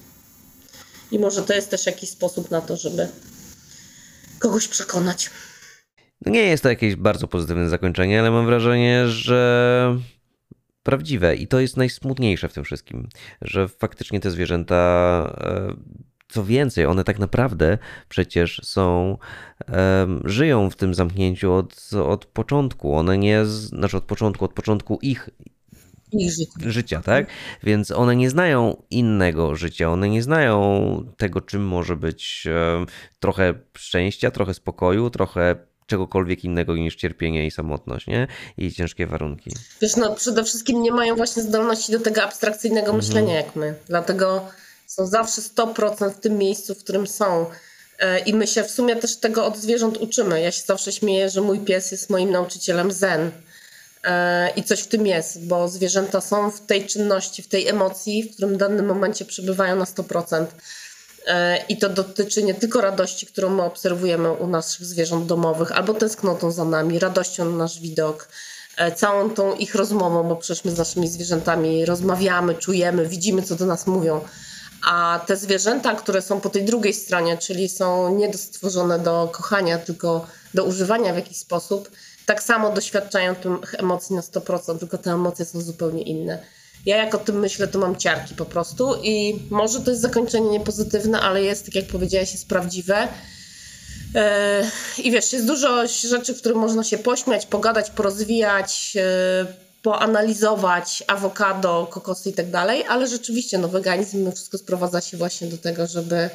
I 1.12 1.20
może 1.20 1.44
to 1.44 1.54
jest 1.54 1.70
też 1.70 1.86
jakiś 1.86 2.10
sposób 2.10 2.52
na 2.52 2.62
to, 2.62 2.78
żeby 2.78 3.08
kogoś 4.40 4.68
przekonać. 4.68 5.30
Nie 6.26 6.42
jest 6.42 6.64
to 6.64 6.70
jakieś 6.70 6.96
bardzo 6.96 7.28
pozytywne 7.28 7.70
zakończenie, 7.70 8.20
ale 8.20 8.32
mam 8.32 8.46
wrażenie, 8.46 9.08
że 9.08 10.00
prawdziwe 10.90 11.36
i 11.36 11.48
to 11.48 11.60
jest 11.60 11.78
najsmutniejsze 11.78 12.50
w 12.50 12.54
tym 12.54 12.64
wszystkim, 12.64 13.10
że 13.42 13.68
faktycznie 13.68 14.20
te 14.20 14.32
zwierzęta, 14.32 14.76
e, 15.42 15.74
co 16.30 16.46
więcej, 16.46 16.86
one 16.86 17.04
tak 17.04 17.20
naprawdę 17.20 17.78
przecież 18.10 18.62
są, 18.64 19.18
żyją 20.24 20.70
w 20.70 20.76
tym 20.76 20.94
zamknięciu 20.94 21.54
od, 21.54 21.90
od 22.06 22.26
początku. 22.26 22.96
One 22.96 23.18
nie, 23.18 23.46
znaczy 23.46 23.98
od 23.98 24.04
początku, 24.04 24.46
od 24.46 24.54
początku 24.54 25.00
ich 25.02 25.30
życia. 26.66 27.02
tak? 27.02 27.28
Więc 27.64 27.92
one 27.92 28.16
nie 28.16 28.30
znają 28.30 28.84
innego 28.90 29.56
życia, 29.56 29.92
one 29.92 30.10
nie 30.10 30.24
znają 30.24 31.04
tego, 31.18 31.42
czym 31.42 31.68
może 31.68 31.96
być 31.96 32.48
trochę 33.20 33.54
szczęścia, 33.78 34.32
trochę 34.32 34.54
spokoju, 34.54 35.10
trochę 35.10 35.56
czegokolwiek 35.90 36.44
innego 36.44 36.76
niż 36.76 36.96
cierpienie 36.96 37.46
i 37.46 37.52
samotność, 37.52 38.08
nie? 38.08 38.28
I 38.58 38.74
ciężkie 38.74 39.08
warunki. 39.08 39.52
Wiesz, 39.82 39.96
no 39.96 40.16
przede 40.16 40.44
wszystkim 40.44 40.82
nie 40.82 40.92
mają 40.92 41.16
właśnie 41.16 41.44
zdolności 41.44 41.92
do 41.92 42.00
tego 42.00 42.24
abstrakcyjnego 42.24 42.88
mhm. 42.92 42.98
myślenia 42.98 43.36
jak 43.36 43.56
my. 43.56 43.76
Dlatego 43.88 44.46
są 44.88 45.08
zawsze 45.08 45.42
100% 45.42 46.12
w 46.12 46.20
tym 46.20 46.38
miejscu, 46.38 46.76
w 46.76 46.84
którym 46.84 47.08
są. 47.08 47.46
E, 48.00 48.20
I 48.20 48.34
my 48.34 48.48
się 48.48 48.64
w 48.64 48.72
sumie 48.72 48.96
też 48.96 49.18
tego 49.18 49.46
od 49.46 49.58
zwierząt 49.58 49.98
uczymy. 49.98 50.42
Ja 50.42 50.52
się 50.52 50.62
zawsze 50.66 50.92
śmieję, 50.92 51.30
że 51.30 51.42
mój 51.42 51.60
pies 51.60 51.92
jest 51.92 52.10
moim 52.10 52.32
nauczycielem 52.32 52.92
zen. 52.92 53.32
E, 54.04 54.50
I 54.56 54.64
coś 54.64 54.80
w 54.82 54.88
tym 54.88 55.08
jest, 55.08 55.48
bo 55.48 55.68
zwierzęta 55.68 56.22
są 56.22 56.52
w 56.52 56.62
tej 56.62 56.86
czynności, 56.86 57.42
w 57.42 57.48
tej 57.48 57.68
emocji, 57.68 58.24
w 58.24 58.34
którym 58.34 58.54
w 58.54 58.58
danym 58.58 58.86
momencie 58.86 59.26
przebywają 59.26 59.76
na 59.76 59.86
100%. 59.86 60.46
E, 61.26 61.58
I 61.70 61.78
to 61.78 61.90
dotyczy 61.90 62.44
nie 62.44 62.54
tylko 62.54 62.82
radości, 62.82 63.26
którą 63.26 63.50
my 63.50 63.64
obserwujemy 63.64 64.32
u 64.32 64.48
naszych 64.48 64.86
zwierząt 64.86 65.26
domowych, 65.26 65.72
albo 65.72 65.94
tęsknotą 65.94 66.52
za 66.52 66.66
nami, 66.66 67.00
radością 67.00 67.46
na 67.46 67.58
nasz 67.58 67.80
widok, 67.80 68.28
e, 68.78 68.92
całą 68.92 69.30
tą 69.30 69.56
ich 69.56 69.76
rozmową, 69.76 70.24
bo 70.24 70.36
przecież 70.36 70.66
my 70.66 70.72
z 70.72 70.78
naszymi 70.78 71.08
zwierzętami 71.08 71.86
rozmawiamy, 71.86 72.56
czujemy, 72.56 73.06
widzimy, 73.08 73.42
co 73.42 73.56
do 73.56 73.66
nas 73.66 73.88
mówią. 73.88 74.22
A 74.88 75.20
te 75.28 75.38
zwierzęta, 75.38 75.96
które 75.96 76.22
są 76.22 76.42
po 76.42 76.50
tej 76.50 76.66
drugiej 76.66 76.94
stronie, 76.94 77.38
czyli 77.38 77.70
są 77.70 78.16
nie 78.16 78.34
stworzone 78.34 79.00
do 79.00 79.30
kochania, 79.32 79.78
tylko 79.78 80.28
do 80.54 80.64
używania 80.64 81.14
w 81.14 81.16
jakiś 81.16 81.38
sposób, 81.38 81.92
tak 82.26 82.44
samo 82.44 82.72
doświadczają 82.72 83.36
tych 83.36 83.76
emocji 83.76 84.16
na 84.16 84.22
100%, 84.22 84.80
tylko 84.80 84.98
te 84.98 85.12
emocje 85.12 85.46
są 85.46 85.62
zupełnie 85.62 86.02
inne. 86.02 86.44
Ja 86.86 86.98
jak 86.98 87.16
o 87.16 87.18
tym 87.18 87.40
myślę, 87.40 87.68
to 87.68 87.80
mam 87.80 87.96
ciarki 87.96 88.36
po 88.36 88.46
prostu 88.46 88.96
i 89.04 89.40
może 89.50 89.80
to 89.80 89.90
jest 89.90 90.02
zakończenie 90.02 90.50
niepozytywne, 90.50 91.22
ale 91.22 91.44
jest, 91.44 91.66
tak 91.66 91.76
jak 91.76 91.86
powiedziałaś, 91.86 92.32
jest 92.32 92.48
prawdziwe. 92.48 93.08
E, 94.16 94.64
I 95.04 95.12
wiesz, 95.12 95.34
jest 95.34 95.46
dużo 95.46 95.88
rzeczy, 95.88 96.34
w 96.34 96.40
których 96.40 96.58
można 96.58 96.84
się 96.84 96.98
pośmiać, 96.98 97.46
pogadać, 97.46 97.90
porozwijać, 97.92 98.98
e, 98.98 99.70
poanalizować 99.82 101.04
awokado, 101.08 101.88
kokosy 101.92 102.30
i 102.30 102.34
tak 102.34 102.50
dalej, 102.50 102.84
ale 102.90 103.08
rzeczywiście 103.08 103.58
no, 103.58 103.68
weganizm 103.68 104.32
wszystko 104.32 104.58
sprowadza 104.58 105.02
się 105.02 105.18
właśnie 105.18 105.48
do 105.48 105.58
tego, 105.58 105.88
żeby 105.88 106.30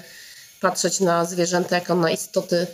patrzeć 0.61 1.01
na 1.01 1.25
zwierzęta 1.25 1.75
jako 1.75 1.95
na 1.95 2.11
istoty 2.11 2.67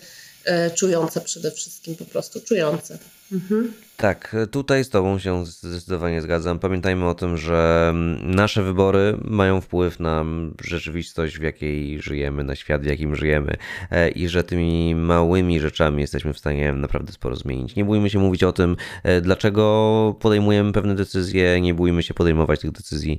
czujące 0.75 1.21
przede 1.21 1.51
wszystkim, 1.51 1.97
po 1.97 2.05
prostu 2.05 2.41
czujące. 2.41 2.99
Mhm. 3.33 3.73
Tak, 3.97 4.37
tutaj 4.51 4.85
z 4.85 4.89
Tobą 4.89 5.19
się 5.19 5.47
zdecydowanie 5.47 6.23
zgadzam. 6.23 6.59
Pamiętajmy 6.59 7.09
o 7.09 7.15
tym, 7.15 7.37
że 7.37 7.93
nasze 8.23 8.63
wybory 8.63 9.17
mają 9.25 9.61
wpływ 9.61 10.01
na 10.01 10.25
rzeczywistość, 10.65 11.39
w 11.39 11.43
jakiej 11.43 12.03
żyjemy, 12.03 12.45
na 12.45 12.55
świat, 12.57 12.83
w 12.83 12.87
jakim 12.87 13.17
żyjemy 13.17 13.57
e, 13.91 14.11
i 14.11 14.29
że 14.29 14.45
tymi 14.45 14.95
małymi 14.95 15.61
rzeczami 15.61 16.01
jesteśmy 16.01 16.33
w 16.33 16.39
stanie 16.39 16.73
naprawdę 16.73 17.13
sporo 17.13 17.37
zmienić. 17.37 17.77
Nie 17.77 17.85
bójmy 17.85 18.11
się 18.11 18.19
mówić 18.19 18.45
o 18.45 18.53
tym, 18.53 18.77
e, 19.03 19.21
dlaczego 19.21 20.17
podejmujemy 20.21 20.73
pewne 20.73 20.95
decyzje, 20.95 21.61
nie 21.61 21.75
bójmy 21.75 22.03
się 22.03 22.15
podejmować 22.15 22.61
tych 22.61 22.73
decyzji. 22.73 23.19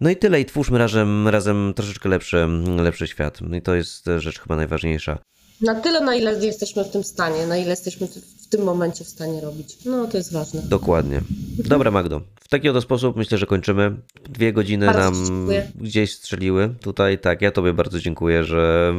No 0.00 0.10
i 0.10 0.16
tyle, 0.16 0.40
i 0.40 0.44
twórzmy 0.44 0.78
razem, 0.78 1.28
razem 1.28 1.72
troszeczkę 1.76 2.08
lepszy, 2.08 2.48
lepszy 2.76 3.06
świat. 3.06 3.38
No 3.40 3.56
i 3.56 3.62
to 3.62 3.74
jest 3.74 4.06
rzecz 4.18 4.40
chyba 4.40 4.56
najważniejsza. 4.56 5.18
Na 5.60 5.74
tyle, 5.74 6.00
na 6.00 6.14
ile 6.14 6.46
jesteśmy 6.46 6.84
w 6.84 6.90
tym 6.90 7.04
stanie, 7.04 7.46
na 7.46 7.56
ile 7.56 7.70
jesteśmy 7.70 8.06
w 8.42 8.46
tym 8.48 8.62
momencie 8.62 9.04
w 9.04 9.08
stanie 9.08 9.40
robić. 9.40 9.78
No, 9.84 10.06
to 10.06 10.16
jest 10.16 10.32
ważne. 10.32 10.62
Dokładnie. 10.62 11.20
Dobra, 11.64 11.90
Magdo. 11.90 12.20
W 12.40 12.48
taki 12.48 12.68
oto 12.68 12.80
sposób 12.80 13.16
myślę, 13.16 13.38
że 13.38 13.46
kończymy. 13.46 13.96
Dwie 14.28 14.52
godziny 14.52 14.86
bardzo 14.86 15.10
nam 15.10 15.48
gdzieś 15.74 16.14
strzeliły. 16.14 16.74
Tutaj 16.80 17.18
tak, 17.18 17.42
ja 17.42 17.50
Tobie 17.50 17.72
bardzo 17.72 18.00
dziękuję, 18.00 18.44
że 18.44 18.94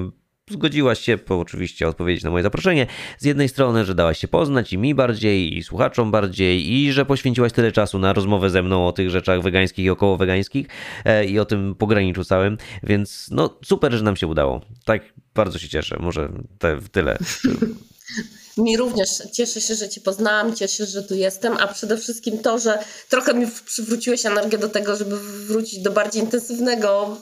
zgodziłaś 0.49 0.99
się 0.99 1.17
po 1.17 1.39
oczywiście 1.39 1.87
odpowiedzieć 1.87 2.23
na 2.23 2.31
moje 2.31 2.43
zaproszenie. 2.43 2.87
Z 3.17 3.25
jednej 3.25 3.49
strony, 3.49 3.85
że 3.85 3.95
dałaś 3.95 4.19
się 4.19 4.27
poznać 4.27 4.73
i 4.73 4.77
mi 4.77 4.95
bardziej, 4.95 5.57
i 5.57 5.63
słuchaczom 5.63 6.11
bardziej, 6.11 6.73
i 6.73 6.91
że 6.91 7.05
poświęciłaś 7.05 7.51
tyle 7.51 7.71
czasu 7.71 7.99
na 7.99 8.13
rozmowę 8.13 8.49
ze 8.49 8.63
mną 8.63 8.87
o 8.87 8.91
tych 8.91 9.09
rzeczach 9.09 9.41
wegańskich 9.41 9.85
i 9.85 9.89
około 9.89 10.17
wegańskich 10.17 10.67
e, 11.05 11.25
i 11.25 11.39
o 11.39 11.45
tym 11.45 11.75
pograniczu 11.75 12.23
całym, 12.23 12.57
więc 12.83 13.27
no 13.31 13.57
super, 13.63 13.93
że 13.93 14.03
nam 14.03 14.15
się 14.15 14.27
udało. 14.27 14.61
Tak, 14.83 15.13
bardzo 15.35 15.59
się 15.59 15.69
cieszę. 15.69 15.97
Może 15.99 16.29
te, 16.59 16.77
tyle. 16.91 17.17
Mi 18.57 18.77
również 18.77 19.09
cieszę 19.31 19.61
się, 19.61 19.75
że 19.75 19.89
Cię 19.89 20.01
poznałam, 20.01 20.55
cieszę 20.55 20.77
się, 20.77 20.85
że 20.85 21.03
tu 21.03 21.15
jestem, 21.15 21.57
a 21.59 21.67
przede 21.67 21.97
wszystkim 21.97 22.39
to, 22.39 22.59
że 22.59 22.79
trochę 23.09 23.33
mi 23.33 23.47
przywróciłeś 23.65 24.25
energię 24.25 24.57
do 24.57 24.69
tego, 24.69 24.95
żeby 24.95 25.19
wrócić 25.19 25.79
do 25.79 25.91
bardziej 25.91 26.23
intensywnego 26.23 27.17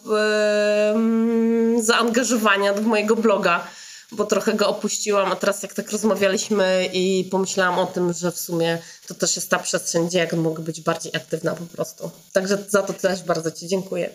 yy, 1.76 1.84
zaangażowania 1.84 2.74
w 2.74 2.86
mojego 2.86 3.16
bloga, 3.16 3.68
bo 4.12 4.26
trochę 4.26 4.54
go 4.54 4.68
opuściłam, 4.68 5.32
a 5.32 5.36
teraz 5.36 5.64
jak 5.64 5.74
tak 5.74 5.92
rozmawialiśmy 5.92 6.90
i 6.94 7.28
pomyślałam 7.32 7.80
o 7.80 7.86
tym, 7.86 8.14
że 8.14 8.32
w 8.32 8.40
sumie 8.40 8.78
to 9.08 9.14
też 9.14 9.36
jest 9.36 9.50
ta 9.50 9.60
przestrzeń, 9.60 10.08
gdzie 10.08 10.18
jak 10.18 10.34
mogę 10.34 10.64
być 10.64 10.82
bardziej 10.82 11.16
aktywna 11.16 11.56
po 11.56 11.66
prostu. 11.66 12.12
Także 12.34 12.58
za 12.70 12.82
to 12.82 12.94
też 12.94 13.24
bardzo 13.24 13.52
Ci 13.52 13.68
dziękuję. 13.68 14.10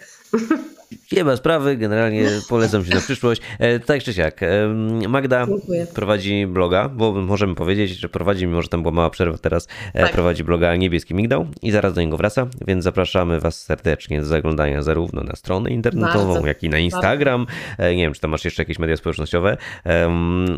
Nie 1.12 1.24
ma 1.24 1.36
sprawy, 1.36 1.76
generalnie 1.76 2.28
polecam 2.48 2.84
się 2.84 2.94
na 2.94 3.00
przyszłość. 3.00 3.42
E, 3.58 3.80
tak 3.80 4.02
czy 4.02 4.14
siak, 4.14 4.42
e, 4.42 4.68
Magda 5.08 5.46
Dziękuję. 5.46 5.86
prowadzi 5.94 6.46
bloga, 6.46 6.88
bo 6.88 7.12
możemy 7.12 7.54
powiedzieć, 7.54 7.90
że 7.90 8.08
prowadzi, 8.08 8.46
mimo 8.46 8.62
że 8.62 8.68
tam 8.68 8.82
była 8.82 8.94
mała 8.94 9.10
przerwa 9.10 9.38
teraz, 9.38 9.68
e, 9.94 10.02
tak. 10.02 10.12
prowadzi 10.12 10.44
bloga 10.44 10.76
Niebieski 10.76 11.14
Migdał 11.14 11.46
i 11.62 11.70
zaraz 11.70 11.94
do 11.94 12.00
niego 12.00 12.16
wraca, 12.16 12.46
więc 12.66 12.84
zapraszamy 12.84 13.40
Was 13.40 13.62
serdecznie 13.62 14.20
do 14.20 14.26
zaglądania 14.26 14.82
zarówno 14.82 15.22
na 15.22 15.36
stronę 15.36 15.70
internetową, 15.70 16.32
Bardzo. 16.32 16.48
jak 16.48 16.62
i 16.62 16.68
na 16.68 16.78
Instagram. 16.78 17.46
Bardzo. 17.46 17.94
Nie 17.94 18.02
wiem, 18.02 18.14
czy 18.14 18.20
tam 18.20 18.30
masz 18.30 18.44
jeszcze 18.44 18.62
jakieś 18.62 18.78
media 18.78 18.96
społecznościowe 18.96 19.56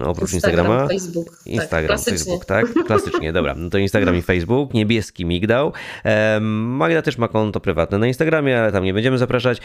oprócz 0.05 0.33
Instagram, 0.33 0.67
Instagrama. 0.67 0.89
Facebook. 0.89 1.31
Tak, 1.31 1.47
Instagram, 1.47 1.99
tak, 1.99 2.07
Facebook, 2.07 2.45
tak? 2.45 2.67
Klasycznie, 2.87 3.33
dobra. 3.33 3.55
No 3.55 3.71
to 3.71 3.79
Instagram 3.79 4.17
Facebook, 4.23 4.75
Niebieski 4.75 5.25
Migdał. 5.25 5.73
Magda 6.41 7.03
też 7.03 7.19
ma 7.19 7.29
konto 7.29 7.61
prywatne 7.61 7.99
na 7.99 8.07
Instagramie, 8.07 8.61
ale 8.61 8.73
tam 8.73 8.85
nie 8.85 8.95
będziemy 8.95 9.19
zapraszać. 9.19 9.59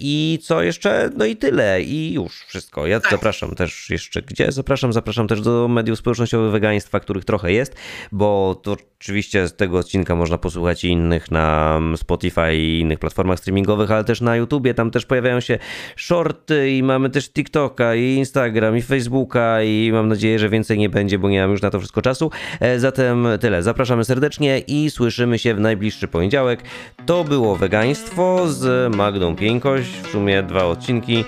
I 0.00 0.38
co 0.42 0.62
jeszcze? 0.62 1.10
No 1.16 1.24
i 1.24 1.36
tyle. 1.36 1.82
I 1.82 2.12
już 2.12 2.44
wszystko. 2.44 2.86
Ja 2.86 3.00
tak. 3.00 3.10
zapraszam 3.10 3.54
też 3.54 3.90
jeszcze 3.90 4.22
gdzie? 4.22 4.52
Zapraszam, 4.52 4.92
zapraszam 4.92 5.28
też 5.28 5.40
do 5.40 5.68
mediów 5.68 5.98
społecznościowych 5.98 6.52
wegaństwa, 6.52 7.00
których 7.00 7.24
trochę 7.24 7.52
jest, 7.52 7.76
bo 8.12 8.60
to 8.62 8.76
oczywiście 9.00 9.48
z 9.48 9.56
tego 9.56 9.78
odcinka 9.78 10.16
można 10.16 10.38
posłuchać 10.38 10.84
i 10.84 10.88
innych 10.88 11.30
na 11.30 11.80
Spotify 11.96 12.56
i 12.56 12.80
innych 12.80 12.98
platformach 12.98 13.38
streamingowych, 13.38 13.90
ale 13.90 14.04
też 14.04 14.20
na 14.20 14.36
YouTubie. 14.36 14.74
Tam 14.74 14.90
też 14.90 15.06
pojawiają 15.06 15.40
się 15.40 15.58
shorty 15.96 16.70
i 16.70 16.82
mamy 16.82 17.10
też 17.10 17.32
TikToka 17.32 17.94
i 17.94 18.14
Instagram 18.14 18.76
i 18.76 18.82
Facebooka 18.82 19.62
i 19.62 19.90
mam 19.92 20.08
nadzieję, 20.08 20.38
że 20.38 20.48
więcej 20.48 20.78
nie 20.78 20.88
będzie, 20.88 21.18
bo 21.18 21.28
nie 21.28 21.40
mam 21.40 21.50
już 21.50 21.62
na 21.62 21.70
to 21.70 21.78
wszystko 21.78 22.02
czasu. 22.02 22.30
E, 22.60 22.78
zatem 22.78 23.26
tyle. 23.40 23.62
Zapraszamy 23.82 24.04
serdecznie 24.04 24.58
i 24.58 24.90
słyszymy 24.90 25.38
się 25.38 25.54
w 25.54 25.60
najbliższy 25.60 26.08
poniedziałek. 26.08 26.62
To 27.06 27.24
było 27.24 27.56
wegaństwo 27.56 28.48
z 28.48 28.94
Magdą 28.96 29.36
Pieńkoś. 29.36 29.82
W 29.86 30.10
sumie 30.10 30.42
dwa 30.42 30.64
odcinki. 30.64 31.24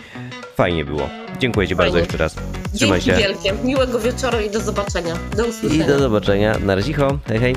Fajnie 0.56 0.84
było. 0.84 1.08
Dziękuję 1.38 1.68
Ci 1.68 1.74
Fajnie. 1.74 1.84
bardzo 1.92 1.98
jeszcze 1.98 2.16
raz. 2.16 2.36
Trzymaj 2.74 3.00
Dzięki 3.00 3.22
się. 3.22 3.28
wielkie. 3.28 3.52
Miłego 3.64 3.98
wieczoru 3.98 4.40
i 4.40 4.50
do 4.50 4.60
zobaczenia. 4.60 5.14
Do 5.36 5.44
usłyszenia. 5.46 5.84
I 5.84 5.88
do 5.88 5.98
zobaczenia. 5.98 6.58
Na 6.58 6.74
razie. 6.74 6.94
Hej, 7.26 7.38
hej. 7.38 7.54